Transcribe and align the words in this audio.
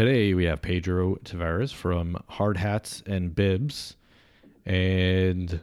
today 0.00 0.32
we 0.32 0.44
have 0.44 0.62
Pedro 0.62 1.16
Tavares 1.24 1.74
from 1.74 2.16
Hard 2.26 2.56
Hats 2.56 3.02
and 3.04 3.34
Bibs, 3.34 3.96
and 4.64 5.60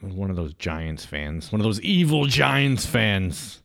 one 0.00 0.30
of 0.30 0.36
those 0.36 0.54
Giants 0.54 1.04
fans, 1.04 1.50
one 1.50 1.60
of 1.60 1.64
those 1.64 1.80
evil 1.80 2.26
Giants 2.26 2.86
fans. 2.86 3.60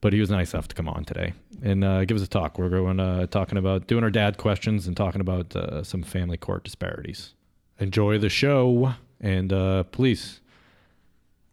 But 0.00 0.14
he 0.14 0.20
was 0.20 0.30
nice 0.30 0.54
enough 0.54 0.68
to 0.68 0.74
come 0.74 0.88
on 0.88 1.04
today 1.04 1.34
and 1.62 1.84
uh, 1.84 2.06
give 2.06 2.16
us 2.16 2.22
a 2.22 2.26
talk. 2.26 2.58
We're 2.58 2.70
going 2.70 2.98
uh, 2.98 3.26
talking 3.26 3.58
about 3.58 3.88
doing 3.88 4.04
our 4.04 4.10
dad 4.10 4.38
questions 4.38 4.86
and 4.86 4.96
talking 4.96 5.20
about 5.20 5.54
uh, 5.54 5.84
some 5.84 6.02
family 6.02 6.38
court 6.38 6.64
disparities. 6.64 7.34
Enjoy 7.78 8.16
the 8.16 8.30
show, 8.30 8.94
and 9.20 9.52
uh, 9.52 9.82
please 9.82 10.40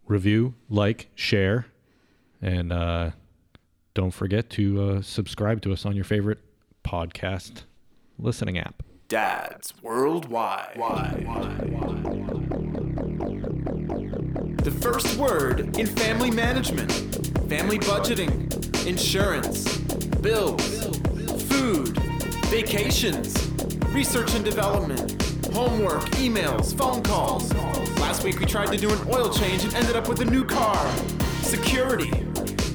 review, 0.07 0.53
like, 0.69 1.09
share, 1.15 1.65
and 2.41 2.71
uh, 2.71 3.11
don't 3.93 4.11
forget 4.11 4.49
to 4.51 4.81
uh, 4.81 5.01
subscribe 5.01 5.61
to 5.63 5.73
us 5.73 5.85
on 5.85 5.97
your 5.97 6.05
favorite 6.05 6.39
podcast 6.89 7.65
listening 8.17 8.57
app. 8.57 8.81
Dads 9.09 9.75
Worldwide. 9.83 10.73
The 14.63 14.71
first 14.81 15.15
word 15.17 15.77
in 15.77 15.85
family 15.85 16.31
management, 16.31 16.91
family 17.47 17.77
budgeting, 17.77 18.87
insurance, 18.87 19.77
bills, 20.21 20.87
food, 21.43 21.95
vacations, 22.47 23.49
research 23.89 24.33
and 24.33 24.43
development, 24.43 25.21
homework, 25.53 26.05
emails, 26.17 26.75
phone 26.75 27.03
calls. 27.03 27.53
Last 27.99 28.23
week 28.23 28.39
we 28.39 28.47
tried 28.47 28.71
to 28.71 28.77
do 28.77 28.91
an 28.91 28.99
oil 29.13 29.29
change 29.29 29.63
and 29.63 29.75
ended 29.75 29.95
up 29.95 30.09
with 30.09 30.21
a 30.21 30.25
new 30.25 30.43
car. 30.43 30.91
Security. 31.41 32.09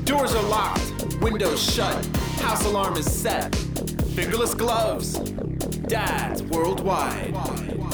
Doors 0.04 0.34
are 0.36 0.48
locked, 0.48 0.92
windows 1.20 1.60
shut, 1.60 2.06
house 2.36 2.64
alarm 2.64 2.96
is 2.96 3.10
set. 3.10 3.63
Fingerless 4.14 4.54
gloves. 4.54 5.18
Dads 5.88 6.42
worldwide. 6.44 7.32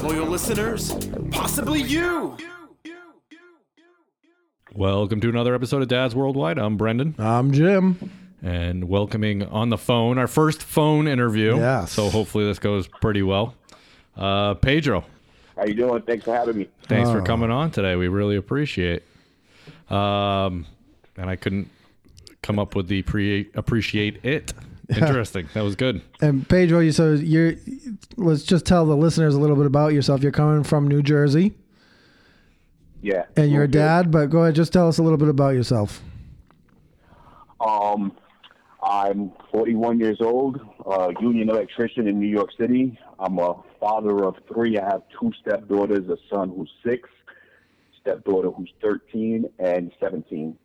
Loyal 0.02 0.26
listeners, 0.26 0.94
possibly 1.30 1.80
you. 1.82 2.36
Welcome 4.74 5.20
to 5.22 5.28
another 5.28 5.54
episode 5.54 5.82
of 5.82 5.88
Dads 5.88 6.14
Worldwide. 6.14 6.58
I'm 6.58 6.76
Brendan, 6.76 7.14
I'm 7.18 7.52
Jim. 7.52 8.10
and 8.42 8.84
welcoming 8.88 9.42
on 9.44 9.70
the 9.70 9.78
phone 9.78 10.18
our 10.18 10.26
first 10.26 10.62
phone 10.62 11.08
interview. 11.08 11.56
Yes. 11.56 11.92
So 11.92 12.08
hopefully 12.10 12.44
this 12.44 12.58
goes 12.58 12.86
pretty 12.86 13.22
well. 13.22 13.54
Uh, 14.16 14.54
Pedro, 14.54 15.04
How 15.56 15.64
you 15.64 15.74
doing? 15.74 16.02
Thanks 16.02 16.24
for 16.24 16.34
having 16.34 16.58
me. 16.58 16.68
thanks 16.88 17.10
for 17.10 17.20
Oh. 17.20 17.24
coming 17.24 17.50
on 17.50 17.70
today. 17.70 17.96
We 17.96 18.08
really 18.08 18.36
appreciate. 18.36 19.02
Um, 19.88 20.66
and 21.16 21.28
I 21.28 21.36
couldn't 21.36 21.68
come 22.42 22.58
up 22.58 22.74
with 22.76 22.88
the 22.88 23.02
pre 23.02 23.48
appreciate 23.54 24.24
it. 24.24 24.52
Interesting. 24.96 25.48
that 25.54 25.62
was 25.64 25.76
good. 25.76 26.02
And 26.20 26.48
Pedro, 26.48 26.80
you 26.80 26.92
so 26.92 27.12
you're 27.12 27.54
let's 28.16 28.42
just 28.42 28.64
tell 28.66 28.84
the 28.86 28.96
listeners 28.96 29.34
a 29.34 29.40
little 29.40 29.56
bit 29.56 29.66
about 29.66 29.92
yourself. 29.92 30.22
You're 30.22 30.32
coming 30.32 30.62
from 30.64 30.88
New 30.88 31.02
Jersey 31.02 31.54
Yeah. 33.02 33.24
and 33.36 33.50
you're 33.52 33.62
a 33.62 33.64
Okay. 33.64 33.72
dad, 33.78 34.10
but 34.10 34.30
go 34.30 34.42
ahead, 34.42 34.54
just 34.54 34.72
tell 34.72 34.88
us 34.88 34.98
a 34.98 35.02
little 35.02 35.18
bit 35.18 35.28
about 35.28 35.50
yourself. 35.54 36.02
Um, 37.60 38.12
I'm 38.82 39.32
41 39.52 40.00
years 40.00 40.18
old, 40.20 40.58
uh, 40.86 41.12
union 41.20 41.50
electrician 41.50 42.08
in 42.08 42.18
New 42.18 42.28
York 42.28 42.48
City. 42.58 42.98
I'm 43.18 43.38
a 43.38 43.62
father 43.78 44.24
of 44.24 44.36
three. 44.52 44.78
I 44.78 44.84
have 44.84 45.02
two 45.20 45.30
stepdaughters, 45.40 46.08
a 46.08 46.16
son 46.34 46.52
who's 46.56 46.70
six, 46.84 47.08
stepdaughter 48.00 48.50
who's 48.50 48.72
13 48.80 49.44
and 49.58 49.92
17. 50.00 50.56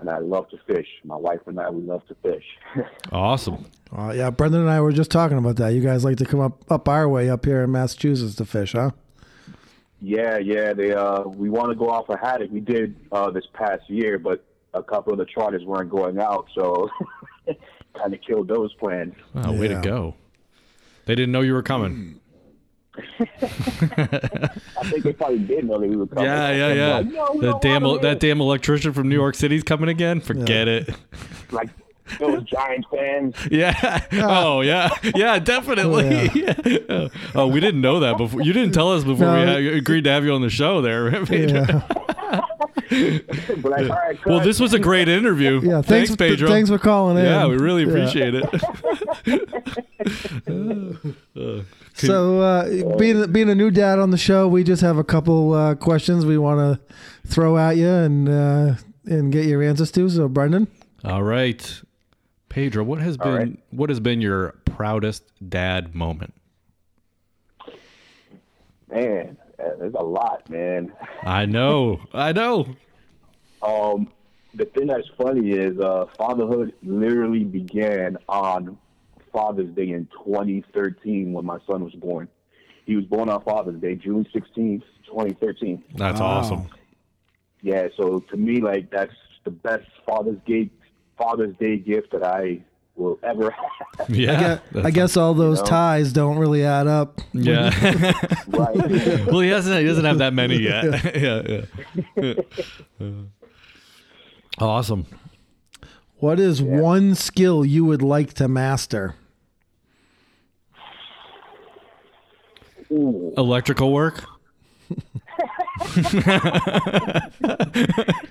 And 0.00 0.08
I 0.08 0.18
love 0.18 0.48
to 0.50 0.58
fish. 0.66 0.86
My 1.04 1.16
wife 1.16 1.40
and 1.46 1.58
I, 1.58 1.70
we 1.70 1.82
love 1.82 2.06
to 2.08 2.14
fish. 2.16 2.44
Awesome. 3.12 3.66
Uh, 3.96 4.12
yeah, 4.14 4.30
Brendan 4.30 4.60
and 4.60 4.70
I 4.70 4.80
were 4.80 4.92
just 4.92 5.10
talking 5.10 5.38
about 5.38 5.56
that. 5.56 5.70
You 5.70 5.80
guys 5.80 6.04
like 6.04 6.18
to 6.18 6.26
come 6.26 6.40
up 6.40 6.70
up 6.70 6.88
our 6.88 7.08
way 7.08 7.30
up 7.30 7.44
here 7.44 7.62
in 7.62 7.72
Massachusetts 7.72 8.34
to 8.36 8.44
fish, 8.44 8.72
huh? 8.72 8.90
yeah, 10.00 10.38
yeah. 10.38 10.72
They 10.74 10.92
uh, 10.92 11.22
we 11.22 11.48
want 11.48 11.70
to 11.70 11.74
go 11.74 11.88
off 11.90 12.08
a 12.10 12.18
haddock. 12.18 12.50
We 12.50 12.60
did 12.60 12.96
uh, 13.10 13.30
this 13.30 13.46
past 13.54 13.88
year, 13.88 14.18
but 14.18 14.44
a 14.74 14.82
couple 14.82 15.12
of 15.12 15.18
the 15.18 15.24
charters 15.24 15.64
weren't 15.64 15.90
going 15.90 16.18
out, 16.18 16.48
so 16.54 16.88
kind 17.96 18.12
of 18.14 18.20
killed 18.20 18.48
those 18.48 18.72
plans. 18.74 19.14
Wow, 19.34 19.52
way 19.52 19.68
to 19.68 19.80
go. 19.80 20.14
They 21.06 21.14
didn't 21.14 21.32
know 21.32 21.40
you 21.40 21.54
were 21.54 21.62
coming. 21.62 22.20
I 23.20 24.84
think 24.84 25.04
they 25.04 25.12
probably 25.12 25.38
did 25.40 25.64
know 25.64 25.78
that 25.78 25.88
we 25.88 25.96
were 25.96 26.06
coming. 26.06 26.24
Yeah, 26.24 26.50
yeah, 26.52 26.72
yeah. 26.72 26.94
Like, 26.98 27.06
no, 27.06 27.32
we 27.34 27.40
that 27.46 27.60
damn 27.60 27.82
want 27.82 27.98
'em 27.98 28.02
that 28.02 28.20
damn 28.20 28.40
electrician 28.40 28.92
from 28.92 29.08
New 29.08 29.14
York 29.16 29.34
City's 29.34 29.62
coming 29.62 29.88
again. 29.88 30.20
Forget 30.20 30.68
it. 30.68 30.90
like 31.50 31.68
those 32.18 32.42
Giant 32.44 32.86
fans. 32.90 33.34
Yeah. 33.50 34.00
Oh, 34.12 34.62
yeah. 34.62 34.88
Yeah, 35.14 35.38
definitely. 35.38 36.30
Oh, 36.30 36.32
yeah. 36.34 37.08
Oh, 37.34 37.46
we 37.48 37.60
didn't 37.60 37.80
know 37.82 38.00
that 38.00 38.16
before. 38.16 38.40
You 38.42 38.52
didn't 38.52 38.72
tell 38.72 38.92
us 38.92 39.04
before 39.04 39.26
No. 39.26 39.34
we 39.58 39.66
had, 39.66 39.74
agreed 39.74 40.04
to 40.04 40.10
have 40.10 40.24
you 40.24 40.32
on 40.32 40.40
the 40.42 40.48
show 40.50 40.80
there. 40.80 41.10
Pedro. 41.26 41.66
Yeah, 42.90 43.18
like, 43.62 43.90
all 43.90 43.96
right, 43.96 44.18
Well, 44.26 44.40
this 44.40 44.58
was 44.58 44.72
a 44.72 44.78
great 44.78 45.08
interview. 45.08 45.60
yeah. 45.62 45.82
thanks, 45.82 46.08
Thanks, 46.10 46.16
Pedro. 46.16 46.48
Thanks 46.48 46.70
for 46.70 46.78
calling 46.78 47.18
in. 47.18 47.24
yeah, 47.24 47.46
we 47.46 47.56
really 47.56 47.82
Yeah. 47.82 47.88
appreciate 47.90 48.34
it. 48.34 48.44
Uh, 50.48 51.40
uh. 51.40 51.62
So, 52.06 52.40
uh, 52.40 52.96
being 52.96 53.30
being 53.32 53.50
a 53.50 53.54
new 53.54 53.70
dad 53.70 53.98
on 53.98 54.10
the 54.10 54.18
show, 54.18 54.46
we 54.46 54.64
just 54.64 54.82
have 54.82 54.98
a 54.98 55.04
couple 55.04 55.52
uh, 55.52 55.74
questions 55.74 56.24
we 56.24 56.38
want 56.38 56.58
to 56.58 56.94
throw 57.26 57.58
at 57.58 57.76
you 57.76 57.88
and 57.88 58.28
uh, 58.28 58.74
and 59.04 59.32
get 59.32 59.46
your 59.46 59.62
answers 59.62 59.90
to. 59.92 60.08
So, 60.08 60.28
Brendan, 60.28 60.68
All 61.04 61.22
right. 61.22 61.82
Pedro, 62.48 62.82
what 62.84 63.00
has 63.00 63.16
been 63.16 63.34
right. 63.34 63.58
what 63.70 63.90
has 63.90 64.00
been 64.00 64.20
your 64.20 64.54
proudest 64.64 65.24
dad 65.48 65.94
moment? 65.94 66.34
man, 68.90 69.36
uh, 69.58 69.70
there's 69.78 69.94
a 69.94 70.02
lot, 70.02 70.48
man. 70.48 70.92
I 71.22 71.46
know. 71.46 72.00
I 72.12 72.32
know. 72.32 72.76
Um, 73.62 74.08
the 74.54 74.64
thing 74.64 74.86
that's 74.86 75.08
funny 75.16 75.50
is 75.50 75.78
uh, 75.78 76.06
fatherhood 76.16 76.72
literally 76.82 77.44
began 77.44 78.16
on 78.28 78.78
Father's 79.32 79.74
Day 79.74 79.90
in 79.90 80.08
2013 80.24 81.32
when 81.32 81.44
my 81.44 81.58
son 81.66 81.84
was 81.84 81.94
born. 81.94 82.28
He 82.86 82.96
was 82.96 83.04
born 83.04 83.28
on 83.28 83.42
Father's 83.42 83.80
Day, 83.80 83.94
June 83.96 84.26
16th, 84.34 84.82
2013. 85.06 85.82
That's 85.96 86.20
Wow. 86.20 86.26
awesome. 86.26 86.66
Yeah, 87.62 87.88
so 87.96 88.20
to 88.30 88.36
me, 88.36 88.60
like 88.60 88.90
that's 88.90 89.12
the 89.44 89.50
best 89.50 89.86
Father's 90.06 90.38
Day 90.46 90.70
Father's 91.18 91.54
Day 91.56 91.76
gift 91.76 92.12
that 92.12 92.22
I 92.22 92.60
will 92.94 93.18
ever 93.22 93.50
have. 93.98 94.08
Yeah. 94.10 94.32
I 94.32 94.40
guess, 94.40 94.84
I 94.86 94.90
guess 94.90 95.16
all 95.16 95.34
those 95.34 95.58
know? 95.58 95.64
ties 95.66 96.12
don't 96.12 96.38
really 96.38 96.64
add 96.64 96.86
up. 96.86 97.20
Yeah. 97.32 97.70
right? 98.48 99.26
well, 99.26 99.40
he 99.40 99.48
hasn't. 99.48 99.80
He 99.80 99.86
doesn't 99.86 100.04
have 100.04 100.18
that 100.18 100.32
many 100.34 100.56
yet. 100.58 101.16
yeah, 101.16 101.62
yeah. 103.00 103.10
awesome. 104.58 105.06
What 106.18 106.40
is 106.40 106.60
one 106.62 107.14
skill 107.14 107.64
you 107.64 107.84
would 107.84 108.02
like 108.02 108.34
to 108.34 108.48
master? 108.48 109.14
Ooh. 112.92 113.32
Electrical 113.36 113.92
work. 113.92 114.24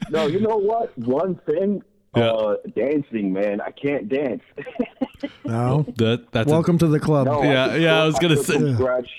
No, 0.09 0.25
you 0.27 0.39
know 0.39 0.57
what? 0.57 0.97
One 0.97 1.35
thing, 1.45 1.81
Yeah. 2.15 2.31
uh, 2.31 2.55
dancing, 2.75 3.33
man. 3.33 3.61
I 3.61 3.71
can't 3.71 4.09
dance. 4.09 4.43
No. 5.43 5.83
That 5.97 6.31
that's 6.31 6.47
a- 6.51 6.53
Welcome 6.53 6.77
to 6.79 6.87
the 6.87 6.99
club. 6.99 7.25
No, 7.25 7.41
Yeah, 7.41 7.69
cook- 7.69 7.81
yeah, 7.81 8.01
I 8.03 8.05
was 8.05 8.19
gonna 8.19 8.35
cook 8.35 8.45
say- 8.45 8.57
From 8.59 8.75
scratch. 8.75 9.09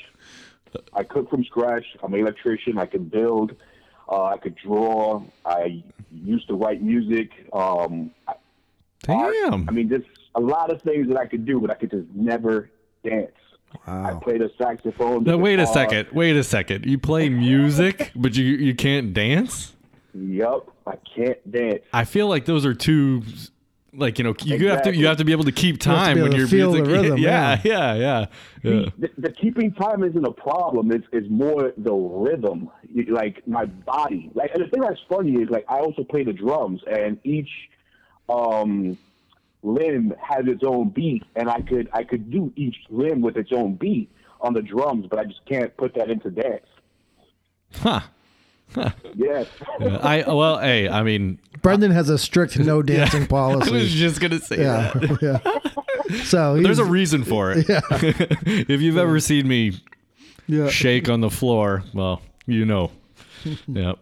I 0.94 1.02
cook 1.02 1.28
from 1.30 1.42
scratch. 1.44 1.84
I'm 2.02 2.14
an 2.14 2.20
electrician. 2.20 2.78
I 2.78 2.86
can 2.86 3.04
build. 3.04 3.54
Uh, 4.08 4.24
I 4.24 4.36
could 4.36 4.54
draw. 4.54 5.22
I 5.44 5.82
used 6.12 6.46
to 6.48 6.54
write 6.54 6.80
music. 6.82 7.30
Um, 7.52 8.12
I- 8.28 8.34
art. 9.08 9.34
damn. 9.42 9.68
I 9.68 9.72
mean, 9.72 9.88
there's 9.88 10.04
a 10.36 10.40
lot 10.40 10.70
of 10.70 10.80
things 10.82 11.08
that 11.08 11.16
I 11.18 11.26
could 11.26 11.44
do, 11.44 11.58
but 11.60 11.70
I 11.70 11.74
could 11.74 11.90
just 11.90 12.06
never 12.14 12.70
dance. 13.04 13.32
I 13.86 14.14
played 14.22 14.42
a 14.42 14.50
saxophone. 14.56 15.24
Now, 15.24 15.36
wait 15.36 15.58
a 15.58 15.66
second. 15.66 16.08
Wait 16.12 16.36
a 16.36 16.44
second. 16.44 16.86
You 16.86 16.98
play 16.98 17.28
music, 17.28 18.12
but 18.16 18.36
you 18.36 18.44
you 18.44 18.74
can't 18.74 19.12
dance. 19.12 19.74
Yup, 20.14 20.74
I 20.86 20.96
can't 21.14 21.50
dance. 21.50 21.82
I 21.92 22.04
feel 22.04 22.28
like 22.28 22.44
those 22.44 22.64
are 22.66 22.74
two. 22.74 23.22
Like 23.94 24.18
you 24.18 24.24
know, 24.24 24.34
you 24.44 24.68
have 24.68 24.82
to 24.82 24.94
you 24.94 25.06
have 25.06 25.16
to 25.16 25.24
be 25.24 25.32
able 25.32 25.44
to 25.44 25.52
keep 25.52 25.74
You 25.74 25.78
to 25.78 25.88
time 25.88 26.16
be 26.16 26.22
when 26.22 26.32
you're 26.32 26.46
feel 26.46 26.72
the 26.72 26.82
music. 26.82 26.94
rhythm, 27.02 27.18
yeah, 27.18 27.60
yeah, 27.64 27.94
yeah, 27.94 28.26
yeah. 28.62 28.88
The, 28.98 29.10
the 29.16 29.32
keeping 29.32 29.72
time 29.72 30.04
isn't 30.04 30.24
a 30.24 30.30
problem. 30.32 30.92
It's, 30.92 31.06
it's 31.10 31.26
more 31.30 31.72
the 31.76 31.92
rhythm, 31.92 32.70
like 33.08 33.46
my 33.48 33.64
body. 33.64 34.30
Like 34.34 34.52
and 34.54 34.64
the 34.64 34.68
thing 34.68 34.82
that's 34.82 35.00
funny 35.08 35.32
is 35.42 35.48
like 35.50 35.64
I 35.68 35.78
also 35.78 36.04
play 36.04 36.22
the 36.22 36.34
drums, 36.34 36.80
and 36.86 37.18
each 37.24 37.48
um, 38.28 38.98
limb 39.62 40.14
has 40.20 40.46
its 40.46 40.62
own 40.64 40.90
beat, 40.90 41.24
and 41.36 41.48
I 41.48 41.60
could 41.60 41.88
I 41.92 42.04
could 42.04 42.30
do 42.30 42.52
each 42.56 42.76
limb 42.90 43.20
with 43.20 43.36
its 43.36 43.50
own 43.52 43.74
beat 43.74 44.10
on 44.40 44.54
the 44.54 44.62
drums, 44.62 45.06
but 45.08 45.18
I 45.18 45.24
just 45.24 45.44
can't 45.46 45.76
put 45.76 45.94
that 45.94 46.10
into 46.10 46.30
dance. 46.30 46.66
Huh. 47.74 48.00
Yes. 49.14 49.46
I 49.80 50.24
well, 50.26 50.58
hey, 50.58 50.88
I 50.88 51.02
mean, 51.02 51.38
Brendan 51.62 51.90
has 51.90 52.08
a 52.10 52.18
strict 52.18 52.58
no 52.58 52.82
dancing 52.82 53.26
policy. 53.26 53.70
I 53.70 53.72
was 53.74 53.92
just 53.92 54.20
gonna 54.20 54.40
say 54.40 54.58
Yeah, 54.58 54.92
that. 54.94 55.18
yeah. 56.12 56.22
So 56.24 56.60
There's 56.60 56.78
a 56.78 56.84
reason 56.84 57.24
for 57.24 57.52
it. 57.52 57.68
Yeah. 57.68 57.80
if 57.90 58.80
you've 58.80 58.96
ever 58.96 59.20
seen 59.20 59.46
me 59.48 59.80
yeah. 60.46 60.68
shake 60.68 61.08
on 61.08 61.20
the 61.20 61.30
floor, 61.30 61.84
well, 61.94 62.22
you 62.46 62.64
know. 62.64 62.90
Yep. 63.66 63.98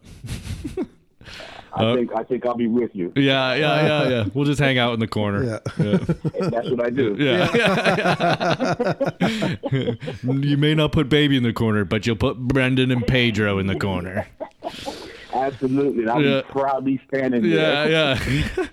I 1.77 1.85
Uh, 1.85 1.95
think 1.97 2.11
I 2.17 2.23
think 2.25 2.47
I'll 2.47 2.55
be 2.57 2.67
with 2.69 2.91
you. 2.95 3.13
Yeah, 3.17 3.55
yeah, 3.55 3.87
yeah, 3.87 4.09
yeah. 4.09 4.25
We'll 4.35 4.47
just 4.47 4.59
hang 4.61 4.79
out 4.79 4.95
in 4.95 5.01
the 5.01 5.07
corner. 5.07 5.45
Yeah. 5.45 5.59
And 5.77 6.01
that's 6.53 6.71
what 6.71 6.81
I 6.85 6.91
do. 6.91 7.15
Yeah. 7.19 7.53
you 10.23 10.57
may 10.57 10.75
not 10.75 10.93
put 10.93 11.09
baby 11.09 11.37
in 11.37 11.43
the 11.43 11.53
corner, 11.53 11.85
but 11.85 12.07
you'll 12.07 12.17
put 12.17 12.39
Brendan 12.39 12.91
and 12.91 13.07
Pedro 13.07 13.59
in 13.59 13.67
the 13.67 13.77
corner. 13.79 14.27
Absolutely. 15.35 16.03
And 16.03 16.11
I'll 16.11 16.23
Yeah. 16.23 16.41
be 16.43 16.49
proudly 16.49 17.01
standing 17.09 17.45
Yeah, 17.45 17.87
there. 17.87 18.17
yeah. 18.57 18.67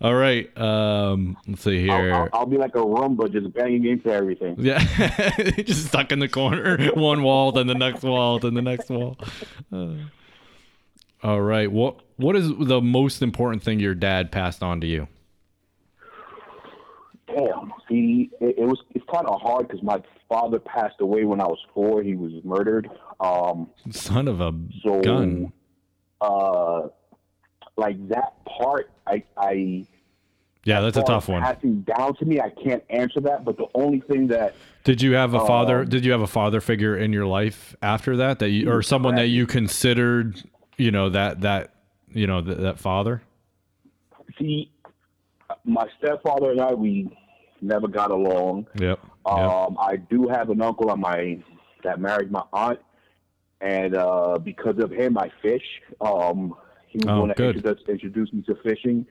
All 0.00 0.14
right. 0.14 0.56
Um, 0.58 1.36
let's 1.46 1.62
see 1.62 1.88
I'll, 1.90 2.00
here. 2.00 2.14
I'll, 2.14 2.28
I'll 2.32 2.46
be 2.46 2.56
like 2.56 2.74
a 2.76 2.78
Roomba 2.80 3.30
just 3.32 3.52
banging 3.52 3.84
into 3.84 4.12
everything. 4.12 4.54
Yeah, 4.58 4.78
just 5.56 5.86
stuck 5.86 6.12
in 6.12 6.18
the 6.20 6.28
corner, 6.28 6.78
one 6.94 7.22
wall, 7.22 7.50
then 7.52 7.66
the 7.66 7.74
next 7.74 8.02
wall, 8.02 8.38
then 8.38 8.54
the 8.54 8.62
next 8.62 8.90
wall. 8.90 9.16
Uh, 9.72 9.94
all 11.22 11.40
right. 11.40 11.70
What 11.70 11.96
What 12.18 12.34
is 12.34 12.50
the 12.58 12.80
most 12.80 13.22
important 13.22 13.62
thing 13.62 13.78
your 13.78 13.94
dad 13.94 14.32
passed 14.32 14.62
on 14.62 14.80
to 14.80 14.86
you? 14.86 15.06
Damn. 17.28 17.72
See, 17.88 18.30
it, 18.40 18.56
it 18.58 18.64
was 18.64 18.82
it's 18.94 19.04
kind 19.12 19.26
of 19.26 19.40
hard 19.40 19.68
because 19.68 19.82
my 19.84 20.02
father 20.28 20.58
passed 20.58 21.00
away 21.00 21.24
when 21.24 21.40
I 21.40 21.46
was 21.46 21.58
four. 21.72 22.02
He 22.02 22.16
was 22.16 22.32
murdered. 22.44 22.90
Um, 23.20 23.70
Son 23.90 24.26
of 24.26 24.40
a 24.40 24.52
so 24.82 25.00
gun. 25.00 25.52
uh, 26.20 26.88
like 27.76 28.08
that 28.08 28.44
part, 28.44 28.90
I 29.06 29.22
I 29.36 29.86
Yeah, 30.64 30.80
that's 30.80 30.96
a 30.96 31.04
tough 31.04 31.28
one. 31.28 31.42
Passing 31.42 31.82
down 31.82 32.16
to 32.16 32.24
me, 32.24 32.40
I 32.40 32.50
can't 32.50 32.82
answer 32.90 33.20
that. 33.20 33.44
But 33.44 33.58
the 33.58 33.66
only 33.74 34.00
thing 34.00 34.26
that 34.28 34.56
Did 34.82 35.02
you 35.02 35.14
have 35.14 35.34
a 35.34 35.46
father? 35.46 35.80
Um, 35.80 35.88
Did 35.88 36.04
you 36.04 36.10
have 36.10 36.22
a 36.22 36.26
father 36.26 36.60
figure 36.60 36.96
in 36.96 37.12
your 37.12 37.26
life 37.26 37.76
after 37.80 38.16
that? 38.16 38.40
That 38.40 38.50
you 38.50 38.68
or 38.68 38.82
someone 38.82 39.14
that 39.14 39.28
you 39.28 39.46
considered, 39.46 40.42
you 40.78 40.90
know, 40.90 41.10
that 41.10 41.42
that 41.42 41.74
you 42.12 42.26
know 42.26 42.40
that, 42.40 42.58
that 42.60 42.78
father? 42.78 43.22
see, 44.38 44.70
my 45.64 45.86
stepfather 45.98 46.50
and 46.50 46.60
I, 46.60 46.72
we 46.74 47.10
never 47.60 47.88
got 47.88 48.10
along. 48.10 48.66
Yep. 48.78 49.00
yep. 49.00 49.04
Um, 49.26 49.76
I 49.80 49.96
do 49.96 50.28
have 50.28 50.50
an 50.50 50.62
uncle 50.62 50.90
on 50.90 51.00
my 51.00 51.42
that 51.84 52.00
married 52.00 52.30
my 52.30 52.42
aunt, 52.52 52.78
and 53.60 53.94
uh, 53.96 54.38
because 54.38 54.78
of 54.78 54.90
him, 54.90 55.18
I 55.18 55.30
fish. 55.42 55.62
Um, 56.00 56.54
he 56.86 56.98
was 56.98 57.06
Oh, 57.08 57.16
going 57.18 57.28
to 57.28 57.34
good. 57.34 57.56
introduce, 57.56 57.88
introduce 57.88 58.32
me 58.32 58.42
to 58.42 58.54
fishing, 58.62 59.06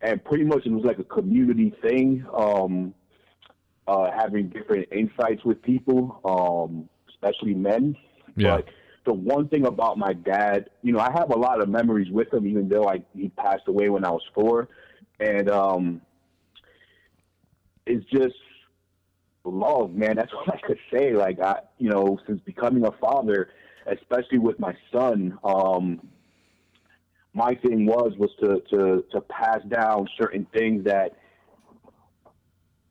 and 0.00 0.22
pretty 0.24 0.44
much 0.44 0.66
it 0.66 0.72
was 0.72 0.84
like 0.84 0.98
a 0.98 1.04
community 1.04 1.72
thing. 1.82 2.24
Um, 2.34 2.94
uh, 3.88 4.10
having 4.16 4.48
different 4.48 4.86
insights 4.92 5.44
with 5.44 5.60
people, 5.62 6.20
um, 6.24 6.88
especially 7.08 7.54
men. 7.54 7.96
Yeah. 8.36 8.56
But 8.56 8.68
the 9.04 9.12
one 9.12 9.48
thing 9.48 9.66
about 9.66 9.98
my 9.98 10.12
dad, 10.12 10.70
you 10.82 10.92
know, 10.92 11.00
I 11.00 11.10
have 11.12 11.30
a 11.30 11.38
lot 11.38 11.60
of 11.62 11.68
memories 11.68 12.10
with 12.10 12.32
him, 12.32 12.46
even 12.46 12.68
though 12.68 12.88
I, 12.88 13.02
he 13.14 13.28
passed 13.30 13.66
away 13.66 13.88
when 13.88 14.04
I 14.04 14.10
was 14.10 14.22
four, 14.34 14.68
and 15.18 15.50
um, 15.50 16.00
it's 17.86 18.04
just 18.10 18.34
love, 19.44 19.92
man. 19.92 20.16
That's 20.16 20.32
all 20.34 20.44
I 20.52 20.58
could 20.66 20.78
say. 20.92 21.14
Like 21.14 21.40
I, 21.40 21.60
you 21.78 21.88
know, 21.88 22.18
since 22.26 22.40
becoming 22.44 22.84
a 22.84 22.92
father, 23.00 23.50
especially 23.86 24.38
with 24.38 24.58
my 24.60 24.74
son, 24.92 25.38
um, 25.44 26.06
my 27.32 27.54
thing 27.54 27.86
was 27.86 28.12
was 28.18 28.30
to 28.42 28.60
to 28.70 29.04
to 29.12 29.20
pass 29.22 29.60
down 29.68 30.08
certain 30.20 30.46
things 30.52 30.84
that 30.84 31.16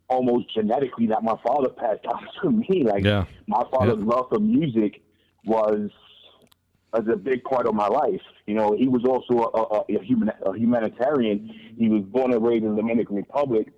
almost 0.09 0.51
genetically 0.55 1.05
that 1.05 1.23
my 1.23 1.35
father 1.45 1.69
passed 1.69 2.01
down 2.09 2.27
to 2.41 2.51
me. 2.51 2.83
Like 2.83 3.03
Yeah. 3.03 3.25
my 3.47 3.63
father's 3.71 3.99
Yeah. 3.99 4.15
love 4.15 4.29
for 4.29 4.39
music 4.39 5.01
was 5.45 5.89
was 6.93 7.07
a 7.11 7.15
big 7.15 7.43
part 7.43 7.67
of 7.67 7.75
my 7.75 7.87
life. 7.87 8.21
You 8.47 8.55
know, 8.55 8.75
he 8.75 8.87
was 8.87 9.03
also 9.05 9.43
a, 9.53 9.93
a, 9.93 9.99
a, 9.99 10.03
human, 10.03 10.29
a 10.43 10.57
humanitarian. 10.57 11.49
He 11.77 11.87
was 11.87 12.01
born 12.03 12.33
and 12.33 12.43
raised 12.43 12.63
in 12.63 12.75
the 12.75 12.81
Dominican 12.81 13.15
Republic. 13.15 13.71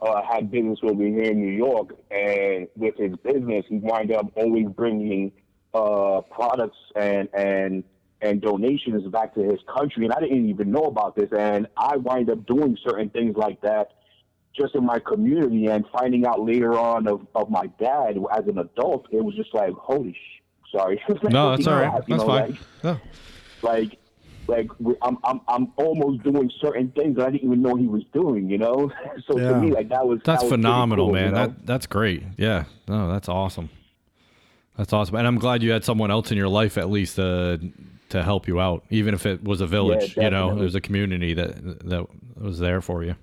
Uh, 0.00 0.22
had 0.22 0.50
business 0.50 0.78
over 0.84 1.02
here 1.02 1.22
in 1.22 1.40
New 1.40 1.52
York, 1.52 1.88
and 2.12 2.68
with 2.76 2.94
his 2.96 3.16
business, 3.24 3.64
he 3.68 3.78
wound 3.78 4.12
up 4.12 4.30
always 4.36 4.66
bringing 4.68 5.32
uh, 5.74 6.20
products 6.30 6.76
and 6.94 7.28
and 7.34 7.82
and 8.20 8.40
donations 8.40 9.06
back 9.08 9.34
to 9.34 9.42
his 9.42 9.58
country. 9.76 10.04
And 10.04 10.14
I 10.14 10.20
didn't 10.20 10.48
even 10.48 10.70
know 10.70 10.84
about 10.84 11.16
this, 11.16 11.30
and 11.36 11.66
I 11.76 11.96
wind 11.96 12.30
up 12.30 12.46
doing 12.46 12.76
certain 12.86 13.10
things 13.10 13.36
like 13.36 13.60
that 13.62 13.92
just 14.56 14.76
in 14.76 14.84
my 14.84 15.00
community. 15.00 15.66
And 15.66 15.84
finding 15.92 16.26
out 16.26 16.40
later 16.40 16.78
on 16.78 17.08
of, 17.08 17.26
of 17.34 17.50
my 17.50 17.66
dad 17.80 18.18
as 18.32 18.46
an 18.46 18.58
adult, 18.58 19.06
it 19.10 19.24
was 19.24 19.34
just 19.34 19.52
like, 19.52 19.72
holy! 19.72 20.16
Sorry. 20.72 21.00
No, 21.24 21.50
that's 21.50 21.66
You 21.66 21.72
all 21.72 21.78
know, 21.78 21.84
right. 21.88 22.02
you 22.08 22.16
That's 22.16 22.22
know, 22.22 22.26
fine. 22.26 22.50
like- 22.50 22.58
No. 22.84 23.00
like 23.62 23.98
like 24.48 24.70
I'm 25.02 25.18
I'm 25.24 25.40
I'm 25.46 25.72
almost 25.76 26.22
doing 26.22 26.50
certain 26.60 26.90
things 26.92 27.16
that 27.16 27.26
I 27.26 27.30
didn't 27.30 27.44
even 27.46 27.60
know 27.62 27.74
he 27.76 27.86
was 27.86 28.02
doing, 28.14 28.48
you 28.48 28.56
know. 28.58 28.90
So 29.26 29.38
Yeah. 29.38 29.50
to 29.50 29.60
me, 29.60 29.70
like 29.70 29.88
that 29.90 30.06
was 30.06 30.20
That's 30.24 30.40
that 30.42 30.44
was 30.46 30.50
phenomenal, 30.52 31.06
cool, 31.06 31.14
man. 31.14 31.24
you 31.26 31.30
know? 31.32 31.36
That 31.48 31.66
that's 31.66 31.86
great. 31.86 32.22
Yeah. 32.38 32.64
No, 32.88 33.08
that's 33.10 33.28
awesome. 33.28 33.68
That's 34.76 34.92
awesome. 34.92 35.16
And 35.16 35.26
I'm 35.26 35.38
glad 35.38 35.62
you 35.62 35.70
had 35.72 35.84
someone 35.84 36.10
else 36.10 36.30
in 36.30 36.38
your 36.38 36.48
life 36.48 36.78
at 36.78 36.88
least 36.88 37.18
uh, 37.18 37.58
to 38.10 38.22
help 38.22 38.46
you 38.48 38.58
out, 38.60 38.84
even 38.90 39.12
if 39.12 39.26
it 39.26 39.42
was 39.44 39.60
a 39.60 39.66
village. 39.66 40.16
you 40.16 40.22
know, 40.22 40.30
definitely. 40.30 40.60
it 40.60 40.64
was 40.64 40.74
a 40.76 40.80
community 40.80 41.34
that 41.34 41.86
that 41.88 42.06
was 42.40 42.58
there 42.58 42.80
for 42.80 43.02
you. 43.04 43.16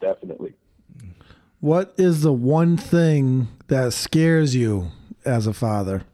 definitely. 0.00 0.54
What 1.60 1.92
is 1.98 2.22
the 2.22 2.32
one 2.32 2.76
thing 2.76 3.48
that 3.66 3.92
scares 3.92 4.54
you 4.54 4.92
as 5.24 5.46
a 5.46 5.52
father? 5.52 6.04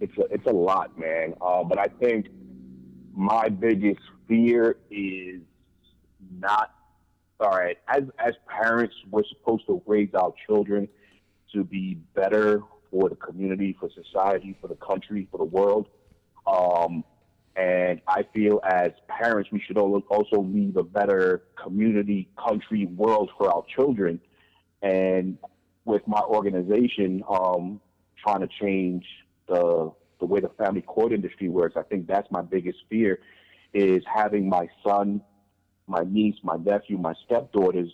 It's 0.00 0.16
a, 0.18 0.22
it's 0.30 0.46
a 0.46 0.52
lot, 0.52 0.98
man. 0.98 1.34
Uh, 1.40 1.64
but 1.64 1.78
I 1.78 1.86
think 1.86 2.26
my 3.14 3.48
biggest 3.48 4.00
fear 4.26 4.76
is 4.90 5.40
not 6.38 6.74
all 7.40 7.50
right. 7.50 7.78
As 7.88 8.02
as 8.18 8.34
parents, 8.46 8.94
we're 9.10 9.24
supposed 9.24 9.66
to 9.66 9.82
raise 9.86 10.10
our 10.14 10.32
children 10.46 10.88
to 11.52 11.64
be 11.64 11.94
better 12.14 12.62
for 12.90 13.08
the 13.08 13.16
community, 13.16 13.76
for 13.78 13.88
society, 13.90 14.56
for 14.60 14.68
the 14.68 14.76
country, 14.76 15.28
for 15.30 15.38
the 15.38 15.44
world. 15.44 15.88
Um, 16.46 17.04
and 17.56 18.00
I 18.08 18.24
feel 18.34 18.60
as 18.64 18.90
parents, 19.08 19.50
we 19.52 19.60
should 19.60 19.78
al- 19.78 20.02
also 20.08 20.40
leave 20.40 20.76
a 20.76 20.82
better 20.82 21.44
community, 21.62 22.28
country, 22.36 22.86
world 22.86 23.30
for 23.38 23.52
our 23.52 23.64
children. 23.74 24.20
And 24.84 25.38
with 25.86 26.06
my 26.06 26.20
organization, 26.20 27.22
um, 27.28 27.80
trying 28.22 28.40
to 28.40 28.48
change 28.60 29.06
the 29.48 29.90
the 30.20 30.26
way 30.26 30.40
the 30.40 30.50
family 30.50 30.82
court 30.82 31.12
industry 31.12 31.48
works, 31.48 31.74
I 31.76 31.82
think 31.82 32.06
that's 32.06 32.30
my 32.30 32.42
biggest 32.42 32.78
fear 32.88 33.18
is 33.72 34.02
having 34.14 34.48
my 34.48 34.68
son, 34.86 35.20
my 35.88 36.02
niece, 36.06 36.36
my 36.44 36.56
nephew, 36.56 36.96
my 36.96 37.14
stepdaughters 37.26 37.90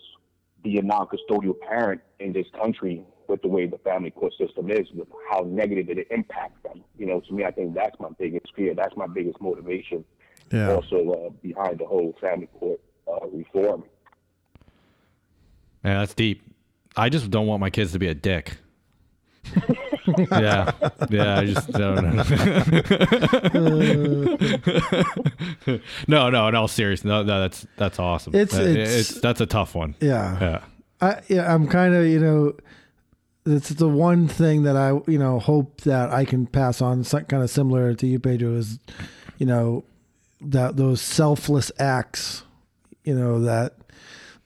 be 0.63 0.77
a 0.77 0.81
non-custodial 0.83 1.59
parent 1.67 2.01
in 2.19 2.31
this 2.31 2.45
country 2.55 3.03
with 3.27 3.41
the 3.41 3.47
way 3.47 3.65
the 3.65 3.79
family 3.79 4.11
court 4.11 4.33
system 4.37 4.69
is, 4.69 4.87
with 4.93 5.07
how 5.31 5.41
negative 5.41 5.89
it 5.89 6.07
impacts 6.11 6.61
them. 6.63 6.83
You 6.97 7.07
know, 7.07 7.21
to 7.21 7.33
me, 7.33 7.43
I 7.45 7.51
think 7.51 7.73
that's 7.73 7.99
my 7.99 8.09
biggest 8.19 8.47
fear. 8.55 8.75
That's 8.75 8.95
my 8.95 9.07
biggest 9.07 9.41
motivation. 9.41 10.05
Yeah. 10.51 10.75
Also, 10.75 11.09
uh, 11.09 11.29
behind 11.41 11.79
the 11.79 11.85
whole 11.85 12.15
family 12.21 12.47
court 12.59 12.79
uh, 13.07 13.27
reform. 13.27 13.85
Yeah, 15.83 15.99
that's 15.99 16.13
deep. 16.13 16.50
I 16.95 17.09
just 17.09 17.29
don't 17.31 17.47
want 17.47 17.61
my 17.61 17.69
kids 17.69 17.91
to 17.93 17.99
be 17.99 18.07
a 18.07 18.13
dick. 18.15 18.57
yeah, 20.31 20.71
yeah. 21.09 21.39
I 21.39 21.45
just 21.45 21.71
don't 21.71 22.15
know. 22.15 22.23
no, 26.07 26.29
no. 26.29 26.47
In 26.47 26.55
all 26.55 26.67
seriousness, 26.67 27.09
no, 27.09 27.23
no. 27.23 27.41
That's 27.41 27.65
that's 27.77 27.99
awesome. 27.99 28.35
It's- 28.35 28.57
Uh, 28.57 28.61
it's- 28.63 29.19
that's 29.21 29.41
a 29.41 29.45
tough 29.45 29.75
one. 29.75 29.95
Yeah. 29.99 30.37
Yeah. 30.39 30.61
I 31.01 31.21
yeah, 31.27 31.53
I'm 31.53 31.67
kind 31.67 31.95
of 31.95 32.05
you 32.05 32.19
know, 32.19 32.53
it's 33.45 33.69
the 33.69 33.87
one 33.87 34.27
thing 34.27 34.63
that 34.63 34.77
I 34.77 34.89
you 35.09 35.17
know 35.17 35.39
hope 35.39 35.81
that 35.81 36.11
I 36.11 36.25
can 36.25 36.45
pass 36.45 36.81
on, 36.81 37.03
kind 37.03 37.43
of 37.43 37.49
similar 37.49 37.93
to 37.95 38.07
you, 38.07 38.19
Pedro, 38.19 38.53
is 38.53 38.77
you 39.39 39.45
know 39.47 39.83
that 40.41 40.77
those 40.77 41.01
selfless 41.01 41.71
acts, 41.79 42.43
you 43.03 43.15
know 43.15 43.39
that 43.41 43.73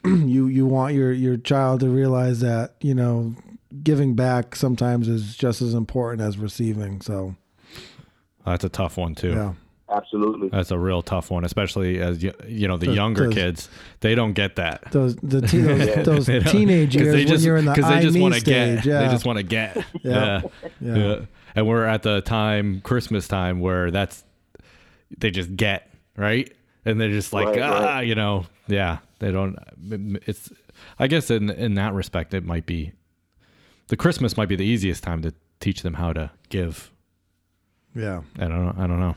you 0.28 0.48
you 0.48 0.66
want 0.66 0.94
your 0.96 1.12
your 1.12 1.38
child 1.38 1.80
to 1.82 1.90
realize 1.90 2.40
that 2.42 2.76
you 2.82 2.94
know 2.96 3.36
giving 3.84 4.16
back 4.16 4.56
sometimes 4.56 5.08
is 5.08 5.36
just 5.36 5.62
as 5.62 5.74
important 5.74 6.22
as 6.22 6.38
receiving. 6.38 7.02
So 7.02 7.36
That's 8.46 8.64
a 8.64 8.70
tough 8.70 8.98
one 8.98 9.16
too. 9.16 9.32
yeah, 9.32 9.54
Absolutely. 9.90 10.50
That's 10.50 10.72
a 10.72 10.80
real 10.80 11.02
tough 11.02 11.30
one, 11.30 11.44
especially 11.44 12.00
as 12.00 12.24
you, 12.24 12.32
you 12.48 12.68
know 12.68 12.78
the 12.78 12.88
Does- 12.88 12.96
younger 12.96 13.26
does- 13.26 13.34
kids. 13.34 13.70
They 14.00 14.16
don't 14.16 14.34
get 14.34 14.56
that. 14.56 14.92
those 14.92 15.16
the 15.18 15.42
te- 15.48 15.60
those, 15.60 16.06
those 16.06 16.26
They 16.28 16.40
don't- 16.40 16.52
teenage 16.52 16.94
'cause 16.96 17.02
years 17.02 17.14
they 17.26 17.32
when 17.34 17.42
you're 17.42 17.58
in 17.58 17.66
the 17.66 17.74
'cause 17.76 17.84
I 17.84 17.98
they 17.98 18.02
just 18.06 18.20
wanna 18.20 18.36
stage. 18.40 18.84
get. 18.84 18.86
Yeah, 18.86 19.00
They 19.04 19.08
just 19.10 19.26
want 19.26 19.38
to 19.38 19.44
get. 19.44 19.76
Yeah. 19.78 19.84
Yeah. 20.04 20.42
Yeah. 20.82 20.96
yeah. 20.96 21.20
And 21.56 21.68
we're 21.68 21.86
at 21.86 22.04
the 22.04 22.22
time, 22.22 22.82
Christmas 22.82 23.28
time, 23.28 23.60
where 23.62 23.90
that's 23.92 24.24
they 25.18 25.32
just 25.32 25.56
get 25.56 25.90
right. 26.18 26.52
and 26.86 27.00
they're 27.00 27.10
just 27.12 27.32
like 27.34 27.48
Right, 27.48 27.60
ah, 27.62 27.80
right. 27.96 28.02
you 28.08 28.16
know, 28.16 28.46
yeah, 28.68 29.00
they 29.20 29.32
don't. 29.32 29.58
It's 30.26 30.52
I 31.00 31.08
guess 31.08 31.30
in 31.32 31.50
in 31.50 31.76
that 31.76 31.94
respect, 31.94 32.34
it 32.34 32.44
might 32.44 32.66
be 32.66 32.94
the 33.88 33.98
Christmas 33.98 34.36
might 34.38 34.50
be 34.50 34.56
the 34.56 34.66
easiest 34.66 35.04
time 35.04 35.22
to 35.22 35.34
teach 35.60 35.82
them 35.82 35.96
how 35.96 36.14
to 36.14 36.32
give. 36.50 36.92
Yeah. 37.96 38.22
I 38.38 38.48
don't 38.48 38.66
know. 38.66 38.76
I 38.78 38.88
don't 38.88 39.00
know. 39.00 39.16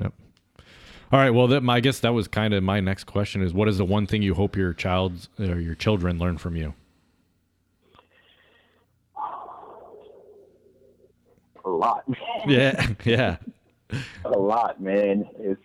Yep. 0.00 0.12
All 1.12 1.18
right. 1.18 1.30
Well, 1.30 1.46
that 1.48 1.62
my, 1.62 1.76
I 1.76 1.80
guess 1.80 2.00
that 2.00 2.14
was 2.14 2.26
kind 2.28 2.54
of 2.54 2.62
my 2.62 2.80
next 2.80 3.04
question 3.04 3.42
is 3.42 3.52
what 3.52 3.68
is 3.68 3.78
the 3.78 3.84
one 3.84 4.06
thing 4.06 4.22
you 4.22 4.34
hope 4.34 4.56
your 4.56 4.72
child 4.72 5.28
or 5.38 5.58
your 5.60 5.74
children 5.74 6.18
learn 6.18 6.38
from 6.38 6.56
you? 6.56 6.74
A 11.64 11.68
lot. 11.70 12.04
Yeah. 12.46 12.86
Yeah. 13.04 13.36
a 14.24 14.30
lot, 14.30 14.80
man. 14.82 15.26
It's 15.38 15.60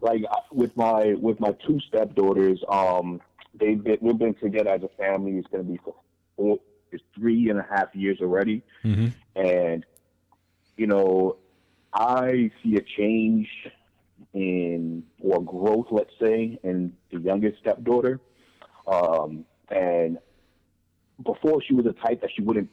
like 0.00 0.22
with 0.52 0.76
my 0.76 1.14
with 1.20 1.40
my 1.40 1.52
two 1.66 1.80
stepdaughters. 1.88 2.62
Um, 2.68 3.20
they've 3.54 3.82
been 3.82 3.98
we've 4.00 4.18
been 4.18 4.34
together 4.34 4.70
as 4.70 4.82
a 4.82 4.88
family. 4.96 5.32
It's 5.32 5.48
going 5.48 5.64
to 5.64 5.70
be 5.70 5.78
for 5.84 5.94
four, 6.36 6.58
it's 6.92 7.02
three 7.14 7.50
and 7.50 7.58
a 7.58 7.66
half 7.70 7.94
years 7.94 8.18
already, 8.20 8.62
hmm 8.82 9.08
and 9.36 9.84
you 10.76 10.86
know, 10.86 11.36
I 11.92 12.50
see 12.62 12.76
a 12.76 12.80
change 12.80 13.48
in 14.32 15.02
or 15.20 15.42
growth, 15.42 15.86
let's 15.90 16.12
say, 16.20 16.58
in 16.62 16.94
the 17.12 17.20
youngest 17.20 17.58
stepdaughter. 17.58 18.20
Um, 18.86 19.44
and 19.68 20.18
before 21.24 21.62
she 21.62 21.74
was 21.74 21.86
a 21.86 21.92
type 21.92 22.22
that 22.22 22.30
she 22.34 22.42
wouldn't 22.42 22.70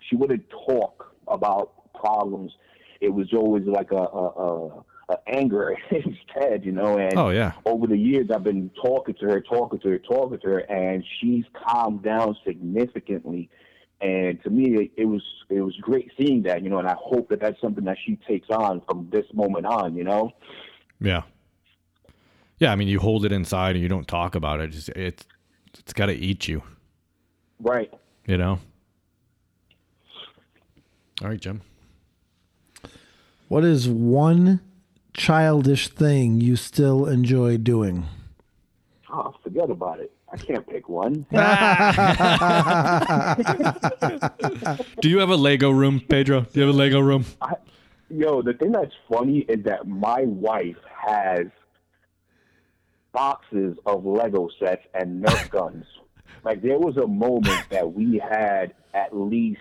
she 0.00 0.16
wouldn't 0.16 0.48
talk 0.50 1.14
about 1.28 1.72
problems. 1.94 2.52
It 3.00 3.10
was 3.10 3.32
always 3.32 3.64
like 3.66 3.90
a, 3.90 3.96
a, 3.96 4.26
a 4.28 4.84
Uh, 5.12 5.16
anger 5.26 5.76
instead, 5.90 6.64
you 6.64 6.72
know. 6.72 6.96
And 6.98 7.16
Oh 7.18 7.30
yeah. 7.30 7.52
over 7.66 7.86
the 7.86 7.96
years, 7.98 8.28
I've 8.34 8.44
been 8.44 8.70
talking 8.82 9.14
to 9.20 9.26
her, 9.26 9.40
talking 9.40 9.78
to 9.80 9.88
her, 9.90 9.98
talking 9.98 10.38
to 10.38 10.46
her, 10.48 10.58
and 10.58 11.04
she's 11.20 11.44
calmed 11.66 12.02
down 12.02 12.36
significantly. 12.46 13.50
And 14.00 14.42
to 14.42 14.50
me, 14.50 14.76
it, 14.76 14.92
it 14.96 15.04
was 15.04 15.22
it 15.48 15.60
was 15.60 15.76
great 15.80 16.10
seeing 16.18 16.42
that, 16.44 16.62
you 16.62 16.70
know. 16.70 16.78
And 16.78 16.88
I 16.88 16.96
hope 16.98 17.28
that 17.28 17.40
that's 17.40 17.60
something 17.60 17.84
that 17.84 17.98
she 18.04 18.16
takes 18.28 18.48
on 18.50 18.80
from 18.88 19.08
this 19.12 19.26
moment 19.34 19.66
on, 19.66 19.94
you 19.96 20.04
know. 20.04 20.32
Yeah. 21.00 21.22
Yeah. 22.58 22.72
I 22.72 22.76
mean, 22.76 22.88
you 22.88 22.98
hold 23.00 23.24
it 23.24 23.32
inside 23.32 23.74
and 23.74 23.82
you 23.82 23.88
don't 23.88 24.08
talk 24.08 24.34
about 24.34 24.60
it. 24.60 24.68
Just 24.68 24.88
it's 24.90 25.24
it's 25.78 25.92
got 25.92 26.06
to 26.06 26.14
eat 26.14 26.48
you. 26.48 26.62
Right. 27.60 27.92
You 28.26 28.38
know. 28.38 28.58
All 31.22 31.28
right, 31.28 31.40
Jim. 31.40 31.60
What 33.48 33.64
is 33.64 33.88
one 33.88 34.60
childish 35.14 35.88
thing 35.88 36.40
you 36.40 36.56
still 36.56 37.06
enjoy 37.06 37.58
doing? 37.58 38.06
Oh, 39.12 39.34
forget 39.42 39.70
about 39.70 40.00
it. 40.00 40.12
I 40.32 40.36
can't 40.38 40.66
pick 40.66 40.88
one. 40.88 41.26
Do 45.02 45.10
you 45.10 45.18
have 45.18 45.28
a 45.28 45.36
Lego 45.36 45.70
room, 45.70 46.00
Pedro? 46.00 46.40
Do 46.40 46.60
you 46.60 46.66
have 46.66 46.74
a 46.74 46.78
Lego 46.78 47.00
room? 47.00 47.26
I, 47.42 47.56
yo, 48.08 48.40
the 48.40 48.54
thing 48.54 48.72
that's 48.72 48.94
funny 49.12 49.40
is 49.40 49.62
that 49.64 49.86
my 49.86 50.22
wife 50.22 50.78
has 51.06 51.48
boxes 53.12 53.76
of 53.84 54.06
Lego 54.06 54.48
sets 54.58 54.86
and 54.94 55.22
Nerf 55.24 55.50
guns. 55.50 55.84
Like 56.44 56.60
there 56.60 56.78
was 56.78 56.96
a 56.96 57.06
moment 57.06 57.68
that 57.70 57.92
we 57.92 58.18
had 58.18 58.74
at 58.94 59.16
least 59.16 59.60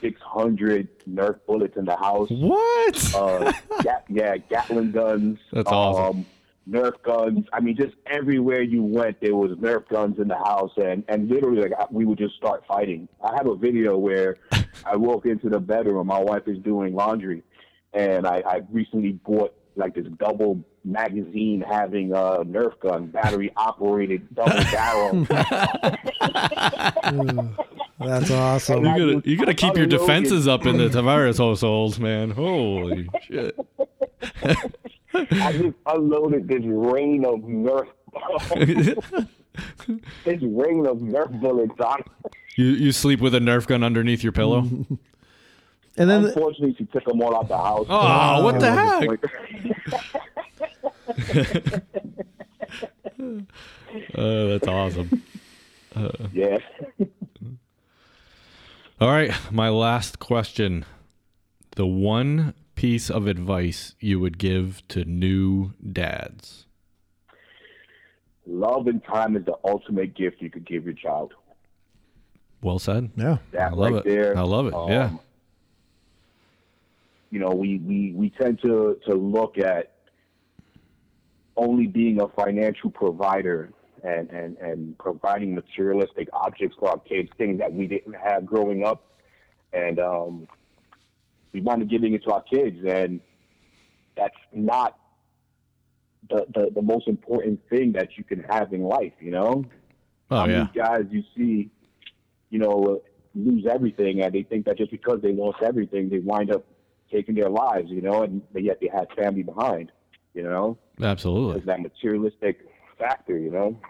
six 0.00 0.20
hundred 0.20 0.88
Nerf 1.08 1.38
bullets 1.46 1.76
in 1.76 1.84
the 1.84 1.96
house. 1.96 2.28
What? 2.30 3.14
Uh, 3.14 3.52
Gat, 3.82 4.04
yeah, 4.08 4.36
Gatling 4.36 4.92
guns. 4.92 5.38
That's 5.52 5.70
awesome. 5.70 6.18
Um, 6.18 6.26
Nerf 6.68 7.02
guns. 7.02 7.46
I 7.52 7.60
mean, 7.60 7.76
just 7.76 7.94
everywhere 8.06 8.62
you 8.62 8.82
went, 8.82 9.20
there 9.20 9.34
was 9.34 9.52
Nerf 9.58 9.88
guns 9.88 10.18
in 10.18 10.28
the 10.28 10.36
house, 10.36 10.72
and 10.76 11.04
and 11.08 11.28
literally, 11.28 11.62
like 11.62 11.90
we 11.90 12.04
would 12.04 12.18
just 12.18 12.36
start 12.36 12.64
fighting. 12.66 13.08
I 13.22 13.34
have 13.36 13.46
a 13.46 13.56
video 13.56 13.96
where 13.98 14.36
I 14.84 14.96
walk 14.96 15.26
into 15.26 15.48
the 15.48 15.58
bedroom, 15.58 16.06
my 16.06 16.20
wife 16.20 16.46
is 16.46 16.58
doing 16.58 16.94
laundry, 16.94 17.42
and 17.92 18.26
I, 18.26 18.42
I 18.46 18.62
recently 18.70 19.12
bought 19.12 19.54
like 19.76 19.94
this 19.94 20.06
double 20.18 20.64
magazine 20.84 21.64
having 21.66 22.12
a 22.12 22.44
Nerf 22.44 22.78
gun, 22.80 23.06
battery 23.06 23.52
operated, 23.56 24.34
double 24.34 24.62
barrel. 24.70 25.26
That's 28.00 28.30
awesome. 28.30 28.84
You 28.84 28.90
gotta, 29.14 29.28
you 29.28 29.36
gotta 29.36 29.54
keep 29.54 29.76
your 29.76 29.86
defenses 29.86 30.48
up 30.48 30.66
in 30.66 30.78
the 30.78 30.88
Tavares 30.88 31.38
household, 31.38 31.98
man. 31.98 32.30
Holy 32.30 33.08
shit. 33.22 33.58
I 35.14 35.52
just 35.52 35.76
unloaded 35.86 36.48
this 36.48 36.62
rain 36.64 37.24
of 37.24 37.40
Nerf. 37.40 37.88
this 40.24 40.42
rain 40.42 40.86
of 40.86 40.98
Nerf 40.98 41.40
bullets 41.40 41.78
on. 41.80 42.02
You 42.56 42.66
you 42.66 42.92
sleep 42.92 43.20
with 43.20 43.34
a 43.34 43.38
Nerf 43.38 43.66
gun 43.66 43.82
underneath 43.82 44.22
your 44.22 44.32
pillow? 44.32 44.60
And 45.96 46.08
then 46.08 46.24
Unfortunately, 46.26 46.74
she 46.78 46.84
took 46.86 47.04
them 47.04 47.20
all 47.20 47.36
out 47.36 47.48
the 47.48 47.58
house. 47.58 47.86
Oh, 47.88 48.44
what 48.44 48.60
the 48.60 48.72
heck? 48.72 49.20
Uh, 54.14 54.46
that's 54.46 54.68
awesome. 54.68 55.22
yeah. 56.32 56.58
All 59.00 59.08
right, 59.10 59.32
my 59.50 59.68
last 59.70 60.18
question. 60.18 60.84
The 61.76 61.86
one 61.86 62.54
piece 62.74 63.08
of 63.10 63.26
advice 63.26 63.94
you 63.98 64.20
would 64.20 64.36
give 64.38 64.86
to 64.88 65.04
new 65.04 65.72
dads. 65.92 66.66
Love 68.46 68.88
and 68.88 69.02
time 69.04 69.36
is 69.36 69.44
the 69.44 69.56
ultimate 69.64 70.14
gift 70.14 70.42
you 70.42 70.50
could 70.50 70.66
give 70.66 70.84
your 70.84 70.94
child. 70.94 71.32
Well 72.62 72.78
said. 72.78 73.10
yeah, 73.16 73.38
That 73.52 73.72
I 73.72 73.74
love 73.74 73.92
right 73.92 74.04
it. 74.06 74.08
there. 74.08 74.36
I 74.36 74.42
love 74.42 74.66
it. 74.66 74.74
um, 74.74 74.90
yeah. 74.90 75.10
You 77.30 77.38
know, 77.38 77.50
we, 77.50 77.78
we, 77.78 78.12
we 78.14 78.30
tend 78.30 78.60
to, 78.62 78.98
to 79.08 79.14
look 79.14 79.56
at 79.56 79.92
only 81.56 81.86
being 81.86 82.20
a 82.20 82.28
financial 82.28 82.90
provider 82.90 83.70
and, 84.04 84.30
and, 84.30 84.56
and 84.58 84.98
providing 84.98 85.54
materialistic 85.54 86.28
objects 86.32 86.76
for 86.78 86.90
our 86.90 86.98
kids, 86.98 87.30
things 87.38 87.58
that 87.58 87.72
we 87.72 87.86
didn't 87.86 88.14
have 88.14 88.46
growing 88.46 88.84
up. 88.84 89.04
And 89.72 89.98
um, 89.98 90.48
we 91.52 91.60
want 91.60 91.80
to 91.80 91.86
giving 91.86 92.14
it 92.14 92.24
to 92.24 92.32
our 92.32 92.42
kids, 92.42 92.78
and 92.86 93.20
that's 94.16 94.36
not 94.52 94.98
the, 96.28 96.46
the, 96.54 96.70
the 96.74 96.82
most 96.82 97.08
important 97.08 97.60
thing 97.68 97.92
that 97.92 98.16
you 98.16 98.24
can 98.24 98.42
have 98.44 98.72
in 98.72 98.82
life, 98.82 99.12
you 99.20 99.30
know? 99.30 99.64
Oh 100.30 100.46
yeah. 100.46 100.68
guys 100.74 101.06
you 101.10 101.24
see, 101.36 101.70
you 102.50 102.58
know, 102.58 103.02
lose 103.34 103.66
everything, 103.66 104.22
and 104.22 104.32
they 104.32 104.42
think 104.42 104.66
that 104.66 104.78
just 104.78 104.90
because 104.90 105.20
they 105.22 105.32
lost 105.32 105.58
everything, 105.62 106.08
they 106.08 106.18
wind 106.18 106.52
up 106.52 106.64
taking 107.10 107.34
their 107.34 107.48
lives, 107.50 107.90
you 107.90 108.00
know, 108.00 108.22
and 108.22 108.42
but 108.52 108.62
yet 108.62 108.78
they 108.80 108.88
had 108.88 109.08
family 109.16 109.42
behind, 109.42 109.90
you 110.34 110.42
know, 110.42 110.78
Absolutely. 111.02 111.60
that 111.62 111.80
materialistic 111.80 112.69
factor, 113.00 113.36
you 113.38 113.50
know. 113.50 113.80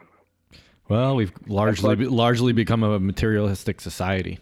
Well, 0.88 1.16
we've 1.16 1.32
largely 1.46 1.94
like- 1.96 2.10
largely 2.10 2.52
become 2.52 2.82
a 2.82 2.98
materialistic 2.98 3.80
society. 3.80 4.38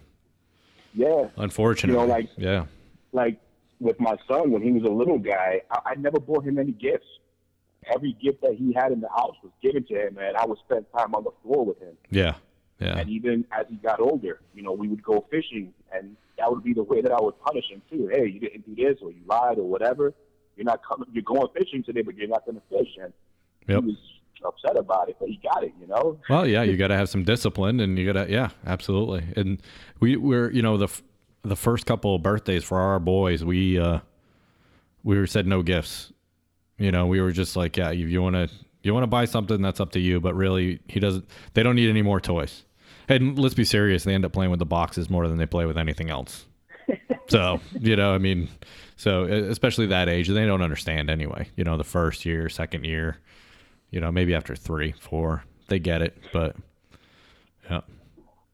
Yeah, 0.95 1.29
Unfortunately. 1.37 2.07
like- 2.07 2.29
yeah. 2.37 2.67
like 3.13 3.39
with 3.81 3.99
my 4.01 4.17
son 4.27 4.51
when 4.51 4.63
he 4.63 4.73
was 4.73 4.83
a 4.85 4.93
little 4.93 5.19
guy, 5.19 5.61
I, 5.71 5.79
I 5.91 5.95
never 5.97 6.19
bought 6.21 6.45
him 6.45 6.59
any 6.59 6.73
gifts. 6.73 7.07
Every 7.95 8.13
gift 8.23 8.43
that 8.43 8.55
he 8.55 8.73
had 8.73 8.93
in 8.93 9.01
the 9.01 9.09
house 9.09 9.37
was 9.43 9.53
given 9.63 9.85
to 9.87 9.95
him, 9.95 10.19
and 10.19 10.37
I 10.37 10.45
would 10.47 10.59
spend 10.59 10.87
time 10.97 11.15
on 11.15 11.25
the 11.25 11.31
floor 11.43 11.65
with 11.65 11.79
him. 11.81 11.97
Yeah. 12.11 12.35
Yeah. 12.81 12.99
And 12.99 13.09
even 13.11 13.45
as 13.53 13.67
he 13.69 13.77
got 13.77 14.01
older, 14.01 14.41
you 14.55 14.63
know, 14.63 14.73
we 14.73 14.89
would 14.89 15.03
go 15.03 15.25
fishing, 15.31 15.73
and 15.93 16.17
that 16.39 16.51
would 16.51 16.63
be 16.65 16.73
the 16.75 16.83
way 16.83 17.01
that 17.01 17.13
I 17.13 17.21
would 17.21 17.39
punish 17.41 17.65
him 17.71 17.83
too. 17.91 18.09
Hey, 18.13 18.27
you 18.27 18.41
didn't 18.41 18.67
do 18.67 18.75
this, 18.75 18.99
or 19.03 19.11
you 19.11 19.21
lied, 19.27 19.59
or 19.59 19.65
whatever. 19.69 20.13
You're 20.57 20.65
not 20.65 20.81
coming. 20.85 21.09
You're 21.13 21.23
going 21.23 21.47
fishing 21.57 21.83
today, 21.85 22.03
but 22.03 22.17
you're 22.17 22.29
not 22.29 22.45
going 22.45 22.57
to 22.57 22.63
fish. 22.69 22.89
And 23.03 23.13
Yep. 23.69 23.81
he 23.83 23.87
was 23.91 23.97
upset 24.47 24.77
about 24.77 25.09
it, 25.09 25.17
but 25.19 25.29
he 25.29 25.41
got 25.43 25.65
it. 25.65 25.73
You 25.81 25.87
know. 25.87 26.19
Well, 26.29 26.47
yeah, 26.47 26.63
you 26.63 26.77
got 26.77 26.89
to 26.89 26.97
have 26.97 27.09
some 27.09 27.25
discipline, 27.25 27.81
and 27.81 27.99
you 27.99 28.13
got 28.13 28.25
to, 28.27 28.33
yeah, 28.33 28.51
absolutely. 28.67 29.25
And 29.37 29.63
we 30.01 30.17
we're, 30.17 30.51
you 30.51 30.63
know, 30.63 30.77
the 30.77 30.89
the 31.43 31.57
first 31.57 31.87
couple 31.87 32.15
of 32.15 32.23
birthdays 32.23 32.65
for 32.65 32.79
our 32.79 32.99
boys, 32.99 33.45
we 33.45 33.79
uh, 33.79 34.01
we 35.03 35.19
were 35.19 35.27
said 35.27 35.47
no 35.47 35.63
gifts. 35.63 36.13
You 36.79 36.93
know, 36.93 37.07
we 37.07 37.21
were 37.21 37.33
just 37.33 37.57
like, 37.57 37.77
yeah, 37.77 37.91
if 37.91 38.09
you 38.09 38.23
want 38.23 38.37
to 38.37 38.49
you 38.83 38.95
want 38.95 39.03
to 39.03 39.09
buy 39.09 39.25
something, 39.25 39.61
that's 39.61 39.81
up 39.81 39.93
to 39.93 40.01
you. 40.01 40.21
But 40.21 40.35
really, 40.35 40.81
he 40.89 41.01
doesn't. 41.01 41.29
They 41.55 41.63
don't 41.63 41.77
need 41.77 41.91
any 41.91 42.03
more 42.03 42.21
toys. 42.21 42.65
And 43.09 43.39
let's 43.39 43.55
be 43.55 43.65
serious, 43.65 44.05
they 44.05 44.15
end 44.15 44.25
up 44.27 44.33
playing 44.33 44.51
with 44.51 44.59
the 44.59 44.67
boxes 44.67 45.09
more 45.09 45.27
than 45.29 45.39
they 45.39 45.47
play 45.47 45.65
with 45.65 45.79
anything 45.79 46.11
else. 46.11 46.45
so 47.29 47.61
you 47.81 47.97
know, 47.97 48.15
I 48.15 48.19
mean, 48.19 48.49
so 48.97 49.25
especially 49.25 49.87
that 49.87 50.09
age, 50.09 50.29
they 50.29 50.47
don't 50.47 50.63
understand 50.63 51.11
anyway. 51.11 51.49
You 51.57 51.65
know, 51.65 51.77
the 51.77 51.85
first 51.85 52.25
year, 52.25 52.49
second 52.49 52.85
year, 52.85 53.19
you 53.91 54.01
know, 54.01 54.11
maybe 54.13 54.35
after 54.35 54.55
three, 54.55 54.93
four, 54.93 55.45
they 55.69 55.79
get 55.79 56.03
it. 56.03 56.17
But 56.33 56.57
yeah, 57.71 57.81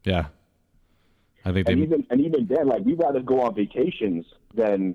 yeah, 0.05 0.27
I 1.45 1.53
think 1.53 1.69
And 1.69 1.79
they. 1.81 1.85
even 1.85 2.07
and 2.11 2.21
even 2.21 2.47
then, 2.47 2.67
like 2.69 2.85
we'd 2.85 2.99
rather 2.99 3.21
go 3.21 3.41
on 3.43 3.55
vacations 3.55 4.27
than 4.55 4.95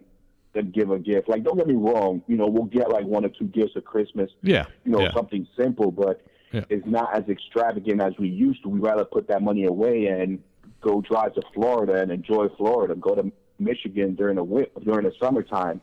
them 0.54 0.72
give 0.72 0.90
a 0.90 0.98
gift. 0.98 1.30
Like, 1.30 1.44
don't 1.44 1.58
get 1.58 1.68
me 1.68 1.76
wrong, 1.76 2.24
you 2.28 2.36
know, 2.36 2.48
we'll 2.48 2.64
get 2.66 2.90
like 2.90 3.06
one 3.06 3.24
or 3.24 3.30
two 3.30 3.46
gifts 3.46 3.74
at 3.76 3.86
Christmas, 3.86 4.32
Yeah. 4.42 4.66
you 4.84 4.92
know, 4.92 5.02
yeah. 5.02 5.14
something 5.14 5.48
simple, 5.56 5.92
but 5.92 6.26
Yeah. 6.52 6.64
it's 6.70 6.88
not 6.88 7.16
as 7.16 7.30
extravagant 7.30 8.02
as 8.02 8.14
we 8.18 8.30
used 8.30 8.64
to. 8.64 8.70
We 8.70 8.80
rather 8.80 9.06
put 9.06 9.28
that 9.28 9.44
money 9.44 9.66
away 9.66 10.08
and 10.08 10.42
go 10.82 11.02
drive 11.02 11.36
to 11.36 11.44
Florida 11.54 12.02
and 12.02 12.12
enjoy 12.12 12.48
Florida, 12.58 12.96
go 12.96 13.14
to 13.14 13.32
Michigan 13.60 14.16
during 14.16 14.38
the 14.38 14.68
during 14.84 15.06
the 15.06 15.14
summertime, 15.22 15.82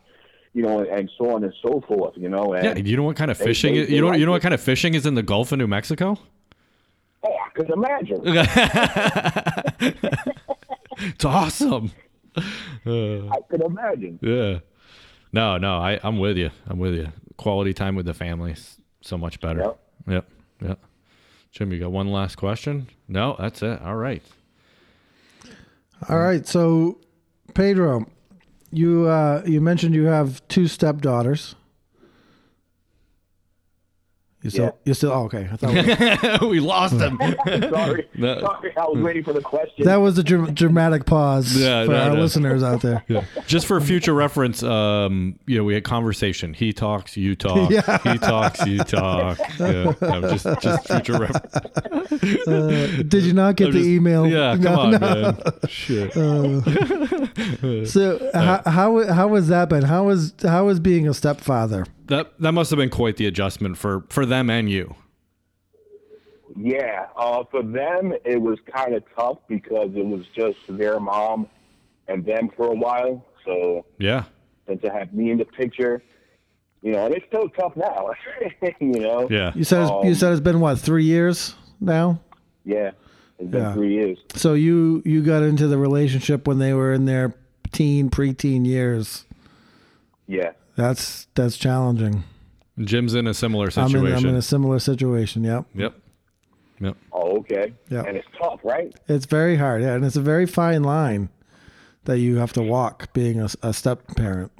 you 0.57 0.63
know, 0.63 0.81
and 0.81 1.11
so 1.19 1.35
on 1.35 1.45
and 1.45 1.53
so 1.63 1.83
forth. 1.87 2.15
You 2.17 2.29
know, 2.31 2.55
and 2.55 2.65
Yeah, 2.65 2.77
you 2.85 2.97
know 2.97 3.03
what 3.03 3.17
kind 3.17 3.31
of 3.31 3.37
fishing? 3.37 3.75
they- 3.75 3.85
they 3.85 3.95
you 3.97 4.01
know 4.01 4.09
like 4.09 4.19
you 4.21 4.27
know 4.27 4.33
what 4.33 4.41
kind 4.43 4.55
of 4.55 4.61
fishing 4.61 4.95
is 4.95 5.05
in 5.07 5.15
the 5.15 5.23
Gulf 5.23 5.53
of 5.53 5.59
New 5.59 5.67
Mexico? 5.67 6.19
oh, 7.23 7.37
I 7.45 7.51
could 7.55 7.71
imagine. 7.71 8.23
It's 10.99 11.25
awesome. 11.27 11.93
Uh, 12.87 13.27
I 13.29 13.41
could 13.51 13.61
imagine. 13.63 14.19
yeah. 14.23 14.61
No, 15.33 15.59
no, 15.59 15.77
I 15.77 16.01
I'm 16.03 16.19
with 16.19 16.37
you. 16.39 16.51
I'm 16.67 16.79
with 16.79 16.95
you. 16.95 17.09
Quality 17.37 17.75
time 17.75 17.97
with 17.97 18.07
the 18.07 18.15
family 18.15 18.53
is 18.53 18.79
so 19.03 19.19
much 19.19 19.41
better. 19.41 19.61
Yep. 19.61 19.79
Yep. 20.09 20.29
Yep. 20.63 20.79
Jim, 21.53 21.73
you 21.73 21.81
got 21.81 21.93
one 21.93 22.11
last 22.11 22.37
question? 22.37 22.89
No, 23.09 23.37
that's 23.39 23.63
it. 23.63 23.81
All 23.83 23.97
right. 23.97 24.23
All 26.09 26.19
right, 26.19 26.47
so 26.47 26.99
Pedro, 27.55 28.07
you 28.73 29.07
uh, 29.07 29.43
you 29.47 29.61
mentioned 29.61 29.95
you 29.95 30.07
have 30.07 30.47
two 30.49 30.67
stepdaughters. 30.67 31.55
You 34.47 34.51
still, 34.51 34.65
Yeah. 34.67 34.71
you 34.85 34.95
still, 34.95 35.11
oh, 35.11 35.25
okay. 35.25 35.49
I 35.53 35.57
thought 35.57 36.43
we 36.49 36.61
lost 36.75 36.95
him. 36.95 37.19
sorry, 37.47 38.09
No. 38.15 38.39
sorry, 38.39 38.77
I 38.77 38.85
was 38.85 39.03
waiting 39.03 39.25
for 39.25 39.33
the 39.33 39.41
question. 39.41 39.85
that 39.87 39.97
was 39.97 40.17
a 40.19 40.23
dr- 40.23 40.55
dramatic 40.55 41.05
pause 41.05 41.57
Yeah, 41.57 41.85
for 41.85 41.91
no, 41.91 41.99
our 41.99 42.11
no. 42.15 42.21
listeners 42.21 42.63
out 42.63 42.81
there. 42.83 43.03
Yeah. 43.09 43.25
Just 43.49 43.67
for 43.67 43.81
future 43.81 44.15
reference, 44.15 44.63
um, 44.63 45.39
you 45.47 45.59
know, 45.59 45.65
we 45.65 45.75
had 45.75 45.83
conversation. 45.83 46.55
He 46.55 46.73
talks, 46.73 47.17
you 47.17 47.35
talk. 47.35 47.71
Yeah. 47.71 47.99
He 48.13 48.19
talks, 48.19 48.65
you 48.67 48.79
talk. 48.79 49.39
Yeah. 49.59 49.93
No, 50.01 50.21
just, 50.37 50.47
just 50.61 50.87
future 50.87 51.19
reference. 51.19 51.57
Uh, 52.47 53.03
did 53.09 53.25
you 53.25 53.33
not 53.33 53.57
get 53.57 53.69
I'm 53.69 53.73
the 53.73 53.79
just- 53.81 53.89
email? 53.89 54.27
Yeah, 54.29 54.53
come 54.55 54.63
No, 54.63 54.79
on, 54.81 54.91
no. 54.93 54.99
man. 54.99 55.37
Shit. 55.69 56.13
So 57.89 58.31
how 58.35 58.63
how 58.67 59.13
how 59.13 59.35
has 59.35 59.49
that 59.49 59.69
been? 59.69 59.83
How 59.83 60.05
was 60.05 60.35
how 60.43 60.67
was 60.67 60.79
being 60.81 61.09
a 61.09 61.15
stepfather? 61.15 61.85
That 62.07 62.39
that 62.41 62.53
must 62.53 62.71
have 62.71 62.79
been 62.79 62.91
quite 62.91 63.17
the 63.17 63.27
adjustment 63.27 63.77
for 63.79 64.05
for 64.09 64.25
them 64.27 64.49
and 64.51 64.71
you. 64.71 64.95
Yeah, 66.57 67.07
uh, 67.17 67.45
for 67.51 67.63
them 67.63 68.13
it 68.25 68.41
was 68.41 68.59
kind 68.75 68.95
of 68.95 69.03
tough 69.15 69.39
because 69.49 69.91
it 69.95 70.07
was 70.07 70.25
just 70.35 70.59
their 70.69 70.99
mom 71.01 71.49
and 72.09 72.25
them 72.25 72.51
for 72.57 72.69
a 72.69 72.75
while. 72.75 73.25
So 73.45 73.85
Yeah. 73.99 74.25
and 74.69 74.81
to 74.83 74.91
have 74.91 75.13
me 75.13 75.31
in 75.31 75.39
the 75.39 75.45
picture, 75.45 76.03
you 76.83 76.93
know, 76.93 77.07
and 77.07 77.15
it's 77.15 77.27
still 77.27 77.49
tough 77.51 77.77
now. 77.77 78.11
you 78.81 79.01
know. 79.01 79.27
Yeah. 79.31 79.53
You 79.55 79.65
said 79.65 79.83
it's, 79.83 79.91
you 79.91 79.97
Um, 80.11 80.15
said 80.15 80.33
it's 80.33 80.41
been 80.41 80.61
what 80.61 80.79
three 80.79 81.05
years 81.05 81.55
now. 81.81 82.21
Yeah. 82.65 82.93
It's 83.39 83.51
been 83.51 83.63
Yeah. 83.63 83.75
three 83.75 83.93
years. 83.95 84.19
So 84.35 84.55
you 84.55 85.03
you 85.05 85.23
got 85.23 85.43
into 85.43 85.67
the 85.67 85.79
relationship 85.79 86.47
when 86.49 86.59
they 86.59 86.73
were 86.73 86.93
in 86.93 87.05
their 87.05 87.35
teen 87.73 88.09
preteen 88.09 88.65
years. 88.65 89.27
Yeah. 90.27 90.53
That's 90.77 91.27
that's 91.35 91.57
challenging. 91.57 92.23
Jim's 92.79 93.15
in 93.15 93.27
a 93.27 93.35
similar 93.35 93.67
I'm 93.67 93.71
situation. 93.89 94.07
in 94.07 94.15
I'm 94.15 94.27
in 94.27 94.35
a 94.37 94.43
similar 94.43 94.79
situation. 94.79 95.43
Yep, 95.45 95.65
Yep. 95.75 95.95
Yep. 96.79 96.97
Oh, 97.13 97.39
okay. 97.39 97.73
Yeah. 97.89 98.03
And 98.03 98.19
it's 98.19 98.29
tough, 98.39 98.61
right? 98.63 98.95
it's 99.09 99.25
very 99.25 99.57
hard. 99.57 99.83
Yeah, 99.83 99.95
and 99.95 100.05
it's 100.05 100.17
a 100.17 100.21
very 100.21 100.45
fine 100.45 100.83
line 100.83 101.31
that 102.05 102.19
you 102.19 102.37
have 102.37 102.53
to 102.53 102.63
walk 102.63 103.13
being 103.15 103.41
a, 103.41 103.49
a 103.63 103.73
step 103.73 104.07
parent. 104.15 104.53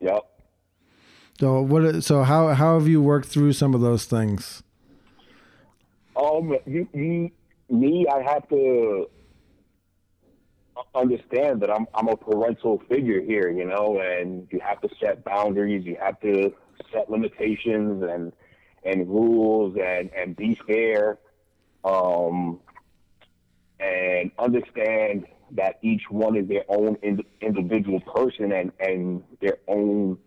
Yep. 0.00 0.24
So 1.38 1.60
what? 1.60 2.02
So 2.02 2.22
how 2.22 2.48
how 2.54 2.78
have 2.78 2.88
you 2.88 3.02
worked 3.02 3.28
through 3.28 3.52
some 3.52 3.74
of 3.74 3.82
those 3.82 4.06
things? 4.06 4.62
Um, 6.16 6.56
you, 6.66 6.88
you, 6.92 7.30
me, 7.70 8.06
I 8.12 8.22
have 8.22 8.48
to 8.48 9.08
understand 10.94 11.60
that 11.62 11.70
I'm 11.70 11.86
I'm 11.94 12.08
a 12.08 12.16
parental 12.16 12.82
figure 12.88 13.20
here, 13.20 13.50
you 13.50 13.64
know, 13.64 14.00
and 14.00 14.46
you 14.50 14.60
have 14.60 14.80
to 14.82 14.88
set 15.00 15.24
boundaries, 15.24 15.84
you 15.84 15.96
have 16.00 16.20
to 16.20 16.52
set 16.92 17.10
limitations 17.10 18.02
and 18.02 18.32
and 18.84 19.08
rules 19.08 19.76
and 19.82 20.10
and 20.14 20.36
be 20.36 20.58
fair, 20.66 21.18
um, 21.84 22.60
and 23.80 24.30
understand 24.38 25.26
that 25.52 25.78
each 25.82 26.02
one 26.10 26.36
is 26.36 26.46
their 26.48 26.64
own 26.68 26.96
ind- 27.02 27.24
individual 27.40 28.00
person 28.00 28.52
and 28.52 28.72
and 28.80 29.22
their 29.40 29.58
own 29.68 30.18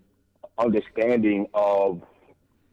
understanding 0.57 1.47
of 1.53 2.01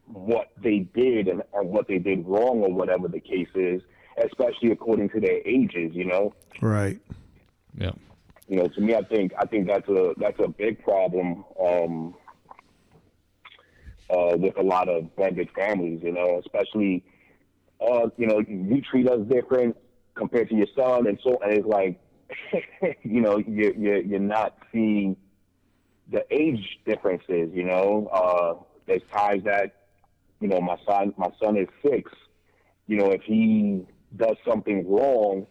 what 0.05 0.51
they 0.61 0.79
did 0.79 1.27
and, 1.27 1.43
and 1.53 1.69
what 1.69 1.87
they 1.87 1.99
did 1.99 2.25
wrong 2.25 2.61
or 2.61 2.73
whatever 2.73 3.07
the 3.07 3.19
case 3.19 3.49
is, 3.53 3.81
especially 4.23 4.71
according 4.71 5.09
to 5.09 5.19
their 5.19 5.39
ages, 5.45 5.91
you 5.93 6.05
know. 6.05 6.33
Right. 6.61 6.99
Yep. 7.79 7.97
You 8.47 8.57
know, 8.57 8.67
to 8.67 8.81
me 8.81 8.93
I 8.93 9.01
think 9.03 9.31
I 9.39 9.45
think 9.45 9.67
that's 9.67 9.87
a 9.87 10.13
that's 10.17 10.39
a 10.39 10.47
big 10.47 10.83
problem 10.83 11.45
um 11.63 12.15
uh 14.09 14.35
with 14.37 14.57
a 14.57 14.63
lot 14.63 14.89
of 14.89 15.15
blended 15.15 15.49
families, 15.55 16.01
you 16.03 16.11
know, 16.11 16.39
especially 16.39 17.03
uh, 17.81 18.09
you 18.17 18.27
know, 18.27 18.39
you 18.39 18.81
treat 18.81 19.09
us 19.09 19.21
different 19.29 19.77
compared 20.15 20.49
to 20.49 20.55
your 20.55 20.67
son 20.75 21.07
and 21.07 21.17
so 21.23 21.39
and 21.43 21.53
it's 21.53 21.67
like 21.67 21.99
you 23.03 23.21
know, 23.21 23.37
you 23.37 23.73
you're 23.77 24.01
you're 24.01 24.19
not 24.19 24.57
seeing 24.71 25.15
the 26.11 26.25
age 26.31 26.79
differences, 26.85 27.49
you 27.53 27.63
know. 27.63 28.07
Uh 28.11 28.63
there's 28.87 29.03
times 29.13 29.43
that 29.45 29.75
you 30.41 30.47
know, 30.47 30.59
my 30.59 30.77
son, 30.87 31.13
my 31.17 31.29
son 31.41 31.57
is 31.57 31.67
six. 31.85 32.11
You 32.87 32.97
know, 32.97 33.11
if 33.11 33.21
he 33.21 33.85
does 34.15 34.37
something 34.47 34.89
wrong, 34.89 35.45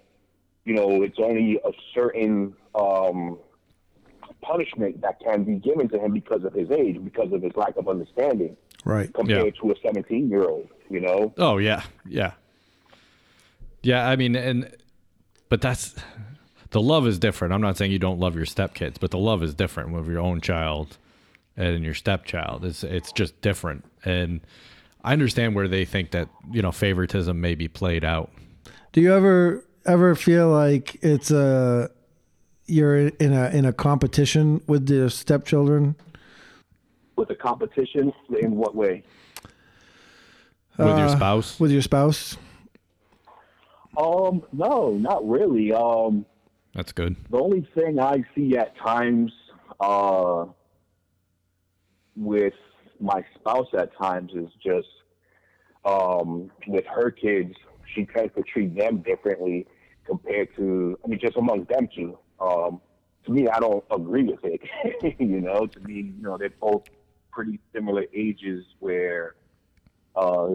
you 0.69 0.75
know, 0.75 1.03
it's 1.03 1.19
only 1.19 1.59
a 1.65 1.71
certain 1.95 2.55
um, 2.75 3.39
punishment 4.43 5.01
that 5.01 5.19
can 5.21 5.45
be 5.45 5.55
given 5.57 5.89
to 5.89 5.99
him 5.99 6.13
because 6.13 6.45
of 6.45 6.53
his 6.53 6.71
age, 6.71 7.03
because 7.03 7.33
of 7.33 7.43
his 7.43 7.53
lack 7.57 7.75
of 7.77 7.89
understanding, 7.89 8.55
Right. 8.85 9.13
compared 9.15 9.57
to 9.63 9.71
a 9.71 9.75
17 9.83 10.29
year 10.29 10.45
old. 10.45 10.69
You 10.91 11.01
know, 11.01 11.33
Oh 11.39 11.59
yeah, 11.59 11.83
yeah, 12.07 12.33
yeah. 13.83 14.09
I 14.09 14.17
mean, 14.17 14.37
and 14.37 14.75
but 15.49 15.61
that's 15.61 15.95
the 16.71 16.81
love 16.81 17.07
is 17.07 17.19
different. 17.19 17.53
I'm 17.55 17.61
not 17.61 17.77
saying 17.77 17.93
you 17.93 17.99
don't 17.99 18.19
love 18.21 18.37
your 18.37 18.47
stepkids, 18.47 18.97
but 19.01 19.11
the 19.11 19.19
love 19.19 19.43
is 19.43 19.55
different 19.55 19.93
with 19.93 20.07
your 20.07 20.21
own 20.21 20.41
child 20.41 20.97
and 21.57 21.85
your 21.85 21.95
stepchild. 21.95 22.65
It's 22.65 22.83
it's 22.85 23.13
just 23.13 23.41
different, 23.43 23.85
and 24.05 24.41
I 25.05 25.13
understand 25.13 25.55
where 25.55 25.69
they 25.69 25.85
think 25.85 26.11
that 26.13 26.29
you 26.51 26.63
know 26.63 26.73
favoritism 26.73 27.39
may 27.41 27.55
be 27.55 27.69
played 27.69 28.05
out. 28.05 28.31
Do 28.93 29.01
you 29.03 29.13
ever 29.15 29.65
ever 29.89 30.15
feel 30.15 30.49
like 30.51 30.97
it's 31.03 31.31
a 31.31 31.91
you're 32.67 33.09
in 33.09 33.33
a 33.33 33.49
in 33.49 33.65
a 33.65 33.73
competition 33.73 34.61
with 34.67 34.89
your 34.89 35.09
stepchildren? 35.09 35.97
with 37.17 37.31
a 37.31 37.35
competition, 37.35 38.13
in 38.41 38.55
what 38.55 38.77
way? 38.77 39.03
With 40.79 40.87
your 40.87 41.07
Uh, 41.07 41.17
spouse, 41.17 41.59
With 41.59 41.73
your 41.73 41.83
spouse? 41.83 42.37
Um, 43.97 44.45
no, 44.53 44.93
not 44.93 45.29
really. 45.29 45.73
Um, 45.73 46.25
that's 46.75 46.93
good. 46.93 47.17
the 47.29 47.39
only 47.39 47.67
thing 47.75 47.99
I 47.99 48.23
see 48.37 48.57
at 48.57 48.77
times 48.79 49.33
uh, 49.81 50.45
with 52.15 52.55
my 53.01 53.25
spouse 53.35 53.67
at 53.77 53.91
times 53.97 54.31
is 54.37 54.51
just 54.65 54.87
um, 55.85 56.53
with 56.69 56.85
her 56.87 57.11
kids, 57.11 57.55
she 57.97 58.07
tends 58.07 58.33
to 58.37 58.43
treat 58.43 58.77
them 58.77 58.99
differently 58.99 59.67
compared 60.13 60.55
to, 60.57 60.99
I 61.05 61.09
mean, 61.09 61.21
just 61.21 61.37
among 61.37 61.65
them 61.65 61.89
two. 61.95 62.19
Um, 62.41 62.81
to 63.27 63.33
me, 63.33 63.47
I 63.49 63.61
don't 63.61 63.85
agree 63.91 64.25
with 64.25 64.41
it. 64.45 64.61
you 65.21 65.41
know, 65.41 65.67
to 65.67 65.81
me, 65.81 66.13
you 66.17 66.23
know, 66.23 66.37
they're 66.39 66.51
both 66.61 66.85
pretty 67.31 67.61
similar 67.75 68.05
ages 68.15 68.65
where 68.81 69.35
uh, 70.17 70.51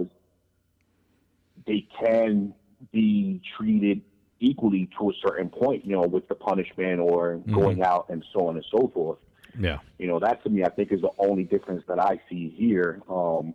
they 1.66 1.88
can 2.00 2.54
be 2.92 3.42
treated 3.58 4.02
equally 4.40 4.90
to 5.00 5.10
a 5.10 5.14
certain 5.26 5.50
point, 5.50 5.86
you 5.86 5.94
know, 5.94 6.02
with 6.02 6.28
the 6.28 6.36
punishment 6.36 7.00
or 7.00 7.38
going 7.52 7.82
out 7.82 8.08
and 8.10 8.26
so 8.34 8.48
on 8.48 8.56
and 8.56 8.66
so 8.70 8.92
forth. 8.94 9.20
Yeah. 9.58 9.78
You 10.00 10.08
know, 10.08 10.20
that 10.20 10.44
to 10.44 10.50
me, 10.50 10.64
I 10.64 10.70
think 10.70 10.92
is 10.92 11.00
the 11.02 11.12
only 11.20 11.44
difference 11.44 11.84
that 11.88 12.00
I 12.00 12.20
see 12.30 12.50
here. 12.58 13.02
Um, 13.10 13.54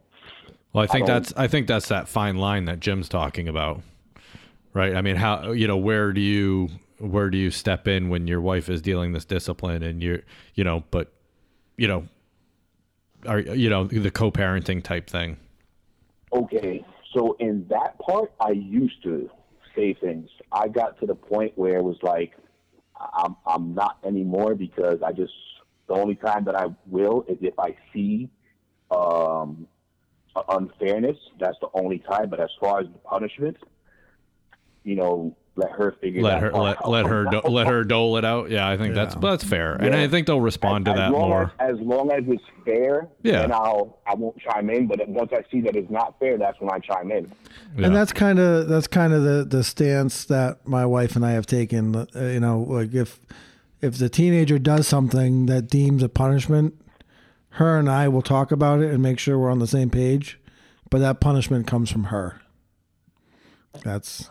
Well, 0.73 0.85
I 0.85 0.87
think 0.87 1.07
don't- 1.07 1.17
that's 1.17 1.35
I 1.37 1.49
think 1.49 1.67
that's 1.67 1.89
that 1.89 2.09
fine 2.09 2.37
line 2.37 2.67
that 2.67 2.81
Jim's 2.81 3.09
talking 3.09 3.49
about, 3.49 3.83
right? 4.79 4.95
I 4.95 5.03
mean, 5.03 5.17
how 5.17 5.51
you 5.51 5.67
know 5.67 5.77
where 5.77 6.13
do 6.13 6.21
you 6.21 6.69
where 6.99 7.31
do 7.31 7.37
you 7.37 7.51
step 7.51 7.89
in 7.89 8.09
when 8.09 8.29
your 8.29 8.41
wife 8.41 8.69
is 8.69 8.81
dealing 8.81 9.13
this 9.13 9.25
discipline 9.25 9.83
and 9.83 10.01
you're 10.01 10.21
you 10.55 10.63
know, 10.63 10.85
but 10.93 11.13
you 11.77 11.89
know, 11.89 12.09
are 13.27 13.41
you 13.41 13.69
know 13.69 13.85
the 13.85 14.11
co-parenting 14.11 14.83
type 14.83 15.11
thing? 15.11 15.37
okay, 16.33 16.85
so 17.15 17.37
in 17.41 17.67
that 17.71 17.99
part, 17.99 18.33
I 18.39 18.51
used 18.51 19.03
to 19.03 19.29
say 19.75 19.95
things. 19.95 20.29
I 20.53 20.69
got 20.69 21.01
to 21.01 21.07
the 21.07 21.15
point 21.15 21.57
where 21.57 21.79
it 21.79 21.83
was 21.83 21.99
like, 22.03 22.35
I'm 22.97 23.35
I'm 23.47 23.75
not 23.75 23.99
anymore 24.05 24.55
because 24.55 25.03
I 25.05 25.11
just 25.13 25.33
The 25.89 25.95
only 25.95 26.15
time 26.15 26.45
that 26.45 26.55
I 26.55 26.67
will 26.87 27.25
is 27.29 27.39
if 27.41 27.59
I 27.59 27.75
see 27.93 28.31
um, 28.93 29.67
unfairness. 30.49 31.17
That's 31.41 31.59
the 31.61 31.69
only 31.75 31.99
time. 31.99 32.31
But 32.31 32.41
as 32.41 32.51
far 32.61 32.81
as 32.81 32.87
the 32.87 32.99
punishment, 32.99 33.57
you 34.85 34.95
know, 34.97 35.37
let 35.57 35.73
her 35.73 35.97
figure 36.01 36.23
let 36.23 36.35
that 36.41 36.43
her 36.43 36.53
let, 36.53 36.77
out. 36.77 36.89
let 36.89 37.07
her 37.07 37.25
do, 37.31 37.41
let 37.49 37.67
her 37.67 37.83
dole 37.83 38.17
it 38.17 38.25
out. 38.25 38.49
Yeah, 38.51 38.69
I 38.69 38.77
think 38.77 38.95
that's 38.95 39.15
Yeah. 39.17 39.21
that's 39.23 39.43
fair, 39.45 39.75
and 39.75 39.95
I 39.95 40.07
think 40.07 40.27
they'll 40.29 40.41
respond 40.41 40.85
to 40.85 40.93
that 40.93 41.11
long 41.13 41.29
more. 41.31 41.53
As, 41.59 41.75
as 41.75 41.81
long 41.81 42.13
as 42.13 42.23
it's 42.29 42.43
fair, 42.65 43.09
Yeah. 43.23 43.41
then 43.41 43.53
I'll 43.53 43.99
I 44.07 44.15
won't 44.15 44.39
chime 44.39 44.71
in. 44.71 44.87
But 44.87 45.07
once 45.09 45.31
I 45.33 45.43
see 45.51 45.61
that 45.63 45.75
it's 45.75 45.91
not 45.91 46.19
fair, 46.21 46.39
that's 46.39 46.61
when 46.61 46.71
I 46.71 46.79
chime 46.79 47.11
in. 47.11 47.33
Yeah. 47.77 47.87
And 47.87 47.97
that's 47.97 48.13
kind 48.13 48.39
of 48.39 48.69
that's 48.69 48.87
kind 48.87 49.13
of 49.13 49.25
the 49.25 49.45
the 49.45 49.65
stance 49.65 50.25
that 50.27 50.67
my 50.67 50.87
wife 50.87 51.17
and 51.17 51.27
I 51.27 51.33
have 51.33 51.47
taken. 51.47 51.95
Uh, 51.97 52.07
you 52.15 52.41
know, 52.41 52.61
like 52.61 52.95
if 52.95 53.21
if 53.81 53.99
the 53.99 54.09
teenager 54.09 54.59
does 54.61 54.87
something 54.87 55.47
that 55.47 55.67
deems 55.69 56.03
a 56.05 56.09
punishment, 56.09 56.75
her 57.51 57.79
and 57.79 57.91
I 57.91 58.07
will 58.07 58.23
talk 58.23 58.53
about 58.53 58.81
it 58.81 58.93
and 58.93 59.03
make 59.03 59.19
sure 59.19 59.37
we're 59.39 59.51
on 59.51 59.59
the 59.59 59.67
same 59.67 59.91
page. 59.91 60.39
But 60.91 60.99
that 61.01 61.21
punishment 61.21 61.67
comes 61.67 61.91
from 61.91 62.05
her. 62.05 62.41
That's 63.85 64.29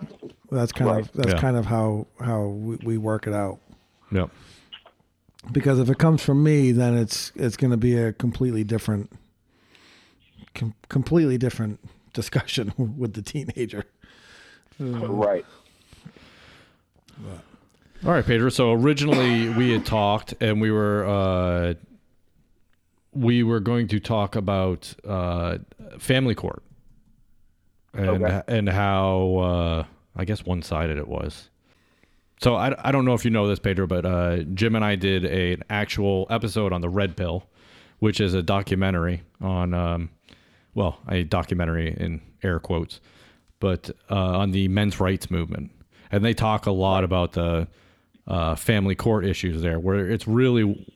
that's 0.52 0.72
kind 0.72 0.90
Right. 0.92 1.02
of 1.06 1.12
that's 1.14 1.34
Yeah. 1.34 1.40
kind 1.42 1.58
of 1.58 1.66
how 1.66 2.08
how 2.20 2.44
we, 2.46 2.76
we 2.84 2.98
work 2.98 3.28
it 3.28 3.34
out. 3.34 3.60
Yep. 4.12 4.30
Because 5.52 5.80
if 5.80 5.90
it 5.90 5.98
comes 5.98 6.22
from 6.24 6.44
me, 6.44 6.72
then 6.72 6.96
it's 6.98 7.32
it's 7.36 7.56
going 7.58 7.72
to 7.72 7.78
be 7.78 7.96
a 7.98 8.12
completely 8.14 8.64
different, 8.64 9.12
com- 10.54 10.74
completely 10.90 11.38
different 11.38 11.80
discussion 12.14 12.74
with 12.98 13.14
the 13.14 13.22
teenager. 13.22 13.86
Right. 14.80 15.44
All 18.06 18.12
right, 18.12 18.24
Pedro. 18.26 18.50
So 18.50 18.74
originally 18.74 19.50
we 19.50 19.72
had 19.72 19.86
talked, 19.88 20.36
and 20.40 20.62
we 20.62 20.70
were 20.70 21.04
uh, 21.08 21.74
we 23.12 23.42
were 23.42 23.60
going 23.60 23.88
to 23.88 24.00
talk 24.00 24.36
about 24.36 24.94
uh, 25.04 25.58
family 25.98 26.36
court 26.36 26.62
and 27.94 28.24
Okay. 28.24 28.42
and 28.48 28.70
how 28.70 29.36
uh, 29.38 29.84
I 30.18 30.26
guess 30.26 30.46
one 30.46 30.62
sided 30.62 30.98
it 30.98 31.08
was. 31.08 31.50
So 32.42 32.56
I, 32.56 32.76
I 32.88 32.92
don't 32.92 33.06
know 33.06 33.14
if 33.14 33.24
you 33.24 33.32
know 33.32 33.48
this, 33.48 33.60
Pedro, 33.60 33.88
but 33.88 34.06
uh, 34.06 34.38
Jim 34.54 34.76
and 34.76 34.84
I 34.84 34.96
did 34.96 35.26
a, 35.26 35.54
an 35.54 35.64
actual 35.70 36.28
episode 36.30 36.74
on 36.74 36.82
the 36.82 36.90
Red 36.90 37.16
Pill, 37.16 37.46
which 38.00 38.20
is 38.20 38.34
a 38.34 38.44
documentary 38.44 39.24
on 39.42 39.74
um, 39.74 40.10
well, 40.78 41.00
a 41.10 41.24
documentary 41.24 41.96
in 42.00 42.22
air 42.44 42.60
quotes, 42.60 43.02
but 43.60 43.90
uh, 44.12 44.38
on 44.38 44.52
the 44.52 44.68
men's 44.68 45.00
rights 45.00 45.32
movement, 45.32 45.72
and 46.12 46.24
they 46.24 46.36
talk 46.36 46.68
a 46.68 46.72
lot 46.72 47.04
about 47.04 47.32
the 47.34 47.68
uh, 48.28 48.54
family 48.56 48.94
court 48.94 49.26
issues 49.26 49.64
there, 49.64 49.80
where 49.80 50.08
it's 50.08 50.28
really 50.28 50.88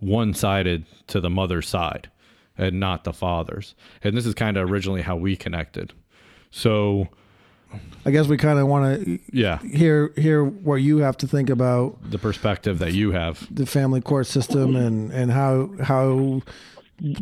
one-sided 0.00 0.84
to 1.06 1.20
the 1.20 1.30
mother's 1.30 1.66
side 1.66 2.10
and 2.58 2.78
not 2.78 3.04
the 3.04 3.14
father's, 3.14 3.74
and 4.02 4.14
this 4.14 4.26
is 4.26 4.34
kind 4.34 4.58
of 4.58 4.70
originally 4.70 5.00
how 5.00 5.16
we 5.16 5.36
connected. 5.36 5.94
So 6.50 7.08
I 8.06 8.10
guess 8.10 8.26
we 8.26 8.36
kind 8.36 8.58
of 8.58 8.66
want 8.66 9.04
to 9.04 9.18
yeah, 9.32 9.58
hear 9.60 10.12
hear 10.16 10.44
what 10.44 10.76
you 10.76 10.98
have 10.98 11.16
to 11.18 11.26
think 11.26 11.48
about 11.50 11.98
the 12.10 12.18
perspective 12.18 12.78
that 12.80 12.92
you 12.92 13.12
have. 13.12 13.46
the 13.54 13.66
family 13.66 14.00
court 14.00 14.26
system 14.26 14.76
and 14.76 15.10
and 15.10 15.30
how 15.32 15.70
how 15.82 16.42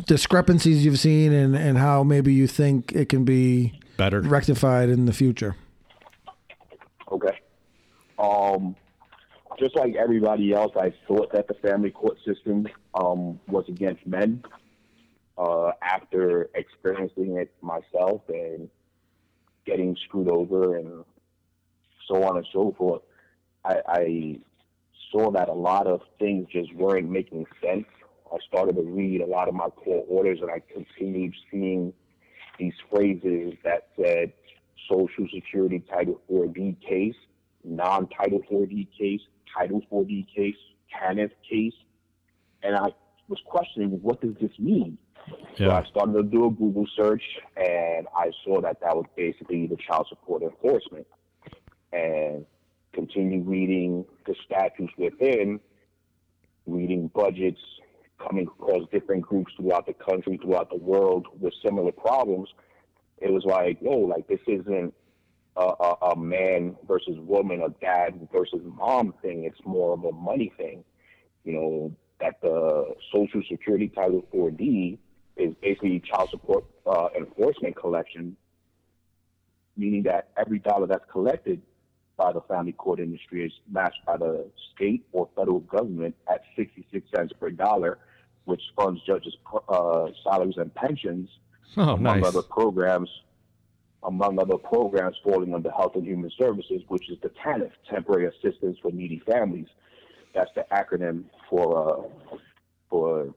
discrepancies 0.05 0.85
you've 0.85 0.99
seen 0.99 1.31
and 1.31 1.55
and 1.55 1.77
how 1.77 2.03
maybe 2.03 2.33
you 2.33 2.47
think 2.47 2.91
it 2.91 3.09
can 3.09 3.23
be 3.23 3.79
Better. 3.97 4.21
rectified 4.21 4.89
in 4.89 5.05
the 5.05 5.13
future. 5.13 5.55
Okay. 7.11 7.39
Um, 8.19 8.75
just 9.59 9.75
like 9.75 9.95
everybody 9.95 10.53
else, 10.53 10.73
I 10.75 10.93
thought 11.07 11.31
that 11.33 11.47
the 11.47 11.53
family 11.55 11.91
court 11.91 12.17
system 12.25 12.67
um, 12.93 13.39
was 13.47 13.65
against 13.69 14.05
men. 14.05 14.43
Uh, 15.35 15.71
after 15.81 16.49
experiencing 16.53 17.37
it 17.37 17.51
myself 17.61 18.21
and 18.29 18.69
getting 19.65 19.95
screwed 20.05 20.29
over 20.29 20.77
and 20.77 21.03
so 22.07 22.23
on 22.23 22.37
and 22.37 22.47
so 22.51 22.75
forth, 22.77 23.01
I, 23.63 23.75
I 23.87 24.39
saw 25.11 25.31
that 25.31 25.49
a 25.49 25.53
lot 25.53 25.87
of 25.87 26.01
things 26.19 26.47
just 26.51 26.73
weren't 26.73 27.09
making 27.09 27.45
sense. 27.61 27.85
I 28.31 28.37
started 28.47 28.75
to 28.75 28.81
read 28.81 29.21
a 29.21 29.25
lot 29.25 29.47
of 29.47 29.53
my 29.53 29.67
court 29.67 30.05
orders, 30.09 30.39
and 30.41 30.49
I 30.49 30.61
continued 30.73 31.35
seeing 31.51 31.93
these 32.59 32.73
phrases 32.89 33.53
that 33.63 33.89
said 33.95 34.33
Social 34.89 35.27
Security 35.33 35.79
Title 35.79 36.19
4D 36.29 36.81
case, 36.81 37.15
non 37.63 38.07
Title 38.09 38.41
4D 38.51 38.87
case, 38.97 39.21
Title 39.55 39.81
4D 39.91 40.27
case, 40.35 40.55
TANF 40.93 41.31
case. 41.49 41.73
And 42.63 42.75
I 42.75 42.89
was 43.27 43.39
questioning, 43.45 43.89
what 44.01 44.21
does 44.21 44.35
this 44.41 44.51
mean? 44.57 44.97
So 45.57 45.69
I 45.69 45.83
started 45.85 46.13
to 46.13 46.23
do 46.23 46.47
a 46.47 46.49
Google 46.49 46.85
search 46.95 47.23
and 47.55 48.07
I 48.15 48.31
saw 48.43 48.61
that 48.61 48.79
that 48.81 48.95
was 48.95 49.05
basically 49.15 49.67
the 49.67 49.77
child 49.77 50.07
support 50.09 50.41
enforcement. 50.41 51.07
And 51.91 52.45
continued 52.93 53.47
reading 53.47 54.05
the 54.25 54.35
statutes 54.45 54.93
within, 54.97 55.59
reading 56.65 57.09
budgets, 57.13 57.59
coming 58.19 58.47
across 58.47 58.87
different 58.91 59.23
groups 59.23 59.53
throughout 59.57 59.85
the 59.85 59.93
country, 59.93 60.39
throughout 60.41 60.69
the 60.69 60.77
world 60.77 61.27
with 61.39 61.53
similar 61.63 61.91
problems. 61.91 62.49
It 63.19 63.31
was 63.31 63.43
like, 63.45 63.79
whoa, 63.79 63.99
like 63.99 64.27
this 64.27 64.39
isn't 64.47 64.93
a, 65.55 65.61
a, 65.61 65.95
a 66.11 66.15
man 66.15 66.75
versus 66.87 67.17
woman, 67.19 67.61
a 67.61 67.69
dad 67.83 68.27
versus 68.31 68.61
mom 68.63 69.13
thing. 69.21 69.43
It's 69.43 69.59
more 69.65 69.93
of 69.93 70.03
a 70.03 70.11
money 70.11 70.51
thing. 70.57 70.83
You 71.43 71.53
know, 71.53 71.95
that 72.19 72.41
the 72.41 72.95
Social 73.13 73.41
Security 73.49 73.89
Title 73.89 74.25
4D 74.33 74.97
is 75.37 75.53
basically 75.61 75.99
child 76.01 76.29
support 76.29 76.65
uh, 76.85 77.07
enforcement 77.17 77.75
collection, 77.75 78.35
meaning 79.75 80.03
that 80.03 80.29
every 80.37 80.59
dollar 80.59 80.87
that's 80.87 81.05
collected 81.11 81.61
by 82.17 82.31
the 82.31 82.41
family 82.41 82.73
court 82.73 82.99
industry 82.99 83.45
is 83.45 83.51
matched 83.71 84.05
by 84.05 84.15
the 84.17 84.45
state 84.75 85.03
or 85.11 85.27
federal 85.35 85.59
government 85.61 86.15
at 86.31 86.41
66 86.55 87.07
cents 87.15 87.33
per 87.39 87.49
dollar, 87.49 87.97
which 88.45 88.61
funds 88.75 89.01
judges' 89.07 89.35
uh, 89.69 90.07
salaries 90.23 90.55
and 90.57 90.73
pensions, 90.75 91.29
Oh, 91.75 91.93
among 91.93 92.19
nice. 92.19 92.25
other 92.25 92.43
programs, 92.43 93.09
among 94.03 94.37
other 94.37 94.57
programs 94.57 95.15
falling 95.23 95.55
under 95.55 95.71
Health 95.71 95.95
and 95.95 96.05
Human 96.05 96.29
Services, 96.37 96.83
which 96.87 97.09
is 97.09 97.17
the 97.23 97.29
TANF, 97.29 97.71
Temporary 97.89 98.27
Assistance 98.27 98.77
for 98.79 98.91
Needy 98.91 99.23
Families. 99.25 99.65
That's 100.35 100.51
the 100.55 100.65
acronym 100.71 101.23
for 101.49 102.03
uh, 102.03 102.35
for 102.91 103.33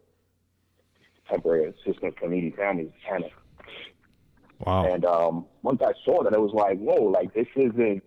Temporary 1.28 1.66
Assistance 1.70 2.14
for 2.18 2.28
Needy 2.28 2.52
Families, 2.56 2.90
TANF. 3.08 3.30
Wow. 4.60 4.92
And 4.92 5.04
um, 5.04 5.46
once 5.62 5.82
I 5.82 5.92
saw 6.04 6.22
that, 6.22 6.34
I 6.34 6.38
was 6.38 6.52
like, 6.54 6.78
"Whoa! 6.78 7.02
Like 7.04 7.34
this 7.34 7.46
isn't 7.56 8.02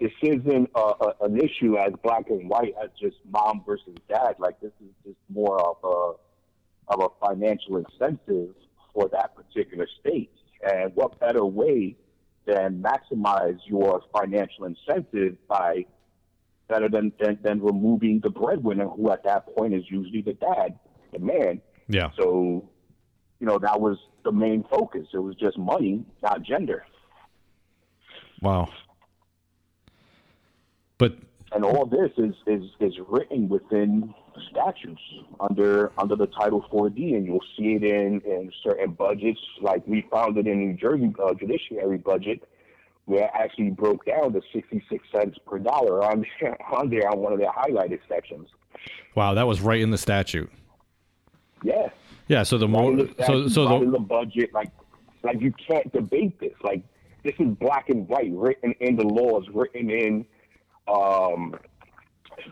this 0.00 0.12
isn't 0.22 0.70
uh, 0.74 0.94
a, 1.00 1.24
an 1.24 1.38
issue 1.38 1.76
as 1.76 1.92
black 2.02 2.30
and 2.30 2.48
white 2.48 2.74
as 2.82 2.90
just 2.98 3.16
mom 3.30 3.62
versus 3.66 3.94
dad. 4.08 4.36
Like 4.38 4.58
this 4.60 4.72
is 4.80 4.90
just 5.04 5.18
more 5.28 5.60
of 5.60 5.76
a 5.84 6.92
of 6.92 7.00
a 7.00 7.26
financial 7.26 7.76
incentive 7.76 8.54
for 8.92 9.08
that 9.10 9.36
particular 9.36 9.86
state. 10.00 10.32
And 10.62 10.92
what 10.94 11.20
better 11.20 11.44
way 11.44 11.96
than 12.46 12.82
maximize 12.82 13.58
your 13.66 14.02
financial 14.12 14.64
incentive 14.64 15.36
by 15.48 15.84
better 16.68 16.88
than, 16.88 17.12
than 17.20 17.38
than 17.42 17.60
removing 17.60 18.20
the 18.20 18.30
breadwinner, 18.30 18.88
who 18.88 19.10
at 19.10 19.22
that 19.24 19.54
point 19.54 19.74
is 19.74 19.84
usually 19.88 20.22
the 20.22 20.34
dad, 20.34 20.78
the 21.12 21.18
man. 21.18 21.60
Yeah. 21.90 22.10
So, 22.16 22.68
you 23.40 23.46
know, 23.46 23.58
that 23.58 23.80
was 23.80 23.98
the 24.24 24.32
main 24.32 24.64
focus. 24.70 25.08
It 25.12 25.18
was 25.18 25.34
just 25.36 25.58
money, 25.58 26.04
not 26.22 26.42
gender. 26.42 26.84
Wow. 28.40 28.68
But 30.98 31.16
And 31.52 31.64
all 31.64 31.86
this 31.86 32.10
is, 32.16 32.34
is, 32.46 32.70
is 32.80 32.94
written 33.08 33.48
within 33.48 34.14
statutes 34.50 35.00
under 35.40 35.92
under 35.98 36.16
the 36.16 36.26
Title 36.26 36.64
4D, 36.72 37.16
and 37.16 37.26
you'll 37.26 37.44
see 37.56 37.74
it 37.74 37.82
in, 37.82 38.20
in 38.24 38.52
certain 38.62 38.92
budgets. 38.92 39.40
Like 39.60 39.86
we 39.86 40.06
found 40.10 40.38
it 40.38 40.46
in 40.46 40.58
New 40.58 40.74
Jersey 40.74 41.12
uh, 41.22 41.34
judiciary 41.34 41.98
budget, 41.98 42.48
where 43.06 43.24
it 43.24 43.30
actually 43.34 43.70
broke 43.70 44.06
down 44.06 44.32
to 44.32 44.40
66 44.52 45.04
cents 45.12 45.38
per 45.46 45.58
dollar 45.58 46.04
on, 46.04 46.24
on 46.72 46.90
there 46.90 47.10
on 47.10 47.18
one 47.18 47.32
of 47.32 47.38
their 47.38 47.52
highlighted 47.52 47.98
sections. 48.08 48.48
wow, 49.14 49.34
that 49.34 49.46
was 49.46 49.60
right 49.60 49.80
in 49.80 49.90
the 49.90 49.98
statute. 49.98 50.50
Yeah. 51.62 51.88
Yeah. 52.28 52.42
So 52.42 52.58
the 52.58 52.68
more 52.68 52.94
the 52.96 53.14
so 53.26 53.48
so 53.48 53.66
right 53.66 53.84
the 53.84 53.90
the 53.92 53.98
budget, 53.98 54.52
like 54.52 54.70
like 55.22 55.40
you 55.40 55.52
can't 55.52 55.92
debate 55.92 56.38
this. 56.40 56.54
Like 56.62 56.82
this 57.24 57.34
is 57.38 57.48
black 57.60 57.88
and 57.88 58.08
white, 58.08 58.32
written 58.32 58.74
in 58.80 58.96
the 58.96 59.04
laws, 59.04 59.44
written 59.52 59.90
in 59.90 60.24
um, 60.88 61.54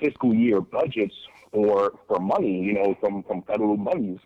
fiscal 0.01 0.35
year 0.35 0.61
budgets 0.61 1.15
for 1.53 1.93
for 2.07 2.19
money, 2.21 2.61
you 2.61 2.75
know, 2.75 2.97
from 3.01 3.23
from 3.23 3.43
federal 3.43 3.77
monies. 3.77 4.21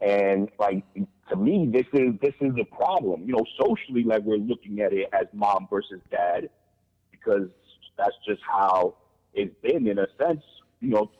And 0.00 0.48
like 0.58 0.84
to 1.30 1.36
me, 1.36 1.68
this 1.70 1.86
is 1.92 2.14
this 2.20 2.34
is 2.40 2.54
the 2.54 2.64
problem. 2.64 3.24
You 3.26 3.32
know, 3.32 3.44
socially, 3.58 4.04
like 4.04 4.22
we're 4.22 4.36
looking 4.36 4.80
at 4.80 4.92
it 4.92 5.08
as 5.12 5.26
mom 5.32 5.66
versus 5.70 6.00
dad, 6.10 6.50
because 7.10 7.48
that's 7.96 8.14
just 8.26 8.42
how 8.46 8.96
it's 9.34 9.54
been 9.62 9.86
in 9.86 9.98
a 9.98 10.06
sense. 10.18 10.42
You 10.80 10.90
know, 10.90 11.10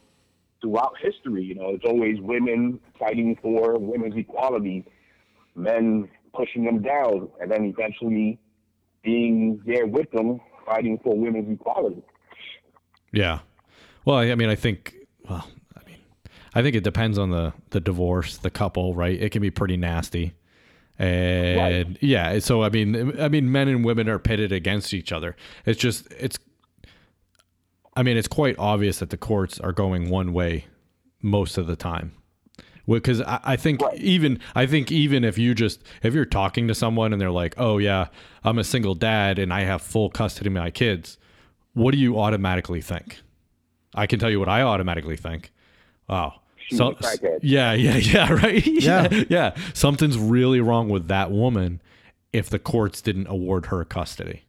throughout 0.60 0.94
history. 1.00 1.44
You 1.44 1.54
know, 1.54 1.70
it's 1.70 1.84
always 1.84 2.20
women 2.20 2.80
fighting 2.98 3.36
for 3.40 3.78
women's 3.78 4.16
equality, 4.16 4.84
men 5.54 6.08
pushing 6.34 6.64
them 6.64 6.82
down, 6.82 7.28
and 7.40 7.50
then 7.50 7.64
eventually 7.64 8.38
being 9.02 9.60
there 9.66 9.86
with 9.86 10.10
them, 10.10 10.40
fighting 10.66 10.98
for 11.02 11.16
women's 11.16 11.50
equality. 11.52 12.02
Yeah. 13.12 13.40
Well, 14.04 14.18
I 14.18 14.34
mean, 14.34 14.48
I 14.48 14.54
think. 14.54 14.94
Well, 15.28 15.46
I 15.76 15.84
mean, 15.86 15.98
I 16.54 16.62
think 16.62 16.76
it 16.76 16.84
depends 16.84 17.18
on 17.18 17.30
the 17.30 17.52
the 17.70 17.80
divorce, 17.80 18.38
the 18.38 18.50
couple, 18.50 18.94
right? 18.94 19.20
It 19.20 19.30
can 19.30 19.42
be 19.42 19.50
pretty 19.50 19.76
nasty, 19.76 20.34
and 20.98 21.98
yeah. 22.00 22.38
So 22.38 22.62
I 22.62 22.70
mean, 22.70 23.20
I 23.20 23.28
mean, 23.28 23.52
men 23.52 23.68
and 23.68 23.84
women 23.84 24.08
are 24.08 24.18
pitted 24.18 24.52
against 24.52 24.94
each 24.94 25.12
other. 25.12 25.36
It's 25.66 25.78
just 25.78 26.10
it's. 26.12 26.38
I 27.98 28.02
mean, 28.04 28.16
it's 28.16 28.28
quite 28.28 28.56
obvious 28.58 28.98
that 29.00 29.10
the 29.10 29.16
courts 29.16 29.58
are 29.60 29.72
going 29.72 30.08
one 30.08 30.32
way 30.32 30.66
most 31.20 31.58
of 31.58 31.66
the 31.66 31.76
time. 31.76 32.12
Because 32.86 33.20
I, 33.20 33.40
I 33.44 33.56
think 33.56 33.82
Right. 33.82 33.98
even 33.98 34.38
I 34.54 34.64
think 34.66 34.90
even 34.92 35.24
if 35.24 35.36
you 35.36 35.54
just 35.54 35.82
if 36.02 36.14
you're 36.14 36.24
talking 36.24 36.68
to 36.68 36.74
someone 36.74 37.12
and 37.12 37.20
they're 37.20 37.30
like, 37.30 37.54
oh 37.58 37.78
yeah, 37.78 38.06
I'm 38.44 38.58
a 38.58 38.64
single 38.64 38.94
dad 38.94 39.38
and 39.38 39.52
I 39.52 39.62
have 39.62 39.82
full 39.82 40.08
custody 40.10 40.46
of 40.48 40.54
my 40.54 40.70
kids, 40.70 41.18
what 41.74 41.90
do 41.92 41.98
you 41.98 42.18
automatically 42.18 42.80
think? 42.80 43.20
I 43.94 44.06
can 44.06 44.18
tell 44.18 44.30
you 44.30 44.38
what 44.40 44.48
I 44.48 44.62
automatically 44.62 45.16
think. 45.16 45.50
Wow. 46.08 46.40
She's 46.56 46.78
a 46.80 46.84
yeah, 47.42 47.72
yeah, 47.86 47.96
yeah, 47.96 48.32
right. 48.32 48.66
yeah, 48.66 49.08
Yeah. 49.10 49.24
yeah. 49.28 49.54
Something's 49.74 50.16
really 50.16 50.60
wrong 50.60 50.88
with 50.88 51.08
that 51.08 51.30
woman 51.30 51.82
if 52.32 52.48
the 52.48 52.58
courts 52.58 53.02
didn't 53.02 53.26
award 53.26 53.66
her 53.66 53.84
custody. 53.84 54.44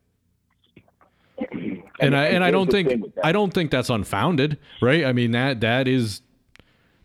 And, 1.99 2.15
I 2.15 2.25
and 2.25 2.43
I 2.43 2.51
don't 2.51 2.69
think 2.69 2.89
thing 2.89 3.01
with 3.01 3.15
that. 3.15 3.25
I 3.25 3.31
don't 3.31 3.53
think 3.53 3.71
that's 3.71 3.89
unfounded, 3.89 4.57
right? 4.81 5.05
I 5.05 5.13
mean 5.13 5.31
that 5.31 5.62
that 5.62 5.88
is 5.88 6.21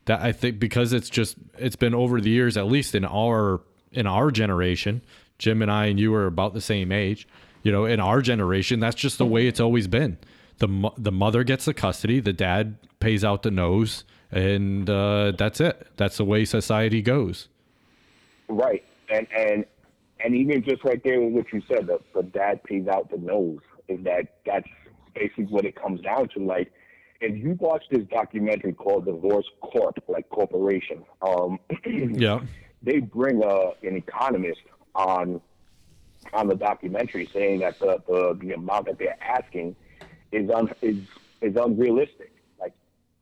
that 0.07 0.21
I 0.21 0.33
think 0.33 0.59
because 0.59 0.93
it's 0.93 1.09
just 1.09 1.37
it's 1.59 1.77
been 1.77 1.95
over 1.95 2.21
the 2.21 2.31
years, 2.31 2.57
at 2.57 2.67
least 2.67 2.95
in 2.95 3.05
our 3.05 3.61
in 3.93 4.07
our 4.07 4.31
generation, 4.31 5.03
Jim 5.39 5.63
and 5.63 5.71
I 5.71 5.87
and 5.87 5.99
you 5.99 6.15
are 6.15 6.27
about 6.27 6.55
the 6.55 6.61
same 6.61 6.93
age. 6.93 7.27
You 7.63 7.73
know, 7.73 7.87
in 7.87 7.99
our 7.99 8.21
generation, 8.21 8.81
that's 8.81 8.97
just 8.97 9.19
the 9.19 9.27
way 9.27 9.47
it's 9.47 9.61
always 9.61 9.89
been. 9.89 10.19
the 10.59 10.91
The 10.99 11.13
mother 11.13 11.45
gets 11.45 11.65
the 11.65 11.75
custody, 11.75 12.21
the 12.21 12.33
dad 12.33 12.77
pays 13.01 13.25
out 13.25 13.43
the 13.43 13.51
nose, 13.51 14.05
and 14.31 14.89
uh, 14.89 15.33
that's 15.37 15.61
it. 15.61 15.87
That's 15.97 16.19
the 16.19 16.25
way 16.25 16.45
society 16.45 17.01
goes. 17.01 17.49
Right, 18.49 18.85
and 19.09 19.27
and 19.35 19.65
and 20.23 20.35
even 20.35 20.63
just 20.63 20.85
right 20.85 21.03
there 21.03 21.21
with 21.21 21.33
what 21.33 21.53
you 21.53 21.63
said, 21.69 21.87
the, 21.87 21.99
the 22.15 22.23
dad 22.23 22.63
pays 22.65 22.87
out 22.87 23.11
the 23.11 23.19
nose. 23.19 23.61
Is 23.89 24.03
that 24.05 24.29
that's 24.45 24.69
basically 25.15 25.45
what 25.45 25.65
it 25.65 25.75
comes 25.77 26.01
down 26.01 26.29
to? 26.31 26.41
Like, 26.41 26.73
if 27.21 27.37
you 27.37 27.57
watch 27.61 27.85
this 27.91 28.05
documentary 28.11 28.73
called 28.73 29.07
Divorce 29.07 29.47
Corp, 29.61 29.97
like 30.09 30.29
corporation, 30.31 31.05
um, 31.23 31.59
Yeah. 31.87 32.41
they 32.83 33.01
bring 33.01 33.43
uh, 33.43 33.71
an 33.83 33.97
economist 33.97 34.61
on 34.95 35.41
on 36.33 36.49
the 36.49 36.55
documentary 36.55 37.27
saying 37.27 37.61
that 37.61 37.79
the, 37.79 38.03
the, 38.09 38.39
the 38.41 38.53
amount 38.55 38.87
that 38.87 38.99
they're 38.99 39.23
asking 39.23 39.77
is 40.33 40.49
un, 40.51 40.71
is 40.81 40.97
is 41.43 41.55
unrealistic. 41.57 42.33
Like 42.59 42.73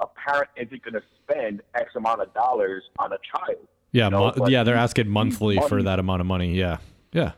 a 0.00 0.06
parent 0.06 0.50
isn't 0.56 0.82
going 0.82 0.94
to 0.94 1.02
spend 1.22 1.62
X 1.74 1.90
amount 1.96 2.22
of 2.22 2.32
dollars 2.32 2.84
on 2.98 3.12
a 3.12 3.18
child. 3.18 3.66
Yeah, 3.90 4.04
you 4.04 4.10
know, 4.12 4.32
mo- 4.36 4.46
yeah, 4.46 4.62
they're 4.62 4.76
asking 4.76 5.08
monthly 5.08 5.58
for 5.68 5.82
that 5.82 5.98
amount 5.98 6.20
of 6.20 6.26
money. 6.26 6.54
Yeah. 6.54 6.78
Yeah. 7.12 7.32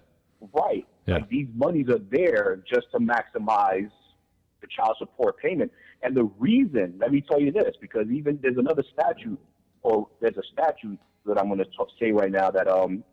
Right. 0.53 0.87
Yeah. 1.07 1.15
Like 1.17 1.29
these 1.31 1.49
monies 1.55 1.89
are 1.89 1.99
there 2.11 2.63
just 2.71 2.87
to 2.93 2.99
maximize 2.99 3.91
the 4.65 4.69
child 4.75 4.97
support 4.99 5.39
payment. 5.39 5.71
And 6.03 6.17
the 6.17 6.25
reason, 6.39 6.95
let 6.99 7.13
me 7.13 7.21
tell 7.21 7.41
you 7.41 7.53
this, 7.53 7.75
because 7.81 8.09
even 8.11 8.39
there's 8.43 8.57
another 8.57 8.85
statute, 8.93 9.39
or 9.83 10.09
there's 10.21 10.37
a 10.37 10.43
statute 10.53 10.99
that 11.27 11.39
I'm 11.39 11.49
going 11.49 11.59
to 11.59 11.67
say 12.01 12.13
right 12.13 12.31
now 12.31 12.51
that 12.51 12.69
um 12.69 13.05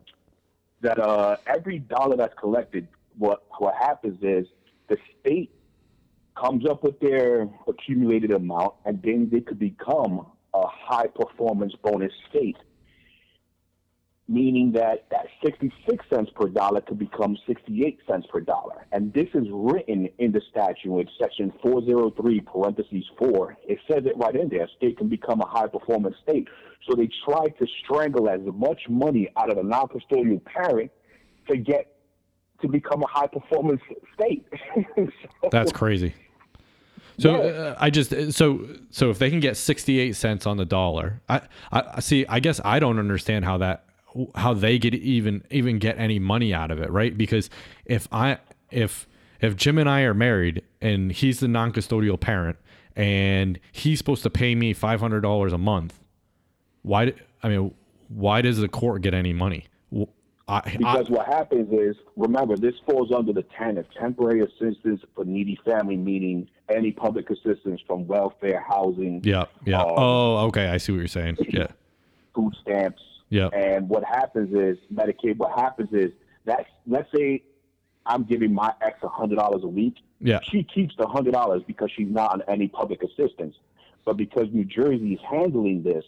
that 0.81 0.99
uh 0.99 1.37
every 1.45 1.79
dollar 1.79 2.15
that's 2.17 2.37
collected, 2.39 2.87
what 3.17 3.43
what 3.59 3.75
happens 3.75 4.19
is 4.21 4.47
the 4.87 4.97
state 5.19 5.51
comes 6.35 6.65
up 6.65 6.83
with 6.83 6.99
their 6.99 7.47
accumulated 7.67 8.31
amount, 8.31 8.73
and 8.85 9.01
then 9.01 9.29
they 9.31 9.41
could 9.41 9.59
become 9.59 10.25
a 10.53 10.67
high 10.67 11.07
performance 11.07 11.73
bonus 11.83 12.11
state 12.29 12.57
meaning 14.31 14.71
that 14.71 15.05
that 15.11 15.27
66 15.43 16.05
cents 16.09 16.31
per 16.35 16.47
dollar 16.47 16.79
could 16.81 16.97
become 16.97 17.37
68 17.45 17.99
cents 18.09 18.25
per 18.31 18.39
dollar. 18.39 18.85
And 18.93 19.13
this 19.13 19.27
is 19.33 19.45
written 19.51 20.07
in 20.19 20.31
the 20.31 20.41
statute 20.49 20.97
in 20.99 21.07
section 21.19 21.51
403 21.61 22.39
parentheses 22.41 23.03
4. 23.19 23.57
It 23.67 23.79
says 23.91 24.03
it 24.05 24.13
right 24.17 24.35
in 24.35 24.47
there. 24.47 24.63
A 24.63 24.67
state 24.77 24.97
can 24.97 25.09
become 25.09 25.41
a 25.41 25.45
high 25.47 25.67
performance 25.67 26.15
state. 26.23 26.47
So 26.89 26.95
they 26.95 27.09
try 27.25 27.47
to 27.47 27.67
strangle 27.83 28.29
as 28.29 28.39
much 28.53 28.81
money 28.89 29.27
out 29.37 29.49
of 29.49 29.57
the 29.57 29.63
non-custodial 29.63 30.43
parent 30.45 30.91
to 31.49 31.57
get 31.57 31.93
to 32.61 32.67
become 32.69 33.03
a 33.03 33.07
high 33.07 33.27
performance 33.27 33.81
state. 34.15 34.45
So- 34.95 35.49
That's 35.51 35.71
crazy. 35.73 36.13
So 37.19 37.43
Yeah. 37.43 37.49
uh, 37.51 37.75
I 37.79 37.89
just 37.89 38.31
so 38.31 38.65
so 38.89 39.09
if 39.09 39.19
they 39.19 39.29
can 39.29 39.41
get 39.41 39.57
68 39.57 40.15
cents 40.15 40.47
on 40.47 40.55
the 40.57 40.65
dollar, 40.65 41.21
I 41.27 41.41
I 41.71 41.99
see 41.99 42.25
I 42.29 42.39
guess 42.39 42.61
I 42.63 42.79
don't 42.79 42.97
understand 42.97 43.43
how 43.45 43.57
that 43.57 43.85
how 44.35 44.53
they 44.53 44.77
get 44.77 44.93
even 44.93 45.43
even 45.49 45.79
get 45.79 45.97
any 45.97 46.19
money 46.19 46.53
out 46.53 46.71
of 46.71 46.79
it, 46.79 46.89
right? 46.91 47.17
Because 47.17 47.49
if 47.85 48.07
I 48.11 48.39
if 48.69 49.07
if 49.39 49.55
Jim 49.55 49.77
and 49.77 49.89
I 49.89 50.01
are 50.01 50.13
married 50.13 50.63
and 50.81 51.11
he's 51.11 51.39
the 51.39 51.47
non-custodial 51.47 52.19
parent 52.19 52.57
and 52.95 53.59
he's 53.71 53.97
supposed 53.97 54.23
to 54.23 54.29
pay 54.29 54.53
me 54.53 54.73
$500 54.73 55.53
a 55.53 55.57
month, 55.57 55.99
why 56.83 57.13
I 57.41 57.49
mean 57.49 57.73
why 58.09 58.41
does 58.41 58.57
the 58.57 58.67
court 58.67 59.01
get 59.01 59.13
any 59.13 59.33
money? 59.33 59.65
I, 60.47 60.57
I, 60.57 60.75
Because 60.77 61.09
what 61.09 61.27
happens 61.27 61.71
is, 61.71 61.95
remember, 62.17 62.57
this 62.57 62.75
falls 62.85 63.11
under 63.13 63.31
the 63.31 63.43
TANF, 63.43 63.85
temporary 63.97 64.41
assistance 64.41 65.01
for 65.15 65.23
needy 65.23 65.57
family, 65.63 65.95
meaning 65.95 66.49
any 66.67 66.91
public 66.91 67.29
assistance 67.29 67.79
from 67.87 68.05
welfare, 68.05 68.63
housing, 68.67 69.21
yeah, 69.23 69.45
yeah. 69.65 69.81
um, 69.81 69.91
oh, 69.95 70.37
okay, 70.47 70.67
I 70.67 70.77
see 70.77 70.91
what 70.91 70.99
you're 70.99 71.07
saying. 71.07 71.37
Yeah. 71.47 71.67
food 72.35 72.53
stamps. 72.61 73.01
Yeah. 73.31 73.47
And 73.47 73.89
what 73.89 74.03
happens 74.03 74.53
is 74.53 74.77
Medicaid. 74.93 75.37
What 75.37 75.57
happens 75.59 75.89
is 75.93 76.11
that 76.45 76.65
let's 76.85 77.09
say 77.15 77.41
I'm 78.05 78.23
giving 78.25 78.53
my 78.53 78.71
ex 78.81 78.99
a 79.01 79.07
hundred 79.07 79.37
dollars 79.37 79.63
a 79.63 79.67
week. 79.67 79.95
Yeah. 80.19 80.39
She 80.43 80.63
keeps 80.63 80.93
the 80.97 81.07
hundred 81.07 81.33
dollars 81.33 81.63
because 81.65 81.89
she's 81.95 82.09
not 82.11 82.31
on 82.33 82.43
any 82.47 82.67
public 82.67 83.01
assistance. 83.01 83.55
But 84.05 84.17
because 84.17 84.47
New 84.51 84.65
Jersey 84.65 85.13
is 85.13 85.19
handling 85.29 85.81
this, 85.83 86.03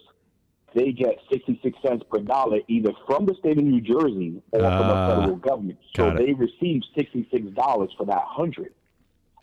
they 0.76 0.92
get 0.92 1.18
sixty 1.32 1.60
six 1.64 1.78
cents 1.86 2.04
per 2.12 2.20
dollar 2.20 2.60
either 2.68 2.92
from 3.08 3.26
the 3.26 3.36
state 3.36 3.58
of 3.58 3.64
New 3.64 3.82
Jersey 3.82 4.42
or 4.52 4.60
from 4.60 4.88
the 4.88 4.94
Ah, 4.94 5.16
federal 5.20 5.38
government. 5.38 5.80
So 5.96 6.10
it. 6.10 6.18
they 6.18 6.34
receive 6.34 6.82
sixty 6.96 7.28
six 7.32 7.46
dollars 7.52 7.92
for 7.98 8.06
that 8.08 8.24
hundred. 8.26 8.74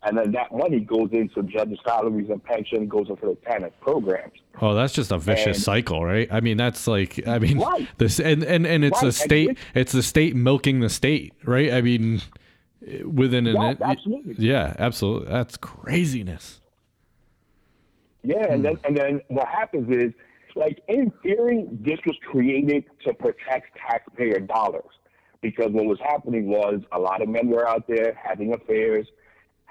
And 0.03 0.17
then 0.17 0.31
that 0.31 0.51
money 0.51 0.79
goes 0.79 1.09
into 1.11 1.43
judges' 1.43 1.77
salaries 1.85 2.27
and 2.31 2.43
pension, 2.43 2.87
goes 2.87 3.07
into 3.09 3.21
the 3.27 3.37
TANF 3.47 3.71
programs. 3.81 4.33
Oh, 4.59 4.73
that's 4.73 4.93
just 4.93 5.11
a 5.11 5.17
vicious 5.19 5.57
And- 5.57 5.63
cycle, 5.63 6.03
right? 6.03 6.27
I 6.31 6.39
mean, 6.39 6.57
that's 6.57 6.87
like, 6.87 7.27
I 7.27 7.37
mean, 7.37 7.59
Right. 7.59 7.87
this 7.99 8.19
and 8.19 8.41
and 8.43 8.65
and 8.65 8.83
it's 8.83 8.95
Right, 8.95 9.05
the 9.07 9.11
state, 9.11 9.47
this- 9.49 9.57
it's 9.75 9.91
the 9.91 10.01
state 10.03 10.35
milking 10.35 10.79
the 10.79 10.89
state, 10.89 11.33
right? 11.45 11.71
I 11.71 11.81
mean, 11.81 12.21
within 13.05 13.45
an 13.45 13.55
Yes, 13.61 13.77
absolutely. 13.79 14.35
yeah, 14.39 14.75
absolutely, 14.79 15.27
that's 15.29 15.55
craziness. 15.57 16.61
Yeah, 18.23 18.45
and 18.51 18.63
then 18.65 18.77
and 18.85 18.97
then 18.97 19.21
what 19.29 19.47
happens 19.47 19.87
is, 19.89 20.13
like 20.55 20.81
in 20.87 21.11
theory, 21.23 21.65
this 21.71 21.99
was 22.05 22.15
created 22.29 22.85
to 23.05 23.13
protect 23.13 23.77
taxpayer 23.77 24.39
dollars 24.39 24.89
because 25.41 25.71
what 25.71 25.85
was 25.85 25.99
happening 26.03 26.47
was 26.47 26.81
a 26.91 26.99
lot 26.99 27.21
of 27.21 27.29
men 27.29 27.49
were 27.49 27.67
out 27.67 27.87
there 27.87 28.13
having 28.21 28.53
affairs, 28.53 29.07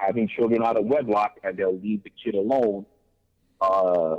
having 0.00 0.28
children 0.28 0.62
out 0.62 0.76
of 0.76 0.84
wedlock, 0.86 1.36
and 1.42 1.56
they'll 1.56 1.78
leave 1.78 2.02
the 2.04 2.12
kid 2.22 2.34
alone. 2.34 2.86
Uh, 3.60 4.16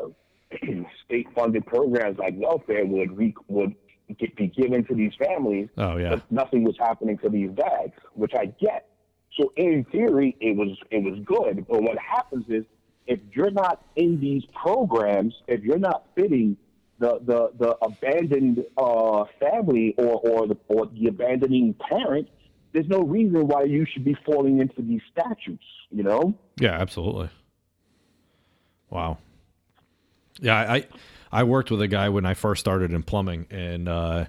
state-funded 1.06 1.66
programs 1.66 2.18
like 2.20 2.34
welfare 2.38 2.86
would 2.86 3.18
re- 3.18 3.36
would 3.48 3.74
get, 4.20 4.36
be 4.36 4.48
given 4.48 4.86
to 4.86 4.94
these 4.94 5.14
families, 5.18 5.70
Oh 5.78 5.98
yeah, 5.98 6.10
but 6.10 6.32
nothing 6.32 6.64
was 6.64 6.76
happening 6.78 7.18
to 7.20 7.30
these 7.30 7.50
dads, 7.52 7.94
which 8.14 8.34
I 8.38 8.46
get. 8.46 8.88
So 9.40 9.54
in 9.56 9.86
theory, 9.92 10.36
it 10.40 10.56
was 10.56 10.78
it 10.92 11.04
was 11.04 11.20
good. 11.26 11.66
But 11.68 11.82
what 11.82 11.98
happens 11.98 12.46
is, 12.50 12.66
if 13.08 13.20
you're 13.34 13.52
not 13.52 13.84
in 13.96 14.20
these 14.20 14.44
programs, 14.54 15.34
if 15.48 15.62
you're 15.62 15.80
not 15.80 16.06
fitting 16.16 16.58
the 17.00 17.20
the, 17.26 17.52
the 17.58 17.78
abandoned 17.82 18.66
uh, 18.78 19.24
family 19.40 19.96
or 19.98 20.20
or 20.20 20.48
the 20.48 20.58
or 20.68 20.88
the 20.88 21.08
abandoning 21.08 21.74
parent, 21.76 22.28
there's 22.74 22.88
no 22.88 23.02
reason 23.02 23.48
why 23.48 23.64
you 23.64 23.86
should 23.92 24.04
be 24.06 24.16
falling 24.26 24.60
into 24.60 24.82
these 24.82 25.02
statutes. 25.12 25.64
You 25.90 26.04
know? 26.04 26.34
yeah, 26.60 26.72
absolutely. 26.80 27.30
Wow. 28.90 29.18
Yeah, 30.40 30.56
I 30.58 30.88
I- 31.32 31.44
worked 31.44 31.72
with 31.72 31.82
a 31.82 31.88
guy 31.88 32.10
when 32.10 32.26
I 32.26 32.34
first 32.34 32.60
started 32.62 32.92
in 32.94 33.04
plumbing, 33.04 33.48
and 33.52 33.88
uh, 33.88 34.26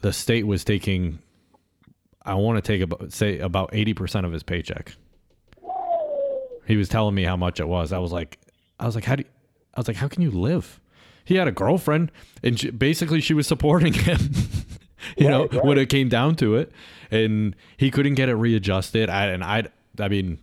the 0.00 0.12
state 0.12 0.46
was 0.46 0.64
taking, 0.64 1.18
I 2.24 2.34
want 2.34 2.56
to 2.56 2.62
take 2.62 2.80
about 2.82 3.12
say 3.12 3.38
about 3.38 3.70
eighty 3.72 3.94
percent 3.94 4.26
of 4.26 4.32
his 4.32 4.42
paycheck. 4.42 4.94
He 6.66 6.76
was 6.76 6.88
telling 6.88 7.14
me 7.14 7.24
how 7.24 7.36
much 7.36 7.60
it 7.60 7.68
was. 7.68 7.92
I 7.92 7.98
was 7.98 8.12
like, 8.12 8.38
I 8.78 8.86
was 8.86 8.94
like, 8.94 9.04
how 9.04 9.16
do 9.16 9.22
you, 9.24 9.28
I 9.74 9.80
was 9.80 9.88
like, 9.88 9.96
how 9.96 10.08
can 10.08 10.22
you 10.22 10.30
live? 10.30 10.80
He 11.24 11.36
had 11.36 11.48
a 11.48 11.52
girlfriend, 11.52 12.10
and 12.42 12.58
she, 12.58 12.70
basically 12.70 13.20
she 13.20 13.34
was 13.34 13.46
supporting 13.46 13.92
him. 13.92 14.18
you 15.16 15.28
know, 15.28 15.42
Right, 15.42 15.54
right. 15.54 15.64
when 15.64 15.78
it 15.78 15.88
came 15.88 16.08
down 16.08 16.34
to 16.36 16.56
it, 16.56 16.72
and 17.12 17.54
he 17.76 17.90
couldn't 17.90 18.14
get 18.14 18.28
it 18.28 18.34
readjusted. 18.34 19.10
I, 19.10 19.26
and 19.26 19.44
I, 19.44 19.64
I 20.00 20.08
mean, 20.08 20.38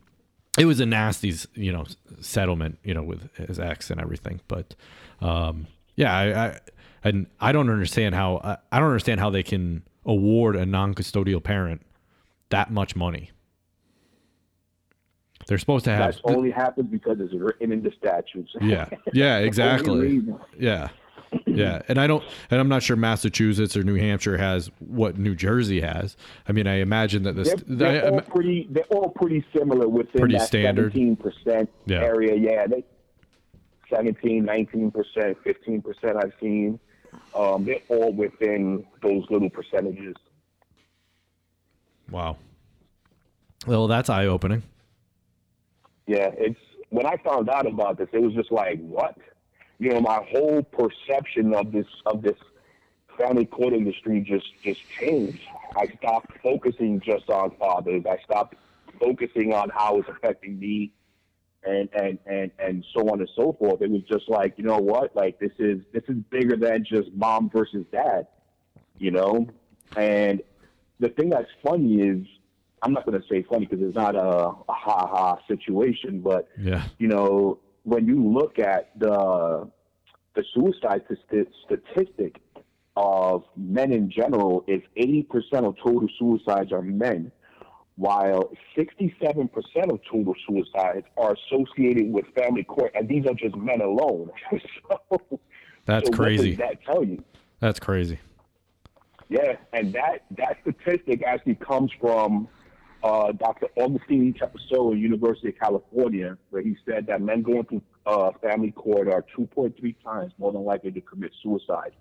it 0.57 0.65
was 0.65 0.79
a 0.79 0.85
nasty, 0.85 1.33
you 1.55 1.71
know, 1.71 1.85
settlement, 2.21 2.77
you 2.83 2.93
know, 2.93 3.03
with 3.03 3.35
his 3.35 3.59
ex 3.59 3.89
and 3.89 3.99
everything. 3.99 4.39
But, 4.47 4.75
um, 5.19 5.67
yeah, 5.95 6.15
I, 6.15 6.45
I 6.45 6.59
and 7.03 7.27
I 7.39 7.51
don't 7.51 7.69
understand 7.69 8.15
how 8.15 8.37
I, 8.43 8.57
I 8.71 8.79
don't 8.79 8.89
understand 8.89 9.19
how 9.19 9.29
they 9.29 9.43
can 9.43 9.83
award 10.05 10.55
a 10.55 10.65
non-custodial 10.65 11.43
parent 11.43 11.81
that 12.49 12.71
much 12.71 12.95
money. 12.95 13.31
They're 15.47 15.57
supposed 15.57 15.85
to 15.85 15.91
have 15.91 15.99
That's 15.99 16.21
only 16.25 16.51
happens 16.51 16.89
because 16.91 17.19
it's 17.19 17.33
written 17.33 17.71
in 17.71 17.81
the 17.81 17.91
statutes. 17.97 18.51
yeah, 18.61 18.89
yeah, 19.13 19.37
exactly. 19.39 20.21
Yeah, 20.59 20.89
yeah, 21.45 21.81
and 21.87 21.99
I 21.99 22.07
don't, 22.07 22.23
and 22.49 22.59
I'm 22.59 22.69
not 22.69 22.81
sure 22.83 22.95
Massachusetts 22.95 23.75
or 23.77 23.83
New 23.83 23.95
Hampshire 23.95 24.37
has 24.37 24.69
what 24.79 25.17
New 25.17 25.35
Jersey 25.35 25.81
has. 25.81 26.15
I 26.47 26.51
mean, 26.51 26.67
I 26.67 26.75
imagine 26.75 27.23
that 27.23 27.35
this. 27.35 27.53
They're, 27.67 27.91
they're 28.01 28.05
I- 28.05 28.09
all 28.09 28.21
pretty. 28.21 28.67
They're 28.69 28.83
all 28.85 29.09
pretty 29.09 29.45
similar 29.55 29.87
within 29.87 30.19
Pretty 30.21 30.37
that 30.37 30.47
standard. 30.47 30.91
seventeen 30.93 31.15
percent 31.15 31.69
Yeah. 31.85 32.01
area. 32.03 32.35
Yeah, 32.35 32.67
they 32.67 32.83
17, 33.93 34.45
19 34.45 34.91
percent, 34.91 35.37
fifteen 35.43 35.81
percent. 35.81 36.17
I've 36.17 36.33
seen. 36.39 36.79
Um, 37.35 37.65
they're 37.65 37.81
all 37.89 38.11
within 38.13 38.85
those 39.01 39.23
little 39.29 39.49
percentages. 39.49 40.15
wow. 42.11 42.37
Well, 43.67 43.87
that's 43.87 44.09
eye 44.09 44.25
opening. 44.27 44.63
Yeah, 46.07 46.29
it's 46.37 46.59
when 46.89 47.05
I 47.05 47.17
found 47.17 47.49
out 47.49 47.67
about 47.67 47.97
this, 47.97 48.07
it 48.13 48.21
was 48.21 48.33
just 48.33 48.51
like, 48.51 48.79
what? 48.79 49.15
You 49.79 49.91
know, 49.91 50.01
my 50.01 50.21
whole 50.29 50.61
perception 50.61 51.53
of 51.53 51.71
this 51.71 51.87
of 52.05 52.21
this 52.21 52.37
family 53.17 53.45
court 53.45 53.73
industry 53.73 54.21
just 54.21 54.47
just 54.63 54.79
changed. 54.99 55.41
I 55.77 55.87
stopped 55.97 56.37
focusing 56.43 57.01
just 57.01 57.29
on 57.29 57.55
fathers. 57.57 58.03
I 58.09 58.17
stopped 58.23 58.55
focusing 58.99 59.53
on 59.53 59.69
how 59.69 59.97
it's 59.97 60.09
affecting 60.09 60.59
me 60.59 60.91
and 61.63 61.89
and 61.93 62.19
and 62.25 62.51
and 62.59 62.85
so 62.93 63.09
on 63.09 63.19
and 63.19 63.29
so 63.35 63.53
forth. 63.53 63.81
It 63.81 63.89
was 63.89 64.01
just 64.09 64.29
like, 64.29 64.53
you 64.57 64.63
know 64.63 64.77
what? 64.77 65.15
Like 65.15 65.39
this 65.39 65.51
is 65.59 65.79
this 65.93 66.03
is 66.07 66.17
bigger 66.29 66.55
than 66.55 66.85
just 66.85 67.11
mom 67.13 67.49
versus 67.49 67.85
dad, 67.91 68.27
you 68.97 69.11
know? 69.11 69.47
And 69.95 70.41
the 70.99 71.09
thing 71.09 71.29
that's 71.29 71.49
funny 71.63 72.01
is 72.01 72.25
I'm 72.81 72.93
not 72.93 73.05
going 73.05 73.19
to 73.19 73.27
say 73.27 73.43
funny 73.43 73.65
because 73.65 73.85
it's 73.85 73.95
not 73.95 74.15
a, 74.15 74.19
a 74.19 74.73
ha 74.73 75.07
ha 75.07 75.37
situation, 75.47 76.21
but 76.21 76.47
Yeah, 76.57 76.83
you 76.97 77.07
know, 77.07 77.59
when 77.89 78.05
you 78.05 78.23
look 78.23 78.59
at 78.59 78.91
the 78.97 79.69
the 80.35 80.43
suicide 80.53 81.01
st- 81.09 81.47
statistic 81.65 82.39
of 82.95 83.43
men 83.57 83.91
in 83.91 84.11
general, 84.11 84.63
is 84.67 84.81
80% 84.97 85.65
of 85.65 85.75
total 85.83 86.07
suicides 86.17 86.71
are 86.71 86.81
men, 86.81 87.31
while 87.95 88.51
67% 88.77 89.49
of 89.91 89.99
total 90.09 90.35
suicides 90.47 91.05
are 91.17 91.33
associated 91.33 92.11
with 92.11 92.25
family 92.37 92.63
court, 92.63 92.91
and 92.93 93.07
these 93.09 93.25
are 93.25 93.33
just 93.33 93.55
men 93.55 93.81
alone. 93.81 94.29
so, 94.89 95.39
that's 95.85 96.07
so 96.09 96.13
crazy. 96.13 96.51
What 96.51 96.57
does 96.57 96.57
that 96.57 96.83
tell 96.83 97.03
you? 97.03 97.23
That's 97.59 97.79
crazy. 97.79 98.19
Yeah, 99.29 99.57
and 99.73 99.93
that 99.93 100.25
that 100.37 100.57
statistic 100.61 101.23
actually 101.23 101.55
comes 101.55 101.91
from 101.99 102.47
uh, 103.03 103.31
Dr. 103.31 103.67
Augustine 103.77 104.33
Kposowa, 104.33 104.99
University 104.99 105.49
of 105.49 105.59
California, 105.59 106.37
where 106.49 106.61
he 106.61 106.75
said 106.85 107.07
that 107.07 107.21
men 107.21 107.41
going 107.41 107.63
through 107.65 107.81
uh, 108.05 108.31
family 108.41 108.71
court 108.71 109.07
are 109.07 109.25
2.3 109.37 109.95
times 110.03 110.33
more 110.37 110.51
than 110.51 110.63
likely 110.63 110.91
to 110.91 111.01
commit 111.01 111.31
suicide. 111.41 111.93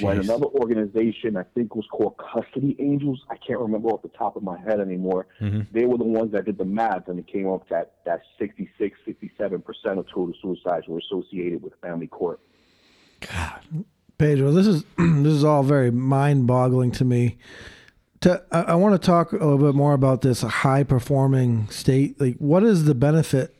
When 0.00 0.18
another 0.18 0.46
organization, 0.46 1.36
I 1.36 1.42
think 1.54 1.76
was 1.76 1.86
called 1.92 2.16
Custody 2.16 2.74
Angels, 2.80 3.22
I 3.30 3.36
can't 3.36 3.60
remember 3.60 3.90
off 3.90 4.02
the 4.02 4.08
top 4.08 4.34
of 4.34 4.42
my 4.42 4.58
head 4.58 4.80
anymore, 4.80 5.26
Mhm. 5.40 5.66
they 5.72 5.84
were 5.84 5.98
the 5.98 6.04
ones 6.04 6.32
that 6.32 6.46
did 6.46 6.56
the 6.56 6.64
math, 6.64 7.06
and 7.08 7.18
it 7.18 7.26
came 7.26 7.46
up 7.48 7.68
that 7.68 7.92
that 8.06 8.22
66, 8.38 8.98
67% 9.06 9.98
of 9.98 10.06
total 10.08 10.34
suicides 10.40 10.88
were 10.88 10.98
associated 10.98 11.62
with 11.62 11.74
family 11.82 12.06
court. 12.06 12.40
God, 13.20 13.60
Pedro, 14.18 14.50
this 14.52 14.66
is 14.66 14.84
this 14.98 15.32
is 15.32 15.44
all 15.44 15.62
very 15.62 15.90
mind-boggling 15.90 16.90
to 16.92 17.04
me. 17.04 17.36
To, 18.20 18.42
I, 18.50 18.60
I 18.62 18.74
want 18.74 19.00
to 19.00 19.04
talk 19.04 19.32
a 19.32 19.36
little 19.36 19.58
bit 19.58 19.74
more 19.74 19.92
about 19.92 20.22
this 20.22 20.42
high-performing 20.42 21.68
state. 21.68 22.20
Like, 22.20 22.36
what 22.38 22.62
is 22.62 22.84
the 22.84 22.94
benefit 22.94 23.54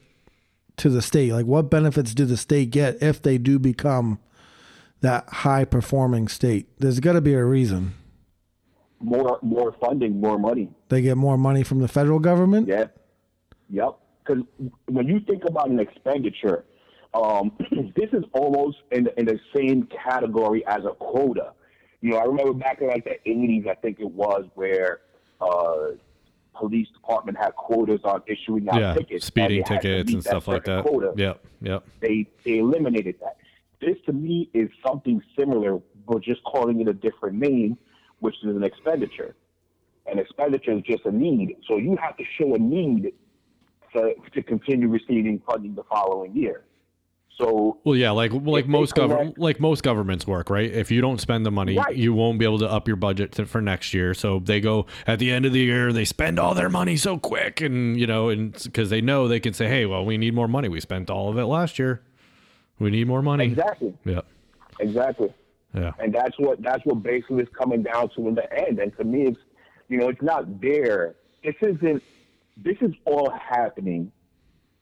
to 0.78 0.88
the 0.88 1.02
state? 1.02 1.32
Like, 1.32 1.46
what 1.46 1.70
benefits 1.70 2.14
do 2.14 2.24
the 2.24 2.36
state 2.36 2.70
get 2.70 3.02
if 3.02 3.20
they 3.20 3.38
do 3.38 3.58
become 3.58 4.18
that 5.00 5.28
high-performing 5.28 6.28
state? 6.28 6.68
There's 6.78 7.00
got 7.00 7.12
to 7.12 7.20
be 7.20 7.34
a 7.34 7.44
reason. 7.44 7.94
More 9.00 9.38
more 9.42 9.74
funding, 9.84 10.18
more 10.18 10.38
money. 10.38 10.70
They 10.88 11.02
get 11.02 11.18
more 11.18 11.36
money 11.36 11.62
from 11.62 11.80
the 11.80 11.88
federal 11.88 12.18
government. 12.20 12.68
Yeah. 12.68 12.86
Yep. 13.68 13.98
Because 14.24 14.44
when 14.88 15.06
you 15.06 15.20
think 15.28 15.42
about 15.46 15.68
an 15.68 15.78
expenditure, 15.78 16.64
um, 17.12 17.52
this 17.96 18.08
is 18.12 18.24
almost 18.32 18.78
in 18.92 19.08
in 19.18 19.26
the 19.26 19.38
same 19.54 19.88
category 20.04 20.64
as 20.66 20.84
a 20.84 20.94
quota. 20.94 21.52
You 22.04 22.10
know, 22.10 22.18
I 22.18 22.24
remember 22.24 22.52
back 22.52 22.82
in 22.82 22.88
like 22.88 23.04
the 23.04 23.18
'80s, 23.26 23.66
I 23.66 23.72
think 23.76 23.98
it 23.98 24.10
was 24.10 24.44
where 24.56 25.00
uh, 25.40 25.92
police 26.54 26.86
department 26.90 27.38
had 27.38 27.56
quotas 27.56 28.00
on 28.04 28.22
issuing 28.26 28.68
out 28.68 28.78
Yeah, 28.78 28.92
tickets, 28.92 29.24
speeding 29.24 29.64
to 29.64 29.80
tickets 29.80 30.12
and 30.12 30.22
stuff 30.22 30.46
like 30.46 30.64
that. 30.64 30.84
Quota. 30.84 31.14
Yep, 31.16 31.42
yep. 31.62 31.86
They 32.00 32.26
they 32.44 32.58
eliminated 32.58 33.14
that. 33.22 33.38
This 33.80 33.96
to 34.04 34.12
me 34.12 34.50
is 34.52 34.68
something 34.86 35.22
similar, 35.34 35.80
but 36.06 36.20
just 36.22 36.44
calling 36.44 36.82
it 36.82 36.88
a 36.88 36.92
different 36.92 37.38
name, 37.38 37.78
which 38.20 38.34
is 38.44 38.54
an 38.54 38.64
expenditure. 38.64 39.34
An 40.04 40.18
expenditure 40.18 40.72
is 40.72 40.82
just 40.82 41.06
a 41.06 41.10
need. 41.10 41.56
So 41.66 41.78
you 41.78 41.96
have 42.02 42.18
to 42.18 42.24
show 42.36 42.54
a 42.54 42.58
need 42.58 43.14
to, 43.94 44.14
to 44.34 44.42
continue 44.42 44.88
receiving 44.88 45.40
funding 45.46 45.74
the 45.74 45.84
following 45.84 46.36
year. 46.36 46.64
So 47.36 47.78
Well, 47.84 47.96
yeah, 47.96 48.12
like 48.12 48.32
like 48.32 48.68
most 48.68 48.94
government 48.94 49.38
like 49.38 49.58
most 49.58 49.82
governments 49.82 50.26
work, 50.26 50.50
right? 50.50 50.70
If 50.70 50.90
you 50.92 51.00
don't 51.00 51.20
spend 51.20 51.44
the 51.44 51.50
money, 51.50 51.76
Right. 51.76 51.96
you 51.96 52.14
won't 52.14 52.38
be 52.38 52.44
able 52.44 52.60
to 52.60 52.70
up 52.70 52.86
your 52.86 52.96
budget 52.96 53.32
to, 53.32 53.46
for 53.46 53.60
next 53.60 53.92
year. 53.92 54.14
So 54.14 54.38
they 54.38 54.60
go 54.60 54.86
at 55.06 55.18
the 55.18 55.32
end 55.32 55.44
of 55.44 55.52
the 55.52 55.58
year, 55.60 55.92
they 55.92 56.04
spend 56.04 56.38
all 56.38 56.54
their 56.54 56.68
money 56.68 56.96
so 56.96 57.18
quick, 57.18 57.60
and 57.60 57.98
you 57.98 58.06
know, 58.06 58.28
and 58.28 58.52
because 58.62 58.88
they 58.90 59.00
know 59.00 59.26
they 59.26 59.40
can 59.40 59.52
say, 59.52 59.66
"Hey, 59.68 59.84
well, 59.84 60.04
we 60.04 60.16
need 60.16 60.32
more 60.34 60.46
money. 60.46 60.68
We 60.68 60.78
spent 60.80 61.10
all 61.10 61.28
of 61.28 61.36
it 61.36 61.46
last 61.46 61.78
year. 61.78 62.02
We 62.78 62.90
need 62.90 63.08
more 63.08 63.22
money." 63.22 63.46
exactly, 63.46 63.94
Yeah, 64.04 64.20
exactly. 64.78 65.32
yeah, 65.74 65.90
and 65.98 66.14
that's 66.14 66.38
what 66.38 66.62
that's 66.62 66.84
what 66.84 67.02
basically 67.02 67.42
is 67.42 67.48
coming 67.58 67.82
down 67.82 68.10
to 68.10 68.28
in 68.28 68.36
the 68.36 68.52
end. 68.66 68.78
And 68.78 68.96
to 68.98 69.02
me, 69.04 69.22
it's 69.26 69.40
you 69.88 69.98
know, 69.98 70.08
it's 70.08 70.22
not 70.22 70.60
there. 70.60 71.16
This 71.42 71.56
isn't. 71.62 72.02
This 72.56 72.76
is 72.80 72.92
all 73.04 73.30
happening 73.30 74.12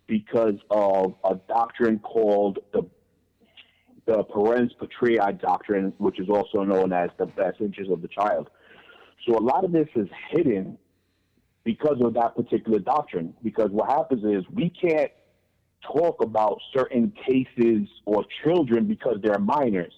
because 0.07 0.57
of 0.71 1.15
a 1.25 1.37
doctrine 1.49 1.99
called 1.99 2.59
the 2.73 2.83
the 4.07 4.25
parens 4.25 4.73
patriae 4.81 5.41
doctrine, 5.41 5.93
which 5.99 6.19
is 6.19 6.29
also 6.29 6.65
known 6.65 6.93
as 6.93 7.11
the 7.19 7.27
best 7.27 7.61
interest 7.61 7.91
of 7.91 8.03
the 8.03 8.09
child. 8.09 8.51
So 9.27 9.37
a 9.37 9.41
lot 9.41 9.65
of 9.65 9.71
this 9.71 9.89
is 9.95 10.09
hidden 10.31 10.77
because 11.65 11.99
of 12.01 12.15
that 12.15 12.35
particular 12.35 12.81
doctrine. 12.81 13.35
Because 13.43 13.71
what 13.71 13.89
happens 13.89 14.25
is 14.25 14.45
we 14.53 14.71
can't 14.71 15.11
talk 15.87 16.23
about 16.23 16.59
certain 16.75 17.13
cases 17.27 17.89
or 18.05 18.25
children 18.43 18.87
because 18.87 19.19
they're 19.23 19.39
minors. 19.39 19.93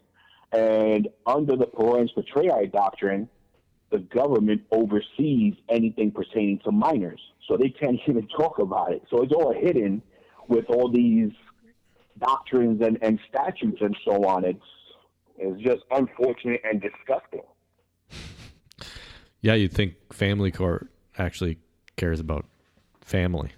And 0.52 1.08
under 1.26 1.56
the 1.56 1.66
parens 1.66 2.12
patriae 2.16 2.70
doctrine, 2.70 3.28
the 3.90 3.98
government 3.98 4.62
oversees 4.72 5.54
anything 5.68 6.10
pertaining 6.10 6.58
to 6.64 6.72
minors. 6.72 7.20
So 7.48 7.56
they 7.56 7.68
can't 7.68 7.98
even 8.08 8.26
talk 8.28 8.58
about 8.58 8.92
it. 8.92 9.02
So 9.10 9.22
it's 9.22 9.32
all 9.32 9.52
hidden 9.52 10.02
with 10.48 10.64
all 10.68 10.90
these 10.90 11.30
doctrines 12.18 12.80
and, 12.82 12.98
and 13.02 13.18
statutes 13.28 13.78
and 13.80 13.96
so 14.04 14.24
on. 14.24 14.44
It's 14.44 14.60
it's 15.36 15.60
just 15.62 15.82
unfortunate 15.90 16.60
and 16.64 16.80
disgusting. 16.80 17.42
yeah. 19.40 19.54
You'd 19.54 19.72
think 19.72 19.94
family 20.12 20.50
court 20.52 20.88
actually 21.18 21.58
cares 21.96 22.20
about 22.20 22.46
family. 23.00 23.50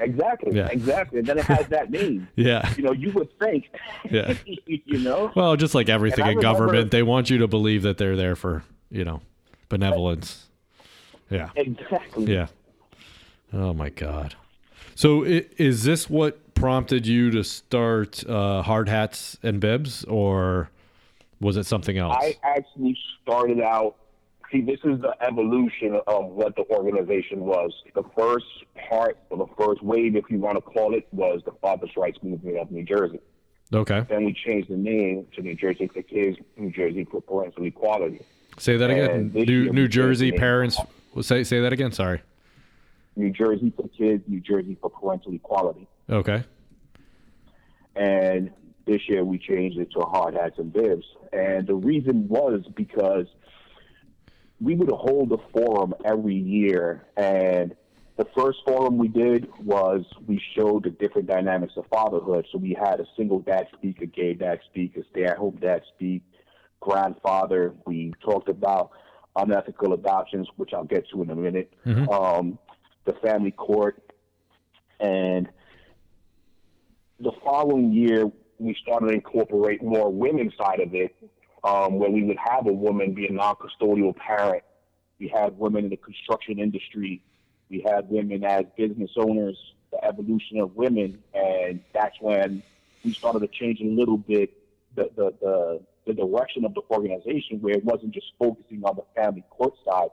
Exactly. 0.00 0.54
Yeah. 0.54 0.66
Exactly. 0.66 1.20
And 1.20 1.28
then 1.28 1.38
it 1.38 1.44
has 1.44 1.66
that 1.68 1.90
name. 1.90 2.28
Yeah. 2.36 2.70
You 2.76 2.82
know, 2.82 2.92
you 2.92 3.12
would 3.12 3.28
think. 3.38 3.66
Yeah. 4.10 4.34
you 4.66 4.98
know? 4.98 5.32
Well, 5.34 5.56
just 5.56 5.74
like 5.74 5.88
everything 5.88 6.26
in 6.26 6.36
remember- 6.36 6.42
government, 6.42 6.90
they 6.90 7.02
want 7.02 7.30
you 7.30 7.38
to 7.38 7.48
believe 7.48 7.82
that 7.82 7.96
they're 7.96 8.16
there 8.16 8.36
for 8.36 8.64
you 8.90 9.04
know 9.04 9.20
benevolence. 9.68 10.46
Yeah. 11.30 11.50
Exactly. 11.56 12.32
Yeah. 12.32 12.46
Oh 13.52 13.72
my 13.72 13.88
God. 13.88 14.34
So 14.94 15.24
i- 15.24 15.46
is 15.56 15.84
this 15.84 16.08
what 16.10 16.54
prompted 16.54 17.06
you 17.06 17.30
to 17.32 17.42
start 17.42 18.24
uh, 18.28 18.62
hard 18.62 18.88
hats 18.88 19.38
and 19.42 19.60
bibs, 19.60 20.04
or 20.04 20.70
was 21.40 21.56
it 21.56 21.66
something 21.66 21.98
else? 21.98 22.16
I 22.18 22.36
actually 22.44 22.96
started 23.22 23.60
out. 23.60 23.96
See, 24.52 24.60
this 24.60 24.78
is 24.84 25.00
the 25.00 25.14
evolution 25.20 25.98
of 26.06 26.26
what 26.26 26.54
the 26.54 26.62
organization 26.70 27.40
was. 27.40 27.72
The 27.94 28.04
first 28.16 28.44
part, 28.88 29.18
or 29.30 29.38
the 29.38 29.52
first 29.58 29.82
wave, 29.82 30.14
if 30.14 30.24
you 30.30 30.38
want 30.38 30.56
to 30.56 30.60
call 30.60 30.94
it, 30.94 31.08
was 31.10 31.40
the 31.44 31.52
Father's 31.60 31.90
Rights 31.96 32.18
Movement 32.22 32.58
of 32.58 32.70
New 32.70 32.84
Jersey. 32.84 33.18
Okay. 33.72 34.04
Then 34.08 34.24
we 34.26 34.32
changed 34.32 34.68
the 34.70 34.76
name 34.76 35.26
to 35.34 35.42
New 35.42 35.56
Jersey 35.56 35.88
for 35.88 36.02
Kids, 36.02 36.36
New 36.56 36.70
Jersey 36.70 37.04
for 37.10 37.20
Parental 37.20 37.64
Equality. 37.64 38.20
Say 38.58 38.76
that 38.76 38.90
again. 38.90 39.30
New 39.34 39.72
New 39.72 39.88
Jersey 39.88 40.26
changed 40.26 40.34
the 40.34 40.38
name. 40.38 40.40
parents. 40.40 40.78
Say 41.22 41.44
say 41.44 41.60
that 41.60 41.72
again. 41.72 41.92
Sorry. 41.92 42.22
New 43.16 43.30
Jersey 43.30 43.72
for 43.76 43.88
Kids, 43.88 44.24
New 44.26 44.40
Jersey 44.40 44.76
for 44.80 44.90
Parental 44.90 45.32
Equality. 45.34 45.86
Okay. 46.10 46.44
and 47.96 48.50
this 48.86 49.08
year 49.08 49.24
we 49.24 49.38
changed 49.38 49.78
it 49.78 49.90
to 49.92 50.00
hard 50.00 50.34
hats 50.34 50.58
and 50.58 50.72
bibs. 50.72 51.06
And 51.32 51.66
the 51.66 51.74
reason 51.74 52.28
was 52.28 52.62
because 52.74 53.26
we 54.60 54.74
would 54.74 54.90
hold 54.90 55.32
a 55.32 55.38
forum 55.52 55.94
every 56.04 56.34
year, 56.34 57.06
and 57.16 57.74
the 58.16 58.26
first 58.36 58.58
forum 58.66 58.98
we 58.98 59.08
did 59.08 59.48
was 59.64 60.04
we 60.26 60.40
showed 60.54 60.84
the 60.84 60.90
different 60.90 61.26
dynamics 61.28 61.72
of 61.76 61.86
fatherhood. 61.86 62.46
So 62.52 62.58
we 62.58 62.74
had 62.78 63.00
a 63.00 63.06
single 63.16 63.40
dad 63.40 63.68
speak, 63.74 64.00
a 64.02 64.06
gay 64.06 64.34
dad 64.34 64.60
speak, 64.70 64.96
a 64.96 65.02
stay-at-home 65.10 65.58
dad 65.60 65.82
speak, 65.94 66.22
grandfather. 66.84 67.74
We 67.86 68.12
talked 68.20 68.48
about 68.48 68.90
unethical 69.36 69.94
adoptions, 69.94 70.46
which 70.56 70.72
I'll 70.74 70.84
get 70.84 71.08
to 71.10 71.22
in 71.22 71.30
a 71.30 71.34
minute. 71.34 71.72
Um, 72.08 72.58
the 73.06 73.14
family 73.14 73.50
court, 73.50 74.12
and 75.00 75.48
the 77.18 77.32
following 77.44 77.92
year, 77.92 78.30
we 78.58 78.76
started 78.82 79.08
to 79.08 79.14
incorporate 79.14 79.82
more 79.82 80.10
women's 80.12 80.52
side 80.56 80.80
of 80.80 80.94
it, 80.94 81.16
um, 81.64 81.98
where 81.98 82.10
we 82.10 82.22
would 82.22 82.38
have 82.38 82.66
a 82.66 82.72
woman 82.72 83.14
be 83.14 83.26
a 83.26 83.32
non-custodial 83.32 84.14
parent. 84.16 84.62
We 85.18 85.28
had 85.28 85.58
women 85.58 85.84
in 85.84 85.90
the 85.90 85.96
construction 85.96 86.58
industry. 86.58 87.22
We 87.70 87.84
had 87.86 88.08
women 88.10 88.44
as 88.44 88.64
business 88.76 89.10
owners, 89.16 89.56
the 89.90 90.04
evolution 90.04 90.60
of 90.60 90.76
women, 90.76 91.18
and 91.32 91.80
that's 91.94 92.16
when 92.20 92.62
we 93.04 93.12
started 93.12 93.40
to 93.40 93.48
change 93.48 93.80
a 93.80 93.84
little 93.84 94.18
bit 94.18 94.50
the, 94.94 95.10
the, 95.16 95.34
the, 95.40 95.80
the 96.06 96.12
direction 96.14 96.64
of 96.64 96.74
the 96.74 96.82
organization, 96.90 97.60
where 97.60 97.74
it 97.74 97.84
wasn't 97.84 98.12
just 98.12 98.26
focusing 98.38 98.82
on 98.84 98.96
the 98.96 99.04
family 99.20 99.44
court 99.50 99.74
side 99.84 100.08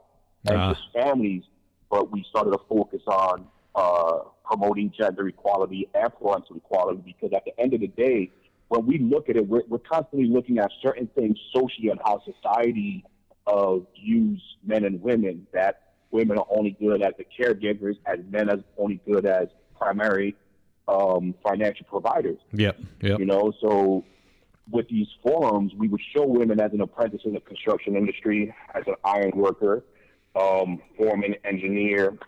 and 0.48 0.56
Ah. 0.58 0.72
just 0.72 0.84
families, 0.92 1.42
but 1.90 2.10
we 2.10 2.24
started 2.30 2.50
to 2.52 2.60
focus 2.68 3.02
on 3.06 3.46
uh, 3.74 4.18
promoting 4.44 4.92
gender 4.98 5.28
equality 5.28 5.88
and 5.94 6.12
parental 6.14 6.56
equality 6.56 7.02
because 7.04 7.30
at 7.34 7.44
the 7.44 7.58
end 7.60 7.74
of 7.74 7.80
the 7.80 7.88
day, 7.88 8.30
when 8.68 8.86
we 8.86 8.98
look 8.98 9.28
at 9.28 9.36
it, 9.36 9.46
we're, 9.46 9.62
we're 9.68 9.78
constantly 9.78 10.28
looking 10.28 10.58
at 10.58 10.70
certain 10.82 11.06
things 11.14 11.38
socially 11.54 11.88
and 11.88 12.00
how 12.04 12.22
society 12.24 13.04
uh, 13.46 13.76
views 14.00 14.42
men 14.64 14.84
and 14.84 15.00
women, 15.02 15.46
that 15.52 15.82
women 16.10 16.38
are 16.38 16.46
only 16.50 16.76
good 16.80 17.02
as 17.02 17.12
the 17.18 17.24
caregivers, 17.38 17.96
as 18.06 18.18
men 18.30 18.48
are 18.50 18.58
only 18.78 19.00
good 19.06 19.26
as 19.26 19.48
primary 19.78 20.34
um, 20.88 21.34
financial 21.46 21.86
providers. 21.86 22.38
Yep. 22.52 22.78
Yep. 23.02 23.18
You 23.18 23.26
know, 23.26 23.52
so 23.60 24.04
with 24.72 24.88
these 24.88 25.06
forums, 25.22 25.72
we 25.76 25.88
would 25.88 26.00
show 26.14 26.26
women 26.26 26.60
as 26.60 26.72
an 26.72 26.80
apprentice 26.80 27.20
in 27.24 27.34
the 27.34 27.40
construction 27.40 27.94
industry, 27.94 28.54
as 28.74 28.82
an 28.86 28.94
iron 29.04 29.32
worker, 29.34 29.84
um, 30.34 30.80
foreman, 30.96 31.36
engineer, 31.44 32.18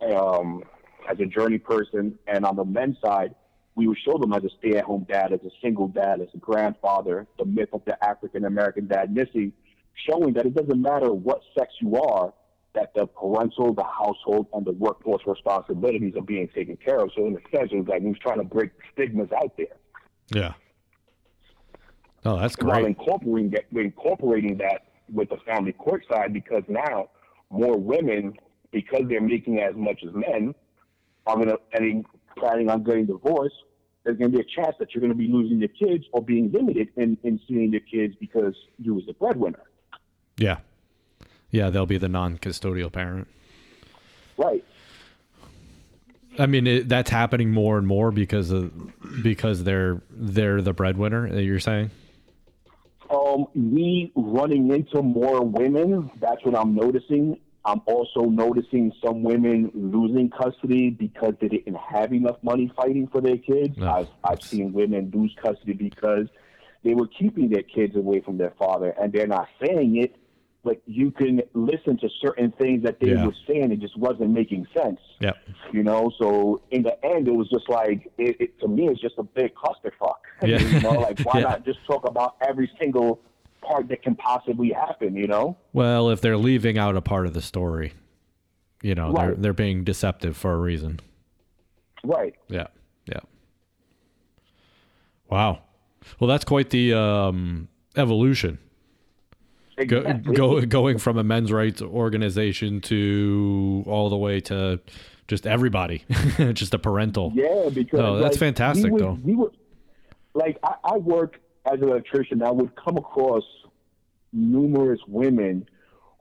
um, 0.00 0.62
as 1.10 1.18
a 1.20 1.26
journey 1.26 1.58
person, 1.58 2.18
and 2.26 2.44
on 2.44 2.56
the 2.56 2.64
men's 2.64 2.96
side, 3.04 3.34
we 3.74 3.86
would 3.86 3.98
show 3.98 4.16
them 4.18 4.32
as 4.32 4.42
a 4.44 4.48
stay-at-home 4.58 5.04
dad, 5.08 5.32
as 5.32 5.40
a 5.40 5.50
single 5.60 5.88
dad, 5.88 6.20
as 6.20 6.28
a 6.32 6.38
grandfather, 6.38 7.26
the 7.38 7.44
myth 7.44 7.68
of 7.72 7.82
the 7.84 8.02
African 8.04 8.44
American 8.44 8.86
dad 8.86 9.12
missing, 9.12 9.52
showing 10.08 10.32
that 10.34 10.46
it 10.46 10.54
doesn't 10.54 10.80
matter 10.80 11.12
what 11.12 11.42
sex 11.58 11.74
you 11.80 11.96
are, 11.96 12.32
that 12.74 12.92
the 12.94 13.06
parental, 13.06 13.74
the 13.74 13.84
household, 13.84 14.46
and 14.54 14.64
the 14.64 14.72
workforce 14.72 15.22
responsibilities 15.26 16.14
are 16.16 16.22
being 16.22 16.48
taken 16.48 16.76
care 16.76 17.00
of. 17.00 17.10
So 17.14 17.26
in 17.26 17.34
a 17.36 17.56
sense, 17.56 17.70
it 17.72 17.76
was 17.76 17.88
like 17.88 18.02
we 18.02 18.10
was 18.10 18.18
trying 18.18 18.38
to 18.38 18.44
break 18.44 18.70
stigmas 18.92 19.30
out 19.32 19.56
there 19.56 19.76
Yeah. 20.34 20.54
Oh, 22.26 22.38
that's 22.38 22.56
while 22.58 22.80
great. 22.80 22.86
incorporating 22.86 23.50
that, 23.50 23.64
we're 23.70 23.84
incorporating 23.84 24.56
that 24.58 24.82
with 25.12 25.28
the 25.28 25.36
family 25.46 25.72
court 25.72 26.04
side 26.10 26.32
because 26.32 26.62
now 26.68 27.08
more 27.50 27.78
women, 27.78 28.34
because 28.72 29.02
they're 29.08 29.20
making 29.20 29.60
as 29.60 29.74
much 29.76 30.02
as 30.06 30.12
men, 30.12 30.54
are 31.26 31.36
going 31.36 31.48
to 31.48 31.58
and 31.72 32.04
planning 32.36 32.68
on 32.68 32.82
getting 32.82 33.06
divorced. 33.06 33.54
There's 34.04 34.18
going 34.18 34.30
to 34.30 34.38
be 34.38 34.42
a 34.42 34.62
chance 34.62 34.76
that 34.78 34.94
you're 34.94 35.00
going 35.00 35.12
to 35.12 35.18
be 35.18 35.28
losing 35.28 35.58
your 35.58 35.68
kids 35.68 36.04
or 36.12 36.22
being 36.22 36.50
limited 36.52 36.88
in, 36.96 37.18
in 37.24 37.40
seeing 37.48 37.72
your 37.72 37.80
kids 37.80 38.14
because 38.20 38.54
you 38.78 38.94
was 38.94 39.04
the 39.06 39.14
breadwinner. 39.14 39.62
Yeah. 40.36 40.58
Yeah, 41.50 41.70
they'll 41.70 41.86
be 41.86 41.98
the 41.98 42.08
non-custodial 42.08 42.92
parent. 42.92 43.26
Right. 44.36 44.64
I 46.38 46.46
mean, 46.46 46.66
it, 46.66 46.88
that's 46.88 47.10
happening 47.10 47.50
more 47.50 47.78
and 47.78 47.86
more 47.86 48.10
because 48.10 48.50
of 48.50 48.72
because 49.22 49.64
they're 49.64 50.02
they're 50.10 50.60
the 50.60 50.74
breadwinner. 50.74 51.30
that 51.30 51.42
You're 51.42 51.60
saying? 51.60 51.90
Um, 53.10 53.46
we 53.54 54.12
running 54.14 54.70
into 54.72 55.02
more 55.02 55.42
women. 55.42 56.10
That's 56.20 56.44
what 56.44 56.56
I'm 56.56 56.74
noticing. 56.74 57.38
I'm 57.64 57.80
also 57.86 58.22
noticing 58.22 58.92
some 59.04 59.24
women 59.24 59.70
losing 59.74 60.30
custody 60.30 60.90
because 60.90 61.34
they 61.40 61.48
didn't 61.48 61.76
have 61.76 62.12
enough 62.12 62.36
money 62.42 62.72
fighting 62.76 63.08
for 63.08 63.20
their 63.20 63.38
kids. 63.38 63.76
No. 63.76 63.90
I've 63.90 64.08
I've 64.22 64.42
seen 64.42 64.72
women 64.72 65.10
lose 65.12 65.34
custody 65.42 65.72
because 65.72 66.28
they 66.84 66.94
were 66.94 67.08
keeping 67.08 67.50
their 67.50 67.64
kids 67.64 67.96
away 67.96 68.20
from 68.20 68.38
their 68.38 68.52
father, 68.58 68.94
and 69.00 69.12
they're 69.12 69.26
not 69.26 69.48
saying 69.60 69.96
it, 69.96 70.14
but 70.66 70.82
you 70.86 71.10
can 71.10 71.40
listen 71.54 71.96
to 71.98 72.08
certain 72.20 72.50
things 72.60 72.82
that 72.82 72.98
they 73.00 73.12
Yeah. 73.12 73.24
were 73.26 73.34
saying. 73.46 73.72
It 73.72 73.80
just 73.80 73.96
wasn't 73.96 74.30
making 74.30 74.66
sense. 74.76 75.00
Yep. 75.20 75.36
You 75.72 75.82
know, 75.84 76.10
so 76.18 76.60
in 76.72 76.82
the 76.82 76.96
end, 77.04 77.28
it 77.28 77.34
was 77.34 77.48
just 77.48 77.68
like 77.70 78.10
it, 78.18 78.36
it 78.40 78.60
to 78.60 78.68
me, 78.68 78.88
it's 78.88 79.00
just 79.00 79.14
a 79.18 79.22
big 79.22 79.52
clusterfuck. 79.54 80.16
Yeah. 80.46 80.58
you 80.58 80.80
know, 80.80 80.90
like 81.08 81.18
why 81.20 81.34
Yeah. 81.40 81.50
not 81.50 81.64
just 81.64 81.78
talk 81.86 82.06
about 82.06 82.36
every 82.46 82.70
single 82.78 83.20
part 83.62 83.88
that 83.88 84.02
can 84.02 84.14
possibly 84.16 84.70
happen? 84.70 85.14
You 85.16 85.28
know, 85.28 85.56
Well, 85.72 86.10
if 86.10 86.20
they're 86.20 86.36
leaving 86.36 86.76
out 86.78 86.96
a 86.96 87.00
part 87.00 87.26
of 87.26 87.32
the 87.34 87.42
story, 87.42 87.92
you 88.82 88.94
know, 88.94 89.12
they're 89.12 89.34
they're 89.34 89.52
being 89.66 89.84
deceptive 89.84 90.36
for 90.36 90.52
a 90.52 90.58
reason. 90.58 91.00
right? 92.04 92.34
Yeah. 92.48 92.66
Yeah. 93.06 93.20
Wow. 95.30 95.60
Well, 96.20 96.28
that's 96.28 96.44
quite 96.44 96.70
the 96.70 96.92
um, 96.94 97.68
evolution. 97.96 98.58
Go, 99.76 99.98
Exactly. 99.98 100.34
go, 100.34 100.60
going 100.62 100.98
from 100.98 101.18
a 101.18 101.24
men's 101.24 101.52
rights 101.52 101.82
organization 101.82 102.80
to 102.82 103.84
all 103.86 104.08
the 104.08 104.16
way 104.16 104.40
to 104.42 104.80
just 105.28 105.46
everybody, 105.46 106.04
just 106.54 106.72
a 106.72 106.78
parental. 106.78 107.30
Yeah, 107.34 107.68
because 107.72 108.00
Oh, 108.00 108.16
that's 108.18 108.34
like, 108.36 108.40
fantastic, 108.40 108.90
would, 108.92 109.02
though. 109.02 109.18
We 109.22 109.34
would, 109.34 109.54
like 110.34 110.58
I, 110.62 110.76
I 110.84 110.96
work 110.96 111.40
as 111.70 111.80
an 111.80 111.88
electrician. 111.88 112.42
I 112.42 112.50
would 112.50 112.74
come 112.76 112.96
across 112.96 113.42
numerous 114.32 115.00
women 115.08 115.68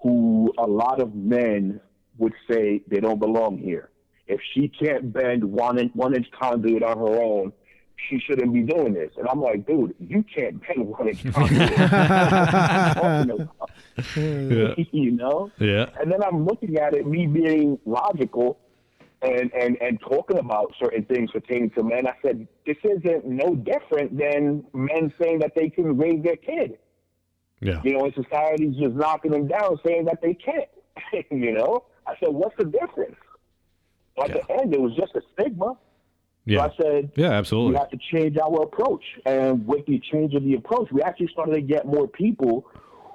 who 0.01 0.53
a 0.57 0.65
lot 0.65 1.01
of 1.01 1.15
men 1.15 1.79
would 2.17 2.33
say 2.49 2.81
they 2.87 2.99
don't 2.99 3.19
belong 3.19 3.57
here. 3.57 3.89
If 4.27 4.39
she 4.53 4.67
can't 4.67 5.13
bend 5.13 5.43
one 5.43 5.77
inch, 5.79 5.91
one 5.93 6.15
inch 6.15 6.27
conduit 6.37 6.83
on 6.83 6.97
her 6.97 7.21
own, 7.21 7.53
she 8.09 8.19
shouldn't 8.19 8.53
be 8.53 8.61
doing 8.61 8.93
this. 8.93 9.11
And 9.17 9.27
I'm 9.27 9.41
like, 9.41 9.65
dude, 9.65 9.95
you 9.99 10.23
can't 10.23 10.61
bend 10.61 10.87
one 10.87 11.09
inch 11.09 11.33
conduit. 11.33 11.71
Yeah. 14.15 14.73
you 14.91 15.11
know? 15.11 15.51
Yeah. 15.59 15.89
And 15.99 16.11
then 16.11 16.23
I'm 16.23 16.45
looking 16.45 16.77
at 16.77 16.93
it, 16.93 17.07
me 17.07 17.27
being 17.27 17.79
logical 17.85 18.59
and, 19.21 19.51
and, 19.53 19.77
and 19.81 19.99
talking 20.01 20.37
about 20.37 20.73
certain 20.79 21.03
things 21.05 21.31
pertaining 21.31 21.71
to 21.71 21.83
men. 21.83 22.07
I 22.07 22.13
said, 22.21 22.47
this 22.65 22.77
isn't 22.83 23.25
no 23.25 23.55
different 23.55 24.17
than 24.17 24.65
men 24.73 25.13
saying 25.21 25.39
that 25.39 25.53
they 25.55 25.69
can 25.69 25.97
raise 25.97 26.23
their 26.23 26.35
kid. 26.35 26.77
Yeah. 27.61 27.81
You 27.83 27.97
know, 27.97 28.05
and 28.05 28.13
society's 28.13 28.75
just 28.75 28.95
knocking 28.95 29.31
them 29.31 29.47
down 29.47 29.79
saying 29.85 30.05
that 30.05 30.21
they 30.21 30.33
can't. 30.33 30.69
you 31.31 31.53
know? 31.53 31.85
I 32.07 32.13
said, 32.19 32.29
what's 32.29 32.55
the 32.57 32.65
difference? 32.65 33.15
But 34.15 34.31
at 34.31 34.47
the 34.47 34.53
end, 34.53 34.73
it 34.73 34.79
was 34.79 34.95
just 34.95 35.15
a 35.15 35.21
stigma. 35.33 35.73
Yeah. 36.45 36.59
So 36.59 36.63
I 36.63 36.81
said, 36.81 37.11
Yeah, 37.15 37.31
absolutely. 37.31 37.71
we 37.71 37.77
have 37.77 37.89
to 37.89 37.99
change 38.11 38.37
our 38.37 38.63
approach. 38.63 39.03
And 39.25 39.65
with 39.67 39.85
the 39.85 39.99
change 40.11 40.33
of 40.35 40.43
the 40.43 40.55
approach, 40.55 40.89
we 40.91 41.01
actually 41.01 41.29
started 41.29 41.53
to 41.53 41.61
get 41.61 41.85
more 41.85 42.07
people 42.07 42.67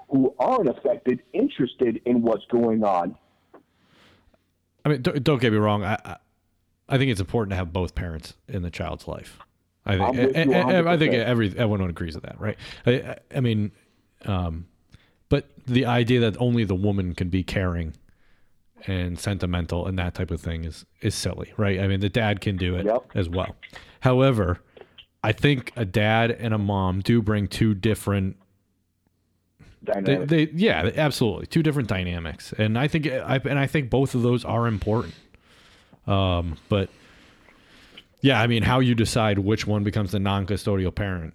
who 0.09 0.35
aren't 0.39 0.69
affected 0.69 1.23
interested 1.33 2.01
in 2.05 2.23
what's 2.23 2.45
going 2.51 2.83
on. 2.83 3.17
I 4.85 4.89
mean, 4.89 5.03
don't, 5.03 5.23
don't 5.23 5.41
get 5.41 5.53
me 5.53 5.59
wrong. 5.59 5.85
I, 5.85 5.97
I 6.05 6.17
I 6.91 6.99
think 6.99 7.11
it's 7.11 7.21
important 7.21 7.51
to 7.51 7.57
have 7.57 7.73
both 7.73 7.95
parents 7.95 8.35
in 8.49 8.63
the 8.63 8.71
child's 8.71 9.07
life. 9.07 9.39
I 9.87 9.97
think 9.97 10.37
I, 10.37 10.97
think 10.99 11.15
every 11.15 11.49
everyone 11.57 11.89
agrees 11.89 12.15
with 12.15 12.25
that, 12.25 12.39
right? 12.39 12.59
I, 12.85 12.91
I, 12.91 13.19
I 13.37 13.41
mean, 13.41 13.73
um, 14.27 14.67
but 15.29 15.49
the 15.67 15.87
idea 15.87 16.21
that 16.21 16.37
only 16.39 16.65
the 16.65 16.75
woman 16.75 17.15
can 17.15 17.29
be 17.29 17.43
caring 17.43 17.95
and 18.87 19.19
sentimental 19.19 19.87
and 19.87 19.99
that 19.99 20.15
type 20.15 20.31
of 20.31 20.41
thing 20.41 20.65
is 20.65 20.85
is 21.03 21.15
silly, 21.15 21.53
right? 21.57 21.81
I 21.81 21.87
mean, 21.87 22.01
the 22.01 22.09
dad 22.09 22.41
can 22.41 22.57
do 22.57 22.75
it 22.77 22.87
Yep. 22.87 23.05
as 23.15 23.29
well. 23.29 23.57
However, 24.01 24.61
I 25.23 25.33
think 25.33 25.73
a 25.77 25.85
dad 25.85 26.31
and 26.31 26.55
a 26.55 26.59
mom 26.59 27.01
do 27.01 27.21
bring 27.23 27.47
two 27.49 27.75
different 27.75 28.37
they, 29.83 30.17
they 30.17 30.49
yeah 30.55 30.91
absolutely 30.97 31.47
two 31.47 31.63
different 31.63 31.89
dynamics 31.89 32.53
and 32.59 32.79
i 32.79 32.87
think 32.87 33.07
I, 33.07 33.41
and 33.47 33.59
i 33.59 33.67
think 33.67 33.89
both 33.89 34.15
of 34.15 34.21
those 34.21 34.45
are 34.45 34.67
important 34.67 35.15
um 36.07 36.59
but 36.69 36.91
Yeah, 38.21 38.43
I 38.43 38.47
mean, 38.47 38.63
how 38.63 38.81
you 38.81 38.95
decide 38.95 39.39
which 39.39 39.67
one 39.67 39.83
becomes 39.83 40.13
the 40.13 40.19
non-custodial 40.21 40.95
parent. 40.95 41.33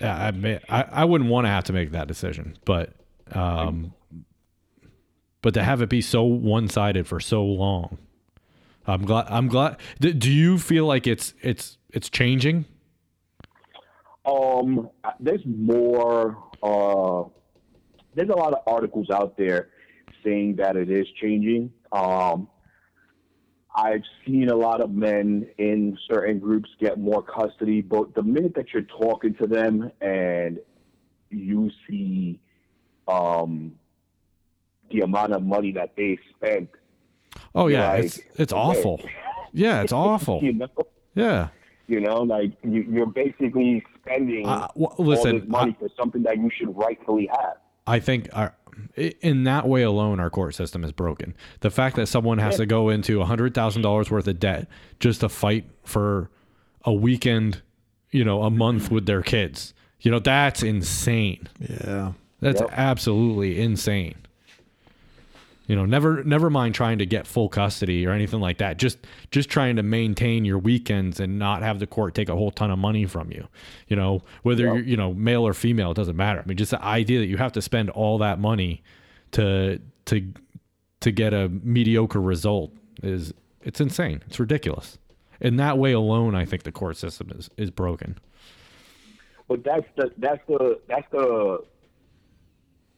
Yeah, 0.00 0.16
I 0.26 0.30
may, 0.32 0.58
I, 0.68 0.82
I 0.82 1.04
wouldn't 1.04 1.30
want 1.30 1.44
to 1.44 1.50
have 1.50 1.62
to 1.64 1.72
make 1.72 1.92
that 1.92 2.08
decision, 2.08 2.56
but 2.64 2.92
um, 3.30 3.92
but 5.42 5.54
to 5.54 5.62
have 5.62 5.82
it 5.82 5.88
be 5.88 6.00
so 6.00 6.22
one-sided 6.22 7.06
for 7.06 7.20
so 7.20 7.44
long, 7.44 7.98
I'm 8.86 9.04
glad. 9.04 9.26
I'm 9.28 9.48
glad. 9.48 9.76
Do, 10.00 10.12
do 10.12 10.30
you 10.30 10.58
feel 10.58 10.86
like 10.86 11.06
it's 11.06 11.34
it's 11.42 11.78
it's 11.90 12.08
changing? 12.08 12.64
Um, 14.24 14.88
there's 15.20 15.44
more. 15.44 16.38
Uh, 16.62 17.24
there's 18.14 18.28
a 18.28 18.36
lot 18.36 18.52
of 18.52 18.60
articles 18.66 19.10
out 19.10 19.36
there 19.36 19.70
saying 20.24 20.56
that 20.56 20.76
it 20.76 20.90
is 20.90 21.06
changing. 21.20 21.72
Um, 21.90 22.48
I've 23.74 24.02
seen 24.26 24.50
a 24.50 24.54
lot 24.54 24.80
of 24.80 24.90
men 24.90 25.48
in 25.58 25.96
certain 26.10 26.38
groups 26.38 26.68
get 26.78 26.98
more 26.98 27.22
custody, 27.22 27.80
but 27.80 28.14
the 28.14 28.22
minute 28.22 28.54
that 28.54 28.66
you're 28.72 28.82
talking 28.82 29.34
to 29.36 29.46
them 29.46 29.90
and 30.00 30.58
you 31.30 31.70
see 31.88 32.38
um, 33.08 33.72
the 34.92 35.00
amount 35.00 35.32
of 35.32 35.42
money 35.42 35.72
that 35.72 35.94
they 35.96 36.18
spent, 36.36 36.68
Oh 37.54 37.66
yeah, 37.68 37.92
Like, 37.92 38.04
it's 38.04 38.20
it's 38.36 38.52
awful. 38.52 39.00
Yeah, 39.52 39.82
it's 39.82 39.92
awful. 40.06 40.40
you 40.42 40.52
know, 40.52 40.68
Yeah. 41.14 41.48
you 41.86 42.00
know, 42.00 42.22
like 42.22 42.52
you, 42.62 42.82
you're 42.88 43.06
basically 43.06 43.84
spending 44.00 44.46
Uh, 44.46 44.68
well, 44.74 44.94
all 44.98 45.04
this 45.04 45.42
money 45.48 45.76
for 45.78 45.88
something 45.98 46.22
that 46.24 46.36
you 46.36 46.50
should 46.56 46.76
rightfully 46.76 47.28
have. 47.30 47.56
I 47.86 47.98
think 48.00 48.28
our, 48.32 48.54
in 48.96 49.44
that 49.44 49.66
way 49.68 49.82
alone, 49.82 50.20
our 50.20 50.30
court 50.30 50.54
system 50.54 50.84
is 50.84 50.92
broken. 50.92 51.34
The 51.60 51.70
fact 51.70 51.96
that 51.96 52.06
someone 52.06 52.38
has 52.38 52.56
to 52.58 52.66
go 52.66 52.88
into 52.88 53.20
a 53.20 53.24
hundred 53.24 53.54
thousand 53.54 53.82
dollars 53.82 54.10
worth 54.10 54.28
of 54.28 54.38
debt 54.38 54.68
just 55.00 55.20
to 55.20 55.28
fight 55.28 55.64
for 55.84 56.30
a 56.84 56.92
weekend, 56.92 57.60
you 58.10 58.24
know, 58.24 58.42
a 58.42 58.50
month 58.50 58.90
with 58.90 59.06
their 59.06 59.22
kids, 59.22 59.74
you 60.00 60.10
know, 60.10 60.18
that's 60.18 60.62
insane. 60.62 61.48
Yeah. 61.60 62.12
That's 62.40 62.60
Yep. 62.60 62.70
absolutely 62.72 63.60
insane. 63.60 64.14
You 65.66 65.76
know, 65.76 65.84
never 65.84 66.24
never 66.24 66.50
mind 66.50 66.74
trying 66.74 66.98
to 66.98 67.06
get 67.06 67.26
full 67.26 67.48
custody 67.48 68.04
or 68.06 68.10
anything 68.10 68.40
like 68.40 68.58
that. 68.58 68.78
Just 68.78 68.98
just 69.30 69.48
trying 69.48 69.76
to 69.76 69.82
maintain 69.82 70.44
your 70.44 70.58
weekends 70.58 71.20
and 71.20 71.38
not 71.38 71.62
have 71.62 71.78
the 71.78 71.86
court 71.86 72.14
take 72.14 72.28
a 72.28 72.34
whole 72.34 72.50
ton 72.50 72.70
of 72.70 72.78
money 72.78 73.06
from 73.06 73.30
you. 73.30 73.46
You 73.86 73.96
know, 73.96 74.22
whether 74.42 74.64
you're 74.64 74.78
you 74.80 74.96
know 74.96 75.14
male 75.14 75.46
or 75.46 75.54
female, 75.54 75.92
it 75.92 75.94
doesn't 75.94 76.16
matter. 76.16 76.40
I 76.40 76.48
mean, 76.48 76.56
just 76.56 76.72
the 76.72 76.82
idea 76.82 77.20
that 77.20 77.26
you 77.26 77.36
have 77.36 77.52
to 77.52 77.62
spend 77.62 77.90
all 77.90 78.18
that 78.18 78.40
money 78.40 78.82
to 79.32 79.80
to 80.06 80.32
to 81.00 81.10
get 81.12 81.32
a 81.32 81.48
mediocre 81.48 82.20
result 82.20 82.72
is 83.02 83.32
it's 83.62 83.80
insane. 83.80 84.22
It's 84.26 84.40
ridiculous. 84.40 84.98
In 85.40 85.56
that 85.56 85.78
way 85.78 85.92
alone, 85.92 86.34
I 86.34 86.44
think 86.44 86.64
the 86.64 86.72
court 86.72 86.96
system 86.96 87.30
is 87.30 87.50
is 87.56 87.70
broken. 87.70 88.18
But 89.48 89.64
that's 89.64 89.86
the 89.96 90.10
that's 90.18 90.40
the 90.48 90.80
that's 90.88 91.06
the 91.12 91.64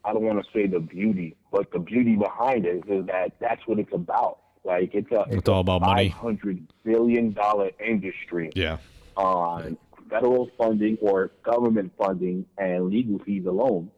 I 0.04 0.12
don't 0.12 0.22
want 0.22 0.44
to 0.44 0.50
say 0.52 0.66
the 0.66 0.80
beauty, 0.80 1.34
but 1.54 1.70
the 1.70 1.78
beauty 1.78 2.16
behind 2.16 2.66
it 2.66 2.82
is 2.88 3.06
that 3.06 3.30
that's 3.40 3.62
what 3.66 3.78
it's 3.78 3.92
about. 3.92 4.40
Like 4.64 4.90
it's 4.92 5.10
a 5.12 5.24
It's 5.28 5.48
all 5.48 5.60
about 5.60 5.82
money. 5.82 6.08
Five 6.08 6.18
hundred 6.18 6.66
billion 6.82 7.32
dollar 7.32 7.70
industry 7.78 8.50
Yeah. 8.56 8.78
on 9.16 9.78
federal 10.10 10.50
funding 10.58 10.98
or 11.00 11.30
government 11.44 11.92
funding 11.96 12.44
and 12.58 12.86
legal 12.90 13.20
fees 13.20 13.46
alone. 13.46 13.88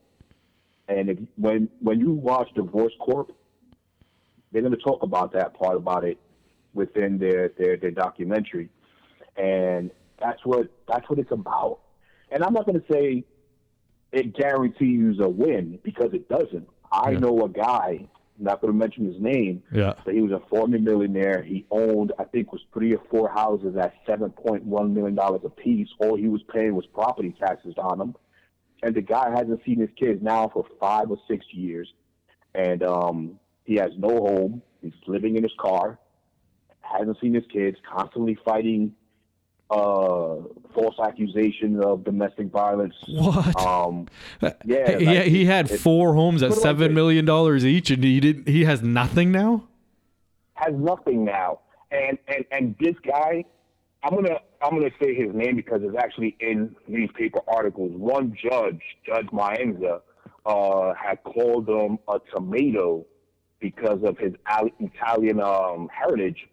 And 0.89 1.09
if, 1.09 1.19
when 1.37 1.71
when 1.81 1.99
you 1.99 2.13
watch 2.13 2.49
Divorce 2.55 2.93
Corp, 3.01 3.33
they're 4.53 4.61
going 4.63 4.75
to 4.75 4.85
talk 4.91 5.03
about 5.03 5.33
that 5.33 5.55
part 5.59 5.77
about 5.77 6.05
it 6.05 6.19
within 6.75 7.17
their, 7.19 7.49
their 7.59 7.79
their 7.79 7.91
documentary, 7.91 8.69
and 9.37 9.91
that's 10.21 10.45
what 10.45 10.69
that's 10.87 11.09
what 11.09 11.19
it's 11.19 11.33
about. 11.33 11.79
And 12.31 12.45
I'm 12.45 12.53
not 12.53 12.67
going 12.67 12.81
to 12.81 12.93
say 12.93 13.25
it 14.13 14.37
guarantees 14.37 15.17
a 15.21 15.29
win 15.29 15.79
because 15.83 16.11
it 16.13 16.29
doesn't. 16.29 16.69
I 16.93 17.11
Yeah. 17.13 17.19
know 17.19 17.45
a 17.45 17.49
guy, 17.49 18.07
not 18.39 18.61
going 18.61 18.73
to 18.73 18.79
mention 18.79 19.07
his 19.07 19.21
name, 19.21 19.63
Yeah. 19.73 19.95
but 20.05 20.15
he 20.15 20.21
was 20.21 20.33
a 20.33 20.41
former 20.49 20.79
millionaire. 20.79 21.43
He 21.43 21.67
owned, 21.71 22.13
I 22.19 22.25
think, 22.25 22.53
was 22.53 22.63
three 22.73 22.95
or 22.95 23.01
four 23.11 23.29
houses 23.29 23.77
at 23.77 23.95
seven 24.07 24.31
point 24.31 24.65
one 24.65 24.95
million 24.95 25.15
dollars 25.15 25.41
a 25.45 25.51
piece. 25.51 25.89
All 25.99 26.17
he 26.17 26.29
was 26.29 26.43
paying 26.45 26.75
was 26.75 26.87
property 26.87 27.33
taxes 27.39 27.75
on 27.79 27.99
them, 27.99 28.15
and 28.83 28.95
the 28.95 29.01
guy 29.03 29.31
hasn't 29.31 29.65
seen 29.65 29.81
his 29.81 29.91
kids 29.97 30.23
now 30.23 30.49
for 30.49 30.65
five 30.81 31.11
or 31.11 31.19
six 31.29 31.47
years, 31.53 31.93
and 32.55 32.83
um, 32.83 33.41
he 33.65 33.77
has 33.77 33.93
no 33.97 34.09
home. 34.09 34.63
He's 34.83 34.93
living 35.07 35.37
in 35.37 35.43
his 35.43 35.55
car, 35.59 35.99
hasn't 36.81 37.19
seen 37.21 37.35
his 37.35 37.47
kids, 37.47 37.79
constantly 37.91 38.35
fighting 38.45 38.95
uh, 39.71 40.37
false 40.75 40.95
accusations 41.03 41.85
of 41.85 42.05
domestic 42.05 42.49
violence. 42.49 42.95
What? 43.09 43.61
Um, 43.61 44.07
yeah, 44.65 44.99
he, 44.99 45.05
like, 45.05 45.23
he 45.27 45.45
had 45.45 45.71
four 45.71 46.15
homes 46.15 46.43
at 46.43 46.51
what 46.51 46.57
do 46.57 46.61
I 46.61 46.63
seven 46.63 46.95
million 46.95 47.25
dollars 47.25 47.65
each, 47.65 47.91
and 47.91 48.03
he 48.03 48.21
did. 48.21 48.47
He 48.49 48.65
has 48.65 48.83
nothing 48.83 49.33
now. 49.33 49.65
has 50.55 50.75
nothing 50.75 51.25
now. 51.25 51.61
And 51.91 52.19
and 52.29 52.45
and 52.51 52.77
this 52.81 52.95
guy, 53.07 53.45
I'm 54.03 54.15
gonna 54.15 54.39
I'm 54.63 54.79
gonna 54.79 54.91
say 55.03 55.15
his 55.15 55.35
name 55.35 55.57
because 55.57 55.81
it's 55.83 55.97
actually 55.97 56.37
in 56.41 56.75
newspaper 56.87 57.41
articles. 57.49 57.93
One 57.97 58.37
judge, 58.41 58.81
Judge 59.05 59.27
Maenza, 59.33 60.01
uh, 60.45 60.95
had 60.95 61.23
called 61.25 61.69
him 61.69 61.99
a 62.09 62.19
tomato 62.35 63.05
because 63.61 64.03
of 64.05 64.19
his 64.19 64.33
Italian 64.79 65.41
um, 65.41 65.89
heritage, 65.93 66.47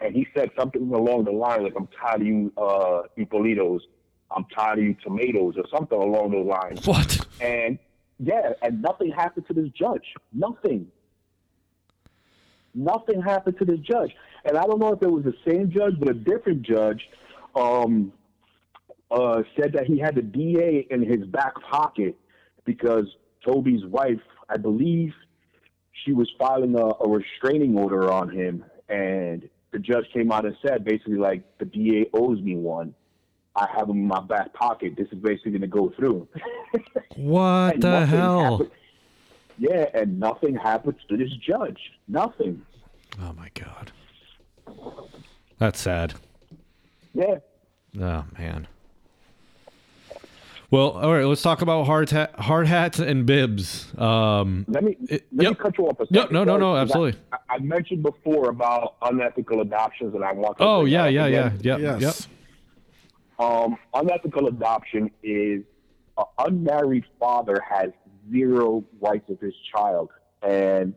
and 0.00 0.14
he 0.14 0.26
said 0.34 0.50
something 0.58 0.92
along 0.92 1.24
the 1.24 1.32
lines 1.32 1.62
like, 1.62 1.74
"I'm 1.76 1.88
tired 2.00 2.20
of 2.20 2.26
you, 2.26 2.52
uh, 2.56 3.02
Ipolitos. 3.18 3.80
I'm 4.30 4.44
tired 4.54 4.78
of 4.78 4.84
you, 4.84 4.96
tomatoes," 5.02 5.54
or 5.56 5.64
something 5.68 5.98
along 6.00 6.32
those 6.32 6.46
lines. 6.46 6.86
What? 6.86 7.26
And 7.40 7.78
yeah, 8.18 8.52
and 8.62 8.82
nothing 8.82 9.12
happened 9.12 9.46
to 9.46 9.54
this 9.54 9.68
judge. 9.70 10.14
Nothing. 10.32 10.88
Nothing 12.74 13.22
happened 13.22 13.58
to 13.58 13.64
this 13.64 13.80
judge. 13.80 14.14
And 14.44 14.56
I 14.56 14.62
don't 14.64 14.78
know 14.78 14.92
if 14.92 15.02
it 15.02 15.10
was 15.10 15.24
the 15.24 15.34
same 15.46 15.70
judge, 15.70 15.94
but 15.98 16.08
a 16.08 16.14
different 16.14 16.62
judge 16.62 17.08
um, 17.54 18.12
uh, 19.10 19.42
said 19.58 19.72
that 19.72 19.86
he 19.86 19.98
had 19.98 20.14
the 20.14 20.22
DA 20.22 20.86
in 20.90 21.02
his 21.02 21.26
back 21.26 21.54
pocket 21.70 22.16
because 22.64 23.06
Toby's 23.44 23.84
wife, 23.86 24.20
I 24.48 24.56
believe, 24.56 25.12
she 26.04 26.12
was 26.12 26.30
filing 26.38 26.76
a, 26.78 26.86
a 27.04 27.08
restraining 27.08 27.76
order 27.76 28.12
on 28.12 28.30
him. 28.30 28.64
And 28.88 29.48
the 29.72 29.78
judge 29.78 30.06
came 30.12 30.32
out 30.32 30.44
and 30.46 30.56
said 30.66 30.84
basically, 30.84 31.16
like, 31.16 31.42
the 31.58 31.64
DA 31.64 32.06
owes 32.14 32.40
me 32.40 32.56
one. 32.56 32.94
I 33.56 33.66
have 33.76 33.88
him 33.88 33.96
in 33.96 34.06
my 34.06 34.20
back 34.20 34.52
pocket. 34.54 34.94
This 34.96 35.08
is 35.10 35.18
basically 35.18 35.52
going 35.52 35.62
to 35.62 35.66
go 35.66 35.92
through. 35.96 36.28
What 37.16 37.80
the 37.80 38.06
hell? 38.06 38.50
happened- 38.58 38.70
Yeah, 39.58 39.86
and 39.94 40.20
nothing 40.20 40.54
happened 40.54 40.94
to 41.08 41.16
this 41.16 41.32
judge. 41.44 41.78
Nothing. 42.06 42.62
Oh 43.20 43.32
my 43.32 43.48
god. 43.54 43.90
That's 45.58 45.80
sad. 45.80 46.14
Yeah. 47.14 47.38
Oh 48.00 48.24
man. 48.38 48.68
Well, 50.70 50.90
all 50.90 51.12
right. 51.12 51.24
Let's 51.24 51.40
talk 51.40 51.62
about 51.62 51.84
hard 51.84 52.10
hat, 52.10 52.38
hard 52.38 52.66
hats 52.66 52.98
and 52.98 53.24
bibs. 53.24 53.86
Um, 53.96 54.66
Let 54.68 54.84
me 54.84 54.96
let 55.08 55.22
yep. 55.32 55.50
me 55.50 55.54
cut 55.54 55.78
you 55.78 55.86
off 55.86 55.98
a 56.00 56.06
Yep, 56.10 56.30
no, 56.30 56.44
no, 56.44 56.58
no, 56.58 56.76
absolutely. 56.76 57.18
I, 57.32 57.54
I 57.54 57.58
mentioned 57.58 58.02
before 58.02 58.50
about 58.50 58.96
unethical 59.00 59.62
adoptions, 59.62 60.14
and 60.14 60.22
I 60.22 60.32
want 60.32 60.58
to. 60.58 60.64
oh 60.64 60.82
bring 60.82 60.92
yeah, 60.92 61.06
yeah, 61.06 61.26
yeah, 61.26 61.52
yep, 61.60 61.80
yes. 61.80 62.00
yep. 62.02 62.14
Um, 63.38 63.78
unethical 63.94 64.48
adoption 64.48 65.10
is 65.22 65.62
an 66.18 66.24
unmarried 66.38 67.04
father 67.18 67.62
has 67.66 67.90
zero 68.30 68.84
rights 69.00 69.30
of 69.30 69.40
his 69.40 69.54
child, 69.74 70.10
and 70.42 70.94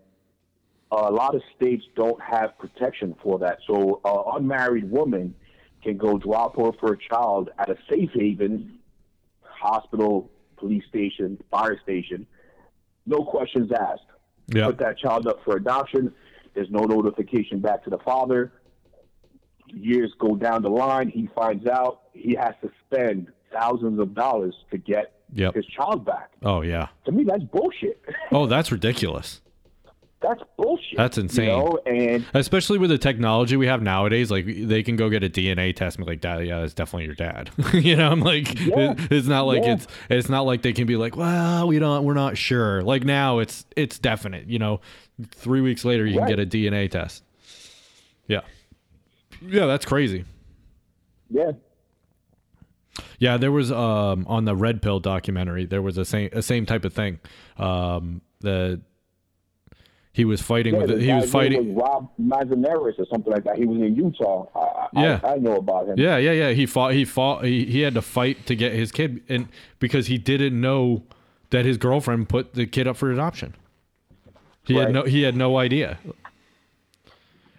a 0.92 1.12
lot 1.12 1.34
of 1.34 1.42
states 1.56 1.86
don't 1.96 2.22
have 2.22 2.58
protection 2.58 3.16
for 3.24 3.40
that. 3.40 3.60
So, 3.66 4.02
an 4.04 4.42
unmarried 4.42 4.92
woman 4.92 5.34
can 5.82 5.96
go 5.96 6.18
drop 6.18 6.58
off 6.58 6.76
her 6.82 6.98
child 6.98 7.50
at 7.58 7.70
a 7.70 7.78
safe 7.90 8.10
haven, 8.14 8.80
hospital, 9.62 10.30
police 10.58 10.84
station, 10.90 11.38
fire 11.50 11.80
station, 11.84 12.26
no 13.06 13.24
questions 13.24 13.72
asked. 13.72 14.02
Yeah. 14.48 14.66
Put 14.68 14.80
that 14.80 14.98
child 14.98 15.28
up 15.28 15.40
for 15.46 15.56
adoption. 15.56 16.14
There's 16.54 16.70
no 16.70 16.82
notification 16.82 17.60
back 17.60 17.84
to 17.86 17.90
the 17.90 18.00
father 18.00 18.52
years 19.74 20.12
go 20.20 20.36
down 20.36 20.62
the 20.62 20.70
line, 20.70 21.08
he 21.10 21.30
finds 21.34 21.66
out 21.66 22.02
he 22.14 22.36
has 22.36 22.54
to 22.62 22.70
spend 22.86 23.28
thousands 23.54 24.00
of 24.00 24.14
dollars 24.14 24.54
to 24.72 24.78
get 24.78 25.14
Yep. 25.34 25.56
his 25.56 25.66
child 25.68 26.04
back. 26.04 26.30
Oh 26.44 26.60
yeah. 26.62 26.88
To 27.06 27.12
me, 27.14 27.24
that's 27.24 27.44
bullshit. 27.44 28.02
Oh, 28.34 28.48
that's 28.48 28.70
ridiculous. 28.70 29.40
That's 30.22 30.42
bullshit. 30.58 30.98
That's 30.98 31.18
insane. 31.18 31.46
You 31.46 31.52
know, 31.52 31.80
and 31.86 32.26
Especially 32.34 32.78
with 32.78 32.90
the 32.92 32.98
technology 32.98 33.58
we 33.58 33.68
have 33.68 33.82
nowadays, 33.82 34.30
like 34.30 34.46
they 34.46 34.84
can 34.84 34.96
go 34.96 35.10
get 35.10 35.24
a 35.24 35.30
DNA 35.30 35.76
test 35.76 35.98
and 35.98 36.06
be 36.06 36.12
like, 36.12 36.22
"Dad, 36.22 36.46
yeah, 36.46 36.60
that's 36.62 36.74
definitely 36.74 37.06
your 37.06 37.16
dad." 37.16 37.50
you 37.74 37.96
know, 37.96 38.10
I'm 38.12 38.20
like, 38.22 38.54
Yeah. 38.60 38.92
it- 38.92 39.12
it's 39.12 39.28
not 39.28 39.48
like 39.48 39.64
Yeah. 39.64 39.74
it's 39.74 39.88
it's 40.10 40.30
not 40.30 40.42
like 40.42 40.62
they 40.62 40.74
can 40.74 40.86
be 40.86 40.96
like, 40.98 41.16
"Well, 41.18 41.68
we 41.68 41.80
don't, 41.80 42.04
we're 42.04 42.14
not 42.14 42.38
sure." 42.38 42.82
Like 42.84 43.04
now, 43.04 43.40
it's 43.40 43.66
it's 43.76 43.98
definite. 44.00 44.48
You 44.48 44.60
know, 44.60 44.82
three 45.32 45.62
weeks 45.62 45.84
later, 45.86 46.06
you 46.06 46.20
Right. 46.20 46.28
can 46.28 46.38
get 46.38 46.40
a 46.40 46.46
DNA 46.46 46.90
test. 46.90 47.24
Yeah, 48.28 48.42
Yeah, 49.42 49.66
that's 49.66 49.86
crazy. 49.86 50.26
Yeah. 51.30 51.52
Yeah, 53.20 53.38
there 53.38 53.52
was 53.52 53.72
um 53.72 54.26
on 54.28 54.46
the 54.46 54.56
Red 54.56 54.82
Pill 54.82 55.00
documentary. 55.00 55.66
There 55.66 55.82
was 55.82 55.98
a 55.98 56.06
same 56.06 56.30
a 56.34 56.42
same 56.42 56.66
type 56.66 56.86
of 56.86 56.94
thing. 56.94 57.20
Um, 57.58 58.22
the 58.42 58.82
he 60.14 60.26
was 60.26 60.42
fighting 60.42 60.74
Yeah, 60.74 60.80
with 60.82 60.90
the. 60.90 61.00
He 61.04 61.14
was 61.14 61.32
fighting. 61.32 61.74
was 61.76 61.84
Rob 61.84 62.12
Mazaneris 62.20 63.00
or 63.00 63.06
something 63.12 63.32
like 63.32 63.44
that. 63.46 63.58
He 63.58 63.66
was 63.66 63.78
in 63.82 63.96
Utah. 63.96 64.46
I, 64.56 64.60
I, 64.60 64.88
Yeah. 65.04 65.20
I, 65.24 65.34
I 65.34 65.36
know 65.38 65.56
about 65.58 65.88
him. 65.88 65.98
Yeah, 65.98 66.18
yeah, 66.18 66.32
yeah. 66.32 66.50
He 66.52 66.66
fought. 66.66 66.94
He 66.94 67.06
fought. 67.06 67.46
He, 67.46 67.66
he 67.66 67.82
had 67.82 67.94
to 67.94 68.02
fight 68.02 68.46
to 68.48 68.56
get 68.56 68.74
his 68.74 68.92
kid, 68.92 69.22
and 69.30 69.48
because 69.80 70.08
he 70.08 70.18
didn't 70.18 70.60
know 70.60 71.04
that 71.52 71.64
his 71.66 71.78
girlfriend 71.78 72.28
put 72.30 72.54
the 72.56 72.66
kid 72.66 72.88
up 72.88 72.98
for 72.98 73.12
adoption. 73.12 73.56
He 74.66 74.76
had 74.76 74.92
no. 74.94 75.04
He 75.04 75.22
had 75.24 75.36
no 75.36 75.58
idea. 75.58 75.98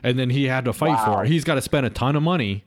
And 0.05 0.19
then 0.19 0.31
he 0.31 0.45
had 0.45 0.65
to 0.65 0.73
fight 0.73 0.95
Wow. 1.07 1.15
for 1.17 1.25
it. 1.25 1.29
He's 1.29 1.45
got 1.45 1.55
to 1.55 1.61
spend 1.63 1.87
a 1.87 1.91
ton 1.91 2.17
of 2.17 2.23
money. 2.23 2.65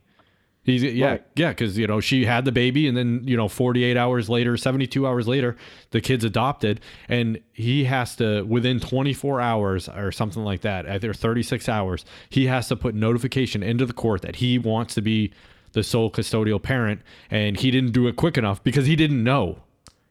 He's 0.66 0.82
yeah, 0.84 1.06
Right. 1.06 1.24
yeah, 1.36 1.50
because 1.50 1.78
you 1.78 1.86
know 1.86 2.00
she 2.00 2.26
had 2.26 2.44
the 2.44 2.52
baby, 2.52 2.88
and 2.88 2.98
then 2.98 3.22
you 3.24 3.38
know 3.38 3.48
forty 3.48 3.84
eight 3.84 3.98
hours 3.98 4.30
later, 4.30 4.58
seventy 4.58 4.88
two 4.88 5.06
hours 5.06 5.28
later, 5.28 5.56
the 5.92 6.02
kid's 6.02 6.24
adopted, 6.24 6.82
and 7.08 7.40
he 7.54 7.84
has 7.84 8.16
to 8.16 8.42
within 8.44 8.80
twenty 8.80 9.14
four 9.14 9.40
hours 9.40 9.88
or 9.88 10.12
something 10.12 10.44
like 10.44 10.62
that, 10.62 10.90
either 10.90 11.14
thirty 11.14 11.44
six 11.44 11.70
hours, 11.70 12.04
he 12.30 12.48
has 12.48 12.68
to 12.70 12.76
put 12.76 12.96
notification 12.96 13.62
into 13.62 13.86
the 13.86 13.94
court 13.94 14.24
that 14.24 14.38
he 14.38 14.58
wants 14.58 14.96
to 14.96 15.02
be 15.04 15.32
the 15.74 15.84
sole 15.84 16.10
custodial 16.10 16.62
parent, 16.62 17.02
and 17.30 17.60
he 17.60 17.70
didn't 17.70 17.92
do 17.92 18.08
it 18.08 18.16
quick 18.16 18.36
enough 18.36 18.64
because 18.64 18.88
he 18.88 18.96
didn't 18.96 19.24
know, 19.24 19.60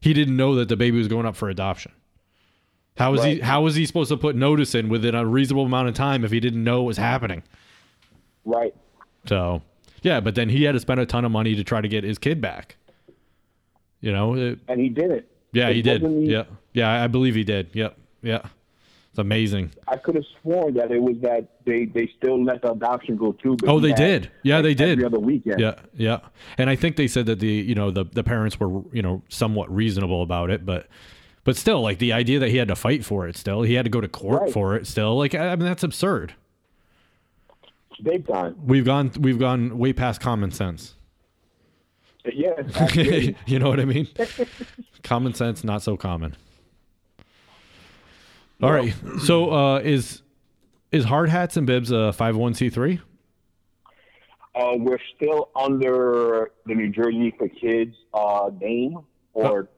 he 0.00 0.12
didn't 0.12 0.36
know 0.36 0.54
that 0.54 0.68
the 0.68 0.76
baby 0.76 0.96
was 0.96 1.08
going 1.08 1.26
up 1.26 1.34
for 1.34 1.48
adoption. 1.50 1.90
How 2.96 3.10
was 3.10 3.24
he? 3.24 3.30
Right. 3.32 3.42
How 3.42 3.62
was 3.62 3.74
he 3.74 3.86
supposed 3.86 4.10
to 4.10 4.16
put 4.16 4.36
notice 4.36 4.72
in 4.76 4.88
within 4.88 5.16
a 5.16 5.26
reasonable 5.26 5.64
amount 5.64 5.88
of 5.88 5.94
time 5.94 6.24
if 6.24 6.30
he 6.30 6.38
didn't 6.38 6.62
know 6.62 6.82
it 6.82 6.86
was 6.86 6.96
happening? 6.96 7.42
Right. 8.44 8.72
So, 9.26 9.62
yeah, 10.04 10.20
but 10.20 10.36
then 10.36 10.48
he 10.50 10.62
had 10.62 10.72
to 10.72 10.80
spend 10.80 11.00
a 11.00 11.06
ton 11.06 11.24
of 11.24 11.32
money 11.32 11.56
to 11.56 11.64
try 11.64 11.80
to 11.80 11.88
get 11.88 12.04
his 12.04 12.18
kid 12.18 12.40
back. 12.40 12.76
You 14.00 14.12
know, 14.12 14.34
it- 14.36 14.58
And 14.68 14.80
he 14.80 14.88
did 14.88 15.10
it. 15.10 15.28
yeah, 15.52 15.68
It 15.70 15.76
he 15.76 15.82
did. 15.82 16.02
Yeah, 16.28 16.44
yeah, 16.72 17.02
I 17.02 17.06
believe 17.08 17.34
he 17.34 17.42
did. 17.44 17.70
Yep, 17.72 17.96
yeah, 18.22 18.42
it's 19.10 19.18
amazing. 19.18 19.70
I 19.88 19.96
could 19.96 20.14
have 20.16 20.24
sworn 20.42 20.74
that 20.74 20.90
it 20.90 21.00
was 21.00 21.16
that 21.22 21.48
they, 21.64 21.86
they 21.86 22.10
still 22.18 22.42
let 22.44 22.60
the 22.62 22.72
adoption 22.72 23.16
go 23.16 23.32
through. 23.32 23.56
Oh, 23.66 23.80
they 23.80 23.88
had, 23.90 23.96
did. 23.96 24.30
Yeah, 24.42 24.60
they 24.60 24.74
did. 24.74 24.90
Every 24.98 25.04
other 25.06 25.18
weekend. 25.18 25.58
Yeah, 25.58 25.74
yeah, 25.96 26.18
and 26.58 26.68
I 26.68 26.76
think 26.76 26.96
they 26.96 27.08
said 27.08 27.26
that 27.26 27.40
the 27.40 27.48
you 27.48 27.74
know 27.74 27.90
the 27.90 28.04
the 28.04 28.22
parents 28.22 28.60
were 28.60 28.82
you 28.92 29.02
know 29.02 29.22
somewhat 29.28 29.74
reasonable 29.74 30.22
about 30.22 30.50
it, 30.50 30.66
but 30.66 30.86
but 31.44 31.56
still, 31.56 31.80
like 31.80 31.98
the 31.98 32.12
idea 32.12 32.38
that 32.40 32.50
he 32.50 32.58
had 32.58 32.68
to 32.68 32.76
fight 32.76 33.04
for 33.06 33.26
it, 33.26 33.36
still 33.38 33.62
he 33.62 33.72
had 33.74 33.84
to 33.86 33.90
go 33.90 34.00
to 34.02 34.08
court 34.08 34.42
Right. 34.42 34.52
for 34.52 34.76
it, 34.76 34.86
still 34.86 35.16
like 35.16 35.34
I 35.34 35.56
mean 35.56 35.64
that's 35.66 35.82
absurd. 35.82 36.34
Big 38.02 38.26
time. 38.26 38.56
We've 38.64 38.84
gone 38.84 39.10
we've 39.20 39.38
gone 39.38 39.78
way 39.78 39.92
past 39.92 40.20
common 40.20 40.50
sense. 40.50 40.94
Yeah. 42.24 42.54
you 43.46 43.58
know 43.58 43.68
what 43.68 43.80
I 43.80 43.84
mean? 43.84 44.08
common 45.02 45.34
sense, 45.34 45.62
not 45.62 45.82
so 45.82 45.96
common. 45.96 46.36
All 48.62 48.72
right. 48.72 48.94
So 49.20 49.52
uh, 49.52 49.78
is 49.80 50.22
is 50.90 51.04
hard 51.04 51.28
hats 51.28 51.56
and 51.56 51.66
bibs 51.66 51.90
a 51.90 52.12
five 52.12 52.34
hundred 52.34 52.42
one 52.42 52.54
c 52.54 52.70
three? 52.70 53.00
Uh, 54.54 54.74
we're 54.76 54.98
still 55.16 55.50
under 55.56 56.52
the 56.66 56.74
New 56.74 56.88
Jersey 56.90 57.34
for 57.36 57.48
Kids 57.48 57.96
uh, 58.14 58.50
name, 58.60 58.98
or 59.32 59.68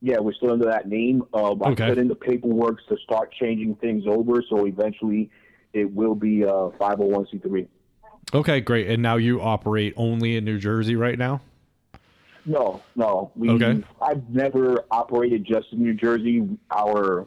yeah, 0.00 0.18
we're 0.18 0.32
still 0.32 0.52
under 0.52 0.64
that 0.64 0.88
name. 0.88 1.22
Uh, 1.34 1.52
I 1.62 1.70
Okay. 1.72 1.88
put 1.88 1.98
in 1.98 2.08
the 2.08 2.14
paperwork 2.14 2.78
to 2.88 2.96
start 3.04 3.32
changing 3.38 3.74
things 3.76 4.04
over, 4.06 4.42
so 4.48 4.66
eventually 4.66 5.30
it 5.72 5.92
will 5.92 6.14
be 6.14 6.44
uh, 6.44 6.70
501c3. 6.80 7.66
Okay, 8.34 8.60
great. 8.60 8.88
And 8.88 9.02
now 9.02 9.16
you 9.16 9.40
operate 9.40 9.94
only 9.96 10.36
in 10.36 10.44
New 10.44 10.58
Jersey 10.58 10.96
right 10.96 11.18
now. 11.18 11.40
No, 12.44 12.82
no. 12.96 13.30
We, 13.36 13.50
Okay. 13.50 13.82
I've 14.00 14.28
never 14.30 14.84
operated 14.90 15.44
just 15.44 15.72
in 15.72 15.82
New 15.82 15.94
Jersey. 15.94 16.48
Our 16.74 17.26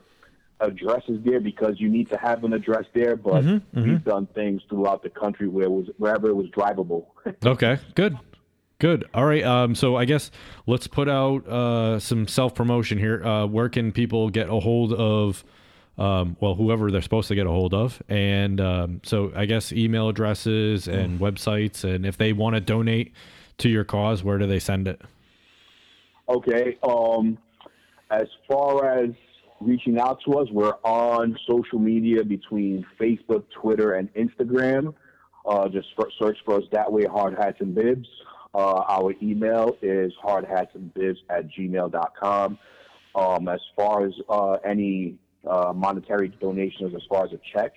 address 0.60 1.02
is 1.08 1.24
there 1.24 1.40
because 1.40 1.80
you 1.80 1.90
need 1.90 2.10
to 2.10 2.18
have 2.18 2.44
an 2.44 2.54
address 2.54 2.86
there, 2.94 3.16
but 3.16 3.44
Mm-hmm, 3.44 3.84
we've 3.84 4.04
done 4.04 4.28
things 4.28 4.62
throughout 4.70 5.02
the 5.04 5.10
country 5.10 5.48
where 5.48 5.66
it 5.66 5.72
was 5.72 5.88
wherever 5.98 6.30
it 6.30 6.36
was 6.36 6.48
drivable. 6.48 7.06
Okay, 7.46 7.78
good, 7.96 8.18
good. 8.80 9.06
All 9.14 9.26
right. 9.26 9.44
Um, 9.44 9.74
so 9.76 9.96
I 9.96 10.06
guess 10.06 10.30
let's 10.68 10.88
put 10.88 11.08
out 11.10 11.48
uh, 11.48 12.00
some 12.00 12.28
self 12.28 12.54
promotion 12.56 12.98
here. 13.00 13.24
Uh, 13.24 13.46
where 13.48 13.70
can 13.70 13.92
people 13.92 14.30
get 14.30 14.50
a 14.50 14.60
hold 14.60 14.94
of? 14.94 15.44
Um, 15.98 16.38
well, 16.40 16.56
whoever 16.56 16.90
they're 16.90 17.02
supposed 17.02 17.28
to 17.28 17.36
get 17.36 17.46
a 17.46 17.52
hold 17.52 17.74
of, 17.74 18.02
and 18.10 18.60
um, 18.60 19.02
so 19.04 19.32
I 19.36 19.46
guess 19.46 19.72
email 19.72 20.10
addresses 20.10 20.88
and 20.88 21.20
websites, 21.20 21.84
and 21.84 22.06
if 22.06 22.18
they 22.18 22.34
want 22.34 22.56
to 22.56 22.62
donate 22.62 23.14
to 23.60 23.70
your 23.70 23.84
cause, 23.84 24.24
where 24.24 24.38
do 24.38 24.48
they 24.48 24.60
send 24.60 24.88
it? 24.88 25.02
Okay. 26.30 26.78
Um, 26.82 27.38
as 28.10 28.28
far 28.50 29.00
as 29.00 29.10
reaching 29.60 30.00
out 30.00 30.20
to 30.26 30.40
us, 30.40 30.48
we're 30.52 30.76
on 30.84 31.38
social 31.48 31.80
media 31.80 32.24
between 32.24 32.86
Facebook, 33.00 33.44
Twitter, 33.62 33.94
and 33.94 34.12
Instagram. 34.14 34.94
Uh, 35.46 35.68
just 35.70 35.88
search 36.22 36.38
for 36.46 36.56
us 36.58 36.64
that 36.72 36.92
way, 36.92 37.06
Hard 37.06 37.36
Hats 37.38 37.58
and 37.60 37.74
Bibs. 37.74 38.08
Uh, 38.54 38.84
our 38.90 39.14
email 39.22 39.78
is 39.82 40.12
hardhatsandbibs 40.24 41.18
at 41.30 41.50
gmail.com. 41.52 42.58
Um, 43.14 43.48
as 43.48 43.60
far 43.76 44.06
as 44.06 44.14
uh, 44.30 44.54
any 44.66 45.18
uh, 45.48 45.74
monetary 45.76 46.30
donations, 46.30 46.94
as 46.96 47.02
far 47.10 47.26
as 47.26 47.32
a 47.34 47.40
check, 47.54 47.74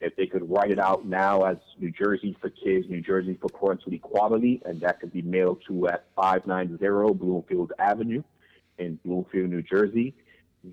if 0.00 0.16
they 0.16 0.26
could 0.26 0.48
write 0.50 0.70
it 0.70 0.78
out 0.78 1.06
now 1.06 1.42
as 1.42 1.56
New 1.78 1.90
Jersey 1.90 2.36
for 2.40 2.50
Kids, 2.50 2.86
New 2.88 3.00
Jersey 3.00 3.38
for 3.40 3.48
Parental 3.48 3.92
Equality, 3.92 4.60
and 4.64 4.80
that 4.80 5.00
could 5.00 5.12
be 5.12 5.22
mailed 5.22 5.62
to 5.68 5.88
at 5.88 6.06
590 6.16 7.14
Bloomfield 7.14 7.72
Avenue 7.78 8.22
in 8.78 8.98
Bloomfield, 9.04 9.50
New 9.50 9.62
Jersey, 9.62 10.14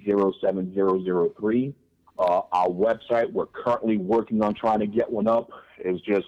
07003. 0.05 1.73
Uh, 2.17 2.41
our 2.51 2.67
website, 2.67 3.31
we're 3.31 3.45
currently 3.45 3.97
working 3.97 4.41
on 4.41 4.53
trying 4.53 4.79
to 4.79 4.87
get 4.87 5.09
one 5.09 5.27
up. 5.27 5.49
It's 5.77 6.01
just 6.01 6.27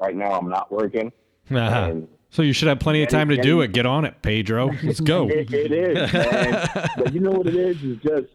right 0.00 0.16
now 0.16 0.32
I'm 0.32 0.48
not 0.48 0.72
working. 0.72 1.12
And 1.88 2.08
So 2.30 2.42
you 2.42 2.54
should 2.54 2.68
have 2.68 2.80
plenty 2.80 3.02
of 3.02 3.10
time 3.10 3.28
to 3.28 3.36
do 3.36 3.60
it. 3.60 3.72
Get 3.72 3.84
on 3.84 4.04
it, 4.04 4.22
Pedro. 4.22 4.70
Let's 4.82 5.00
go. 5.00 5.28
it, 5.28 5.52
it 5.52 5.70
is, 5.70 6.10
but 6.96 7.12
you 7.12 7.20
know 7.20 7.30
what 7.30 7.46
it 7.46 7.54
is? 7.54 7.82
Is 7.82 7.98
just 7.98 8.28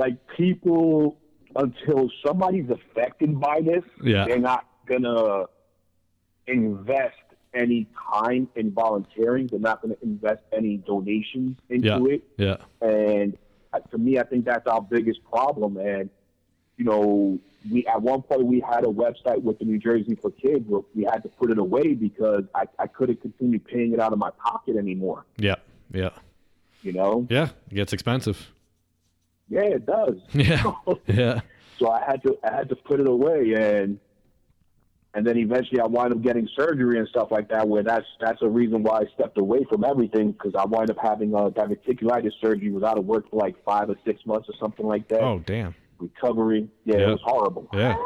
like 0.00 0.16
people 0.36 1.16
until 1.56 2.10
somebody's 2.26 2.68
affected 2.70 3.38
by 3.40 3.60
this, 3.60 3.84
Yeah. 4.02 4.24
they're 4.26 4.38
not 4.52 4.64
gonna 4.86 5.46
invest 6.46 7.16
any 7.54 7.86
time 8.14 8.48
in 8.56 8.70
volunteering. 8.70 9.46
They're 9.48 9.58
not 9.70 9.82
gonna 9.82 9.96
invest 10.02 10.42
any 10.52 10.78
donations 10.78 11.58
into 11.68 11.88
Yeah. 11.88 12.14
it. 12.14 12.22
Yeah. 12.36 12.56
And 12.80 13.36
uh, 13.72 13.80
to 13.90 13.98
me, 13.98 14.18
I 14.18 14.24
think 14.24 14.44
that's 14.44 14.66
our 14.66 14.80
biggest 14.82 15.20
problem. 15.24 15.76
And 15.76 16.08
you 16.76 16.84
know, 16.86 17.38
we 17.70 17.86
at 17.86 18.00
one 18.00 18.22
point 18.22 18.44
we 18.46 18.60
had 18.60 18.84
a 18.84 18.92
website 19.04 19.42
with 19.42 19.58
the 19.58 19.64
New 19.66 19.78
Jersey 19.78 20.14
for 20.14 20.30
Kids, 20.30 20.64
but 20.68 20.82
we 20.94 21.02
had 21.04 21.22
to 21.24 21.28
put 21.28 21.50
it 21.50 21.58
away 21.58 21.92
because 21.94 22.44
I, 22.54 22.64
I 22.78 22.86
couldn't 22.86 23.20
continue 23.20 23.58
paying 23.58 23.92
it 23.92 24.00
out 24.00 24.12
of 24.14 24.18
my 24.18 24.30
pocket 24.30 24.76
anymore. 24.76 25.26
Yeah. 25.36 25.56
Yeah. 25.92 26.10
You 26.82 26.92
know? 26.94 27.26
Yeah. 27.28 27.48
It 27.70 27.74
gets 27.74 27.92
expensive. 27.92 28.50
Yeah, 29.50 29.62
it 29.62 29.84
does. 29.84 30.14
Yeah. 30.34 30.72
Yeah. 31.06 31.40
so 31.78 31.90
I 31.90 32.02
had 32.06 32.22
to 32.22 32.38
I 32.44 32.54
had 32.54 32.68
to 32.70 32.76
put 32.76 33.00
it 33.00 33.08
away 33.08 33.54
and 33.54 33.98
and 35.12 35.26
then 35.26 35.36
eventually 35.38 35.80
I 35.80 35.86
wound 35.86 36.12
up 36.12 36.22
getting 36.22 36.48
surgery 36.56 36.98
and 36.98 37.08
stuff 37.08 37.28
like 37.32 37.48
that 37.48 37.66
where 37.68 37.82
that's 37.82 38.06
that's 38.20 38.40
a 38.42 38.48
reason 38.48 38.82
why 38.84 39.00
I 39.00 39.04
stepped 39.14 39.38
away 39.38 39.64
from 39.68 39.84
everything 39.84 40.30
because 40.32 40.54
I 40.56 40.64
wind 40.66 40.88
up 40.90 40.98
having 41.02 41.34
a 41.34 41.50
diverticulitis 41.50 42.30
surgery 42.40 42.70
was 42.70 42.84
out 42.84 42.96
of 42.96 43.04
work 43.06 43.28
for 43.28 43.36
like 43.40 43.56
five 43.64 43.90
or 43.90 43.96
six 44.04 44.24
months 44.24 44.48
or 44.48 44.54
something 44.60 44.86
like 44.86 45.08
that. 45.08 45.20
Oh, 45.22 45.40
damn. 45.44 45.74
Recovery. 45.98 46.68
Yeah, 46.84 46.96
Yeah. 46.98 47.02
it 47.08 47.10
was 47.10 47.20
horrible. 47.24 47.68
Yeah. 47.74 47.96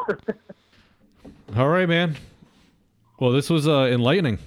All 1.57 1.69
right, 1.69 1.89
man. 1.89 2.17
Well, 3.21 3.31
this 3.33 3.49
was 3.51 3.69
uh, 3.69 3.85
enlightening. 3.93 4.39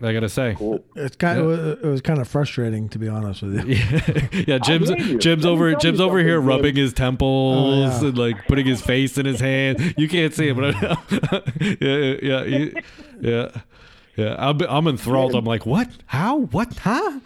I 0.00 0.12
gotta 0.12 0.28
say. 0.28 0.54
Cool. 0.56 0.84
It's 0.94 1.16
kind 1.16 1.40
of 1.40 1.84
it 1.84 1.88
was 1.88 2.00
kind 2.00 2.20
of 2.20 2.28
frustrating 2.28 2.88
to 2.90 2.98
be 3.00 3.08
honest 3.08 3.42
with 3.42 3.66
you. 3.66 3.74
yeah, 3.76 4.44
yeah 4.46 4.58
Jim's. 4.58 4.90
Jim's 5.22 5.44
over 5.44 5.74
Jim's 5.74 6.00
over 6.00 6.18
here 6.20 6.36
something, 6.36 6.48
rubbing 6.48 6.76
his 6.76 6.92
temples 6.92 7.66
Oh, 7.68 7.80
yeah. 8.02 8.08
and 8.08 8.16
like 8.18 8.46
putting 8.46 8.64
his 8.66 8.80
face 8.80 9.18
in 9.18 9.26
his 9.26 9.40
hand. 9.40 9.94
You 9.96 10.08
can't 10.08 10.32
see 10.32 10.48
it, 10.48 10.56
but 10.56 10.74
yeah, 11.80 12.16
yeah, 12.22 12.44
yeah, 12.44 12.80
yeah, 13.20 13.50
yeah. 14.16 14.36
I'm 14.38 14.60
I'm 14.62 14.86
enthralled. 14.86 15.34
I'm 15.34 15.44
like, 15.44 15.66
what? 15.66 15.88
How? 16.06 16.38
What? 16.38 16.72
Huh? 16.78 17.18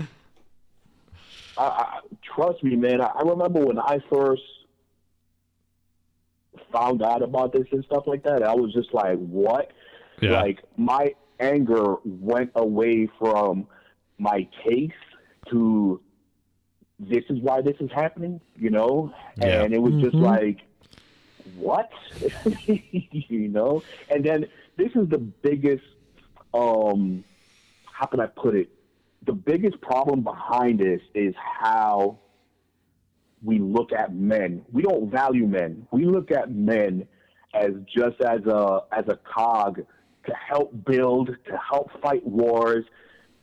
I, 1.59 1.63
I, 1.63 2.01
trust 2.35 2.65
me, 2.65 2.77
man. 2.77 3.03
I, 3.03 3.09
I 3.09 3.23
remember 3.23 3.61
when 3.67 3.79
I 3.79 3.99
first 4.09 4.43
found 6.73 7.03
out 7.03 7.23
about 7.23 7.53
this 7.53 7.67
and 7.71 7.85
stuff 7.85 8.05
like 8.07 8.23
that. 8.25 8.43
I 8.43 8.55
was 8.55 8.73
just 8.73 8.95
like, 8.95 9.19
"What?" 9.19 9.71
Yeah. 10.23 10.41
Like 10.41 10.63
my 10.79 11.15
anger 11.43 11.97
went 12.05 12.53
away 12.55 13.09
from 13.19 13.67
my 14.19 14.49
case 14.65 14.91
to 15.51 16.01
this 16.99 17.25
is 17.29 17.41
why 17.41 17.61
this 17.61 17.77
is 17.81 17.91
happening, 17.93 18.41
you 18.57 18.71
know. 18.71 19.13
Yeah. 19.37 19.63
And 19.63 19.75
it 19.75 19.83
was 19.83 20.01
just 20.01 20.15
like, 20.15 20.61
what? 21.57 21.91
you 22.67 23.49
know? 23.49 23.83
And 24.09 24.25
then 24.25 24.47
this 24.77 24.91
is 24.95 25.09
the 25.09 25.19
biggest, 25.19 25.85
um, 26.55 27.25
how 27.85 28.07
can 28.07 28.21
I 28.21 28.27
put 28.27 28.55
it? 28.55 28.71
The 29.27 29.33
biggest 29.33 29.81
problem 29.81 30.23
behind 30.23 30.79
this 30.79 31.01
is 31.15 31.35
how 31.37 32.19
we 33.43 33.59
look 33.59 33.93
at 33.93 34.15
men. 34.15 34.65
We 34.73 34.83
don't 34.83 35.11
value 35.11 35.47
men. 35.47 35.87
We 35.91 36.07
look 36.07 36.31
at 36.31 36.53
men 36.53 37.09
as 37.55 37.71
just 37.87 38.21
as 38.23 38.41
a 38.47 38.81
as 38.93 39.05
a 39.09 39.17
cog 39.17 39.83
to 40.27 40.35
help 40.35 40.73
build, 40.85 41.29
to 41.47 41.59
help 41.71 41.91
fight 42.01 42.25
wars, 42.27 42.85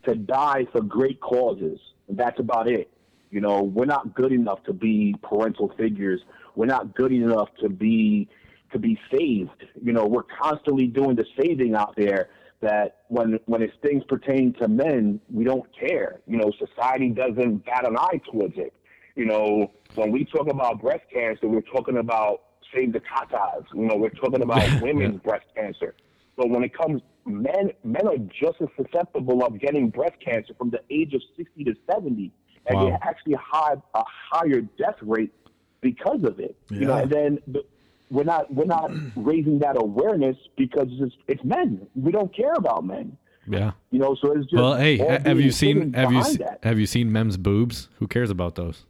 to 0.07 0.15
die 0.15 0.65
for 0.71 0.82
great 0.82 1.19
causes. 1.19 1.80
And 2.07 2.17
that's 2.17 2.39
about 2.39 2.67
it. 2.67 2.91
You 3.32 3.41
know, 3.41 3.61
we're 3.61 3.86
not 3.86 4.15
good 4.15 4.32
enough 4.32 4.63
to 4.63 4.73
be 4.73 5.15
parental 5.21 5.71
figures. 5.77 6.21
We're 6.55 6.65
not 6.65 6.95
good 6.95 7.11
enough 7.11 7.49
to 7.61 7.69
be 7.69 8.27
to 8.71 8.80
be 8.80 8.99
saved. 9.11 9.65
You 9.82 9.93
know, 9.93 10.05
we're 10.05 10.23
constantly 10.23 10.88
doing 10.88 11.15
the 11.15 11.25
saving 11.39 11.75
out 11.75 11.95
there 11.95 12.30
that 12.61 13.01
when 13.07 13.39
when 13.45 13.61
it's 13.61 13.73
things 13.84 14.03
pertaining 14.07 14.53
to 14.53 14.67
men, 14.67 15.19
we 15.32 15.43
don't 15.43 15.65
care. 15.77 16.21
You 16.27 16.38
know, 16.38 16.51
society 16.57 17.09
doesn't 17.09 17.65
bat 17.65 17.88
an 17.88 17.97
eye 17.97 18.19
towards 18.32 18.57
it. 18.57 18.73
You 19.15 19.25
know, 19.25 19.71
when 19.95 20.11
we 20.11 20.25
talk 20.25 20.49
about 20.49 20.82
breast 20.82 21.03
cancer, 21.13 21.47
we're 21.47 21.61
talking 21.61 21.97
about 21.97 22.41
save 22.73 22.93
the 22.93 22.99
tatas. 23.01 23.65
You 23.73 23.86
know, 23.86 23.95
we're 23.95 24.09
talking 24.09 24.41
about 24.41 24.82
women's 24.82 25.21
breast 25.21 25.45
cancer. 25.55 25.95
But 26.40 26.50
when 26.50 26.64
it 26.64 26.74
comes, 26.74 27.02
men 27.26 27.72
men 27.84 28.08
are 28.08 28.18
just 28.18 28.62
as 28.62 28.70
susceptible 28.78 29.44
of 29.46 29.60
getting 29.60 29.90
breast 29.90 30.16
cancer 30.26 30.54
from 30.58 30.70
the 30.70 30.80
age 30.90 31.14
of 31.14 31.22
sixty 31.38 31.66
to 31.66 31.76
seventy, 31.92 32.32
and 32.66 32.78
Wow. 32.78 32.86
they 32.86 32.92
actually 33.10 33.36
have 33.54 33.82
a 33.94 34.04
higher 34.32 34.62
death 34.62 34.96
rate 35.02 35.34
because 35.82 36.24
of 36.24 36.40
it. 36.40 36.56
You 36.70 36.86
know, 36.88 36.94
and 36.96 37.12
then 37.12 37.40
the, 37.46 37.64
we're 38.10 38.24
not 38.24 38.52
we're 38.54 38.64
not 38.78 38.90
raising 39.18 39.60
that 39.60 39.76
awareness 39.78 40.38
because 40.58 40.88
it's, 40.92 41.14
it's 41.28 41.44
men. 41.44 41.86
We 41.94 42.14
don't 42.14 42.34
care 42.34 42.54
about 42.54 42.86
men. 42.86 43.18
Yeah. 43.46 43.72
You 43.92 44.00
know, 44.00 44.16
so 44.22 44.32
it's 44.32 44.46
just 44.46 44.54
Well, 44.62 44.76
hey, 44.78 44.96
have 44.98 45.42
you 45.42 45.52
seen 45.52 45.92
have 45.94 46.12
you 46.14 46.20
behind 46.20 46.38
se- 46.38 46.44
that. 46.46 46.60
have 46.64 46.80
you 46.80 46.86
seen 46.86 47.12
Mem's 47.12 47.36
boobs? 47.36 47.90
Who 48.00 48.08
cares 48.08 48.30
about 48.30 48.56
those? 48.56 48.86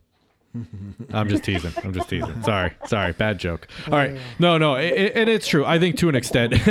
I'm 1.14 1.30
just 1.30 1.44
teasing. 1.44 1.72
I'm 1.84 1.94
just 1.94 2.10
teasing. 2.10 2.42
Sorry, 2.44 2.72
sorry, 2.88 3.14
bad 3.14 3.38
joke. 3.40 3.68
All 3.88 3.94
right, 3.94 4.18
no, 4.40 4.58
no, 4.58 4.76
i 4.76 4.80
i- 4.82 5.12
and 5.16 5.30
it's 5.30 5.48
true. 5.48 5.64
I 5.66 5.78
think 5.80 5.98
to 6.00 6.10
an 6.10 6.16
extent, 6.16 6.54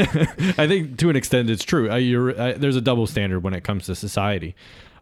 I 0.59 0.66
think 0.66 0.99
to 0.99 1.11
an 1.11 1.16
extent 1.16 1.49
it's 1.51 1.64
true. 1.64 1.91
Uh, 1.91 1.97
you're, 1.97 2.39
uh, 2.39 2.55
there's 2.57 2.76
a 2.76 2.81
double 2.81 3.07
standard 3.07 3.41
when 3.41 3.55
it 3.55 3.62
comes 3.64 3.87
to 3.87 3.95
society. 3.95 4.55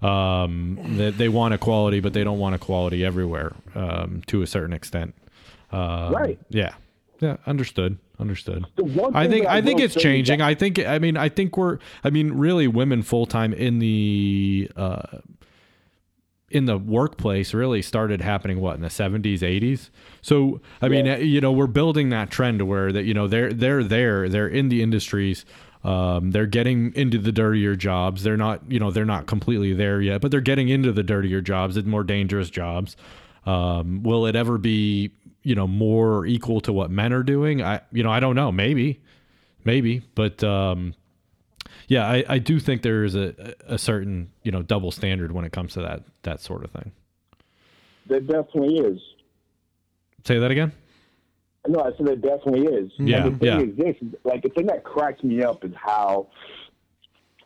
Um, 0.03 0.79
that 0.99 1.17
they 1.17 1.29
want 1.31 1.55
equality, 1.55 2.01
but 2.01 2.13
they 2.13 2.23
don't 2.23 2.39
want 2.39 2.55
equality 2.55 3.03
everywhere. 3.05 3.55
Um, 3.75 4.23
to 4.27 4.43
a 4.43 4.47
certain 4.47 4.75
extent. 4.75 5.15
Um, 5.73 6.13
Right. 6.13 6.39
Yeah. 6.51 6.75
Yeah. 7.21 7.39
Understood. 7.47 7.97
Understood. 8.19 8.67
I 9.15 9.27
think 9.27 9.47
I 9.47 9.57
I 9.57 9.63
think 9.63 9.81
it's 9.81 9.95
changing. 9.95 10.39
that- 10.41 10.47
I 10.49 10.55
think 10.55 10.79
I 10.79 10.99
mean 10.99 11.17
I 11.17 11.31
think 11.31 11.57
we're 11.57 11.79
I 12.05 12.11
mean 12.11 12.33
really 12.33 12.69
women 12.69 13.03
full 13.03 13.25
time 13.27 13.55
in 13.55 13.79
the 13.79 14.71
uh, 14.77 15.03
in 16.51 16.67
the 16.67 16.79
workplace 16.79 17.53
really 17.53 17.83
started 17.83 18.21
happening 18.21 18.61
what 18.61 18.77
in 18.77 18.81
the 18.83 18.89
70s 18.89 19.41
80s 19.41 19.91
so 20.23 20.61
i 20.81 20.89
mean 20.89 21.05
Yeah. 21.07 21.17
you 21.17 21.41
know 21.41 21.51
we're 21.51 21.67
building 21.67 22.11
that 22.11 22.31
trend 22.31 22.61
to 22.61 22.65
where 22.65 22.93
that 22.93 23.03
you 23.05 23.15
know 23.15 23.27
they're 23.27 23.53
they're 23.53 23.83
there 23.83 24.29
they're 24.29 24.47
in 24.49 24.69
the 24.69 24.83
industries 24.83 25.45
um, 25.85 26.33
they're 26.33 26.47
getting 26.47 26.93
into 26.95 27.17
the 27.19 27.31
dirtier 27.31 27.77
jobs. 27.77 28.25
They're 28.25 28.37
not 28.37 28.61
you 28.69 28.81
know 28.81 28.91
they're 28.91 29.05
not 29.05 29.27
completely 29.27 29.73
there 29.73 30.01
yet 30.01 30.21
but 30.21 30.33
they're 30.33 30.41
getting 30.41 30.69
into 30.69 30.91
the 30.91 31.05
dirtier 31.05 31.41
jobs 31.41 31.77
the 31.77 31.85
more 31.85 32.03
dangerous 32.03 32.51
jobs. 32.51 32.97
Um, 33.45 34.03
will 34.03 34.27
it 34.27 34.35
ever 34.35 34.59
be 34.59 35.13
you 35.45 35.55
know 35.55 35.69
more 35.69 36.27
equal 36.27 36.61
to 36.63 36.73
what 36.73 36.91
men 36.91 37.13
are 37.13 37.23
doing? 37.23 37.63
I 37.63 37.83
you 37.93 38.03
know 38.03 38.11
i 38.11 38.19
don't 38.19 38.35
know. 38.35 38.51
Maybe. 38.51 39.01
Maybe. 39.65 40.03
But 40.17 40.43
um 40.43 40.95
yeah, 41.89 42.07
I, 42.07 42.25
I 42.29 42.39
do 42.39 42.59
think 42.59 42.83
there 42.83 43.05
is 43.05 43.15
a, 43.15 43.55
a 43.67 43.79
certain 43.79 44.31
you 44.43 44.53
know 44.53 44.63
double 44.63 44.91
standard 44.91 45.33
when 45.33 45.45
it 45.45 45.53
comes 45.53 45.75
to 45.75 45.83
that 45.83 46.03
that 46.23 46.41
sort 46.41 46.65
of 46.65 46.71
thing. 46.71 46.93
There 48.09 48.21
definitely 48.21 48.79
is. 48.79 49.01
Say 50.25 50.39
that 50.39 50.51
again. 50.51 50.73
No, 51.69 51.81
I 51.81 51.91
said 51.97 52.07
there 52.07 52.17
definitely 52.17 52.67
is. 52.67 52.93
Yeah, 52.99 53.27
And 53.27 53.41
the 53.41 53.47
yeah. 53.47 53.61
is 53.61 53.77
this, 53.77 53.97
like 54.25 54.43
the 54.43 54.51
thing 54.51 54.67
that 54.67 54.85
cracks 54.85 55.23
me 55.23 55.43
up 55.43 55.65
is 55.65 55.73
how, 55.75 56.29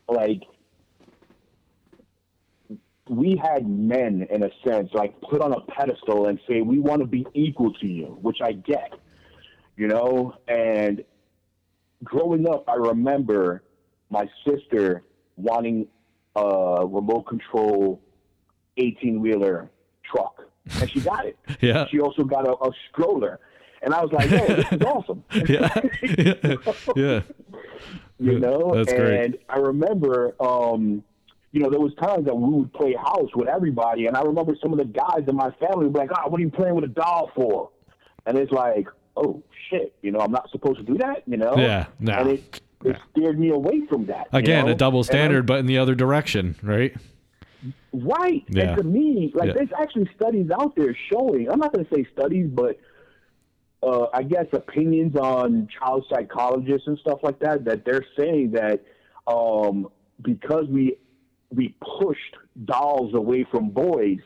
like, 0.09 0.43
we 3.09 3.41
had 3.43 3.68
men 3.68 4.26
in 4.30 4.45
a 4.45 4.51
sense 4.64 4.91
like 4.95 5.20
put 5.22 5.41
on 5.41 5.53
a 5.53 5.61
pedestal 5.62 6.26
and 6.28 6.38
say 6.49 6.61
we 6.61 6.78
want 6.78 7.01
to 7.01 7.07
be 7.07 7.26
equal 7.34 7.72
to 7.74 7.86
you, 7.86 8.18
which 8.20 8.38
I 8.43 8.53
get, 8.53 8.93
you 9.76 9.88
know. 9.88 10.34
And 10.47 11.03
growing 12.05 12.49
up, 12.49 12.64
I 12.68 12.74
remember 12.74 13.62
my 14.11 14.28
sister 14.46 15.02
wanting 15.36 15.86
a 16.36 16.86
remote 16.86 17.22
control 17.22 18.00
eighteen 18.76 19.20
wheeler 19.20 19.70
truck, 20.04 20.42
and 20.80 20.90
she 20.90 21.00
got 21.00 21.26
it. 21.26 21.36
Yeah. 21.61 21.86
She 21.90 22.00
also 22.00 22.24
got 22.24 22.46
a, 22.46 22.52
a 22.52 22.70
stroller. 22.90 23.38
And 23.82 23.94
I 23.94 24.02
was 24.02 24.12
like, 24.12 24.30
"Yo, 24.30 24.46
this 24.46 24.72
is 24.72 24.82
awesome!" 24.86 25.24
Yeah, 25.48 25.68
yeah, 26.02 26.56
yeah. 26.96 27.20
you 28.18 28.38
know. 28.38 28.74
That's 28.74 28.92
and 28.92 29.00
great. 29.00 29.40
I 29.48 29.56
remember, 29.56 30.34
um, 30.38 31.02
you 31.52 31.61
know, 31.61 31.70
there 31.70 31.80
was 31.80 31.94
times 31.94 32.26
that 32.26 32.34
we 32.34 32.58
would 32.58 32.72
play 32.74 32.94
house 32.94 33.30
with 33.34 33.48
everybody, 33.48 34.06
and 34.06 34.16
I 34.16 34.22
remember 34.22 34.54
some 34.62 34.72
of 34.72 34.78
the 34.78 34.84
guys 34.84 35.24
in 35.26 35.34
my 35.34 35.50
family 35.52 35.84
would 35.86 35.94
be 35.94 35.98
like, 35.98 36.11
"Ah, 36.12 36.28
what 36.28 36.38
are 36.40 36.44
you 36.44 36.50
playing 36.50 36.74
with 36.74 36.84
a 36.84 36.88
doll 36.88 37.30
for?" 37.34 37.70
And 38.26 38.36
it's 38.36 38.52
like, 38.52 38.86
"Oh 39.16 39.42
shit!" 39.70 39.94
You 40.02 40.12
know, 40.12 40.18
I'm 40.20 40.32
not 40.32 40.50
supposed 40.50 40.78
to 40.78 40.84
do 40.84 40.98
that. 40.98 41.22
You 41.26 41.38
know. 41.38 41.54
Yeah, 41.56 41.86
no. 41.98 42.12
And 42.12 42.28
it 42.32 42.61
it 42.85 42.97
steered 43.11 43.39
me 43.39 43.51
away 43.51 43.87
from 43.89 44.07
that. 44.07 44.28
you 44.33 44.39
Again, 44.39 44.66
know? 44.66 44.72
a 44.72 44.74
double 44.74 45.05
standard, 45.05 45.47
but 45.47 45.59
in 45.59 45.66
the 45.66 45.78
other 45.78 45.95
direction, 45.95 46.57
right? 46.62 46.95
Right. 47.93 48.45
Yeah. 48.49 48.70
And 48.70 48.76
to 48.78 48.85
me, 48.85 49.33
like 49.35 49.49
Yeah. 49.49 49.53
there's 49.55 49.72
actually 49.78 50.09
studies 50.14 50.51
out 50.51 50.74
there 50.76 50.97
showing. 51.12 51.51
I'm 51.51 51.59
not 51.59 51.72
going 51.72 51.85
to 51.85 51.95
say 51.95 52.07
studies, 52.12 52.49
but 52.51 52.78
uh, 53.83 54.07
I 54.14 54.22
guess 54.22 54.47
opinions 54.53 55.16
on 55.16 55.68
child 55.78 56.05
psychologists 56.09 56.87
and 56.87 56.99
stuff 56.99 57.18
like 57.22 57.39
that. 57.41 57.64
That 57.64 57.85
they're 57.85 58.05
saying 58.18 58.53
that 58.53 58.83
um, 59.26 59.89
because 60.22 60.66
we 60.68 60.97
we 61.53 61.74
pushed 61.99 62.37
dolls 62.64 63.14
away 63.14 63.45
from 63.51 63.70
boys, 63.70 64.18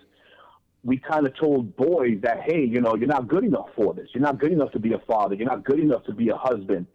we 0.85 0.99
kind 0.99 1.27
of 1.27 1.35
told 1.37 1.75
boys 1.77 2.19
that 2.23 2.43
hey, 2.43 2.65
you 2.65 2.81
know, 2.81 2.95
you're 2.95 3.09
not 3.09 3.27
good 3.29 3.45
enough 3.45 3.69
for 3.75 3.95
this. 3.95 4.09
You're 4.13 4.23
not 4.23 4.39
good 4.39 4.53
enough 4.53 4.73
to 4.73 4.79
be 4.79 4.93
a 4.93 4.99
father. 5.01 5.35
You're 5.35 5.49
not 5.49 5.65
good 5.65 5.81
enough 5.81 6.05
to 6.05 6.13
be 6.13 6.29
a 6.29 6.37
husband. 6.37 6.87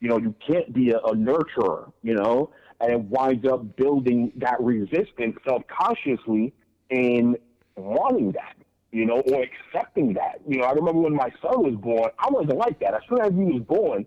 You 0.00 0.08
know, 0.08 0.18
you 0.18 0.34
can't 0.46 0.72
be 0.72 0.90
a, 0.90 0.98
a 0.98 1.14
nurturer. 1.14 1.92
You 2.02 2.14
know, 2.14 2.50
and 2.80 2.92
it 2.92 3.00
winds 3.00 3.46
up 3.46 3.76
building 3.76 4.32
that 4.36 4.60
resistance 4.60 5.36
subconsciously 5.46 6.52
in 6.90 7.36
wanting 7.76 8.32
that. 8.32 8.56
You 8.92 9.06
know, 9.06 9.20
or 9.20 9.44
accepting 9.44 10.14
that. 10.14 10.40
You 10.48 10.58
know, 10.58 10.64
I 10.64 10.72
remember 10.72 11.02
when 11.02 11.14
my 11.14 11.30
son 11.40 11.62
was 11.62 11.76
born, 11.76 12.10
I 12.18 12.28
wasn't 12.28 12.58
like 12.58 12.80
that. 12.80 12.94
As 12.94 13.02
soon 13.08 13.20
as 13.20 13.30
he 13.32 13.58
was 13.58 13.62
born, 13.62 14.04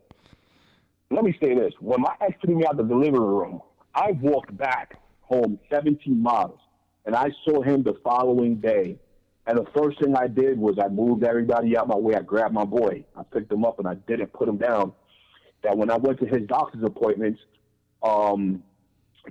let 1.09 1.23
me 1.23 1.37
say 1.41 1.53
this: 1.55 1.73
when 1.79 2.01
my 2.01 2.13
ex 2.21 2.35
threw 2.43 2.57
me 2.57 2.65
out 2.65 2.75
the 2.75 2.83
delivery 2.83 3.19
room, 3.19 3.61
I 3.95 4.11
walked 4.21 4.55
back 4.57 4.97
home 5.21 5.59
17 5.71 6.21
miles, 6.21 6.59
and 7.05 7.15
I 7.15 7.29
saw 7.45 7.61
him 7.61 7.83
the 7.83 7.95
following 8.03 8.55
day. 8.55 8.97
And 9.45 9.57
the 9.57 9.65
first 9.75 10.01
thing 10.01 10.15
I 10.15 10.27
did 10.27 10.57
was 10.57 10.75
I 10.81 10.87
moved 10.87 11.23
everybody 11.23 11.77
out 11.77 11.87
my 11.87 11.97
way. 11.97 12.15
I 12.15 12.21
grabbed 12.21 12.53
my 12.53 12.65
boy, 12.65 13.05
I 13.15 13.23
picked 13.23 13.51
him 13.51 13.65
up, 13.65 13.79
and 13.79 13.87
I 13.87 13.95
didn't 13.95 14.33
put 14.33 14.47
him 14.47 14.57
down. 14.57 14.93
That 15.64 15.78
when 15.78 15.89
I 15.89 15.97
went 15.97 16.20
to 16.20 16.26
his 16.26 16.45
doctor's 16.47 16.84
appointments, 16.84 17.39
um, 18.01 18.64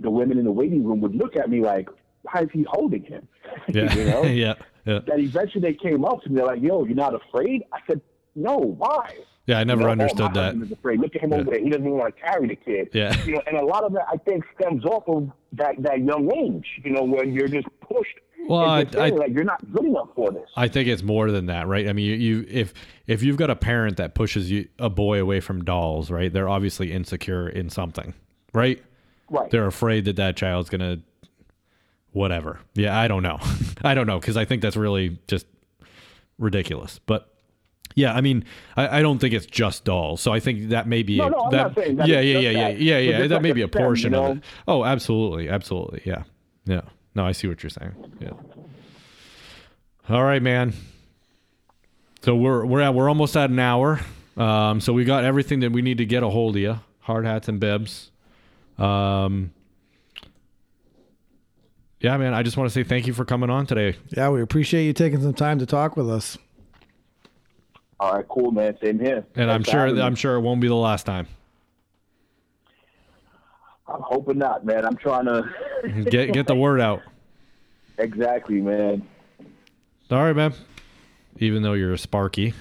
the 0.00 0.10
women 0.10 0.38
in 0.38 0.44
the 0.44 0.52
waiting 0.52 0.84
room 0.84 1.00
would 1.00 1.14
look 1.14 1.36
at 1.36 1.50
me 1.50 1.60
like, 1.60 1.88
"Why 2.22 2.42
is 2.42 2.48
he 2.52 2.64
holding 2.68 3.02
him?" 3.04 3.28
Yeah, 3.68 3.94
you 3.94 4.04
know. 4.04 4.22
yeah, 4.44 4.54
yeah. 4.86 5.00
That 5.06 5.20
eventually 5.20 5.60
they 5.60 5.74
came 5.74 6.04
up 6.04 6.22
to 6.22 6.30
me, 6.30 6.36
they're 6.36 6.46
like, 6.46 6.62
"Yo, 6.62 6.84
you're 6.84 6.94
not 6.96 7.14
afraid?" 7.14 7.64
I 7.72 7.78
said, 7.86 8.00
"No, 8.34 8.56
why?" 8.56 9.14
Yeah, 9.46 9.58
I 9.58 9.64
never 9.64 9.80
You 9.80 9.86
know, 9.86 9.88
oh, 9.88 9.92
understood 9.92 10.34
my 10.34 10.52
that. 10.52 10.72
afraid. 10.72 11.00
Look 11.00 11.16
at 11.16 11.22
him 11.22 11.32
over 11.32 11.50
there. 11.50 11.58
He 11.58 11.68
doesn't 11.68 11.84
even 11.84 11.98
want 11.98 12.14
to 12.14 12.22
carry 12.22 12.46
the 12.46 12.54
kid. 12.54 12.90
Yeah. 12.92 13.12
You 13.24 13.34
know, 13.34 13.42
and 13.48 13.56
a 13.56 13.64
lot 13.64 13.82
of 13.82 13.92
that 13.94 14.06
I 14.08 14.16
think 14.18 14.44
stems 14.58 14.84
off 14.84 15.02
of 15.08 15.30
that 15.54 15.74
that 15.82 15.98
young 16.00 16.30
age. 16.32 16.66
You 16.84 16.92
know, 16.92 17.02
when 17.02 17.32
you're 17.32 17.48
just 17.48 17.66
pushed. 17.80 18.18
Well, 18.48 18.60
I- 18.60 18.86
I- 18.98 19.08
like 19.10 19.32
you're 19.32 19.44
not 19.44 19.60
good 19.72 19.84
enough 19.84 20.08
for 20.14 20.30
this. 20.32 20.48
I 20.56 20.68
think 20.68 20.88
it's 20.88 21.02
more 21.02 21.30
than 21.30 21.46
that, 21.46 21.66
right? 21.68 21.88
I 21.88 21.92
mean, 21.92 22.06
you, 22.06 22.14
you 22.16 22.46
if 22.48 22.74
if 23.06 23.22
you've 23.22 23.36
got 23.36 23.50
a 23.50 23.56
parent 23.56 23.96
that 23.98 24.14
pushes 24.14 24.50
you 24.50 24.68
a 24.78 24.90
boy 24.90 25.20
away 25.20 25.40
from 25.40 25.64
dolls, 25.64 26.10
right? 26.10 26.32
They're 26.32 26.48
obviously 26.48 26.92
insecure 26.92 27.48
in 27.48 27.70
something, 27.70 28.14
right? 28.52 28.82
right. 29.30 29.50
They're 29.50 29.66
afraid 29.66 30.04
that 30.06 30.16
that 30.16 30.36
child's 30.36 30.68
gonna 30.70 30.98
whatever. 32.12 32.60
Yeah, 32.74 32.98
I 32.98 33.08
don't 33.08 33.22
know. 33.22 33.38
I 33.82 33.94
don't 33.94 34.06
know 34.06 34.18
because 34.18 34.36
I 34.36 34.44
think 34.44 34.62
that's 34.62 34.76
really 34.76 35.18
just 35.28 35.46
ridiculous. 36.38 37.00
But 37.06 37.28
yeah, 37.94 38.12
I 38.14 38.20
mean, 38.20 38.44
I, 38.76 38.98
I 38.98 39.02
don't 39.02 39.18
think 39.18 39.34
it's 39.34 39.46
just 39.46 39.84
dolls. 39.84 40.20
So 40.20 40.32
I 40.32 40.40
think 40.40 40.70
that 40.70 40.86
may 40.86 41.02
be 41.02 41.18
No, 41.18 41.26
a, 41.26 41.30
no, 41.30 41.38
I'm 41.44 41.50
that, 41.50 41.62
not 41.62 41.74
saying 41.76 41.96
that 41.96 42.08
yeah, 42.08 42.18
it's 42.20 42.26
yeah, 42.42 42.50
yeah, 42.50 42.68
yeah, 42.68 42.98
yeah, 42.98 42.98
yeah. 42.98 43.26
That 43.28 43.34
like 43.36 43.42
may 43.42 43.50
a 43.50 43.54
be 43.54 43.62
a 43.62 43.68
portion 43.68 44.12
you 44.12 44.18
of 44.18 44.24
know? 44.24 44.32
it. 44.32 44.44
Oh, 44.66 44.84
absolutely, 44.84 45.48
absolutely. 45.48 46.02
Yeah, 46.04 46.24
yeah. 46.64 46.82
No, 47.14 47.26
I 47.26 47.32
see 47.32 47.48
what 47.48 47.62
you're 47.62 47.70
saying. 47.70 47.92
Yeah. 48.20 48.30
All 50.08 50.24
right, 50.24 50.42
man. 50.42 50.72
So 52.22 52.36
we're 52.36 52.64
we're 52.64 52.80
at 52.80 52.94
we're 52.94 53.08
almost 53.08 53.36
at 53.36 53.50
an 53.50 53.58
hour. 53.58 54.00
Um, 54.36 54.80
so 54.80 54.92
we 54.92 55.04
got 55.04 55.24
everything 55.24 55.60
that 55.60 55.72
we 55.72 55.82
need 55.82 55.98
to 55.98 56.06
get 56.06 56.22
a 56.22 56.28
hold 56.28 56.56
of 56.56 56.62
you. 56.62 56.80
Hard 57.00 57.26
hats 57.26 57.48
and 57.48 57.60
bibs. 57.60 58.10
Um, 58.78 59.52
yeah, 62.00 62.16
man. 62.16 62.34
I 62.34 62.42
just 62.42 62.56
want 62.56 62.68
to 62.68 62.74
say 62.74 62.82
thank 62.82 63.06
you 63.06 63.12
for 63.12 63.24
coming 63.24 63.50
on 63.50 63.66
today. 63.66 63.96
Yeah, 64.16 64.30
we 64.30 64.40
appreciate 64.40 64.86
you 64.86 64.92
taking 64.92 65.20
some 65.20 65.34
time 65.34 65.58
to 65.58 65.66
talk 65.66 65.96
with 65.96 66.10
us. 66.10 66.38
All 68.00 68.14
right, 68.14 68.26
cool, 68.28 68.50
man. 68.50 68.76
Same 68.82 68.98
here. 68.98 69.24
And 69.36 69.50
I'm 69.50 69.60
Thanks 69.62 69.70
for 69.70 69.78
having 69.78 69.96
sure. 69.96 70.04
I'm 70.04 70.14
sure 70.16 70.34
it 70.34 70.40
won't 70.40 70.60
be 70.60 70.68
the 70.68 70.74
last 70.74 71.06
time. 71.06 71.28
I'm 73.86 74.00
hoping 74.02 74.38
not, 74.38 74.64
man. 74.64 74.84
I'm 74.84 74.96
trying 74.96 75.26
to. 75.26 75.42
Get 76.10 76.32
get 76.32 76.46
the 76.46 76.54
word 76.54 76.80
out. 76.80 77.02
exactly, 77.98 78.60
man. 78.60 79.06
All 80.10 80.22
right, 80.22 80.36
man. 80.36 80.54
Even 81.38 81.62
though 81.62 81.72
you're 81.72 81.92
a 81.92 81.98
Sparky, 81.98 82.54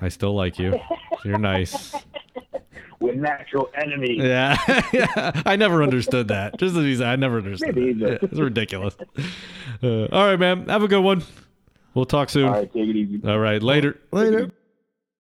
I 0.00 0.08
still 0.10 0.34
like 0.34 0.58
you. 0.58 0.78
You're 1.24 1.38
nice. 1.38 1.94
We're 3.00 3.14
natural 3.14 3.70
enemies. 3.74 4.20
Yeah, 4.22 4.56
yeah. 4.92 5.42
I 5.46 5.56
never 5.56 5.82
understood 5.82 6.28
that. 6.28 6.58
Just 6.58 6.76
as 6.76 6.82
he 6.84 6.96
said, 6.96 7.06
I 7.06 7.16
never 7.16 7.38
understood. 7.38 7.76
Me 7.76 7.92
That. 7.92 8.10
Yeah, 8.10 8.18
it's 8.30 8.38
ridiculous. 8.38 8.96
Uh, 9.82 10.06
all 10.06 10.26
right, 10.26 10.38
man. 10.38 10.68
Have 10.68 10.82
a 10.82 10.88
good 10.88 11.02
one. 11.02 11.22
We'll 11.94 12.06
talk 12.06 12.28
soon. 12.30 12.48
All 12.48 12.54
right, 12.54 12.72
take 12.72 12.88
it 12.88 12.96
easy. 12.96 13.20
All 13.26 13.38
right, 13.38 13.62
later. 13.62 14.00
Later. 14.12 14.50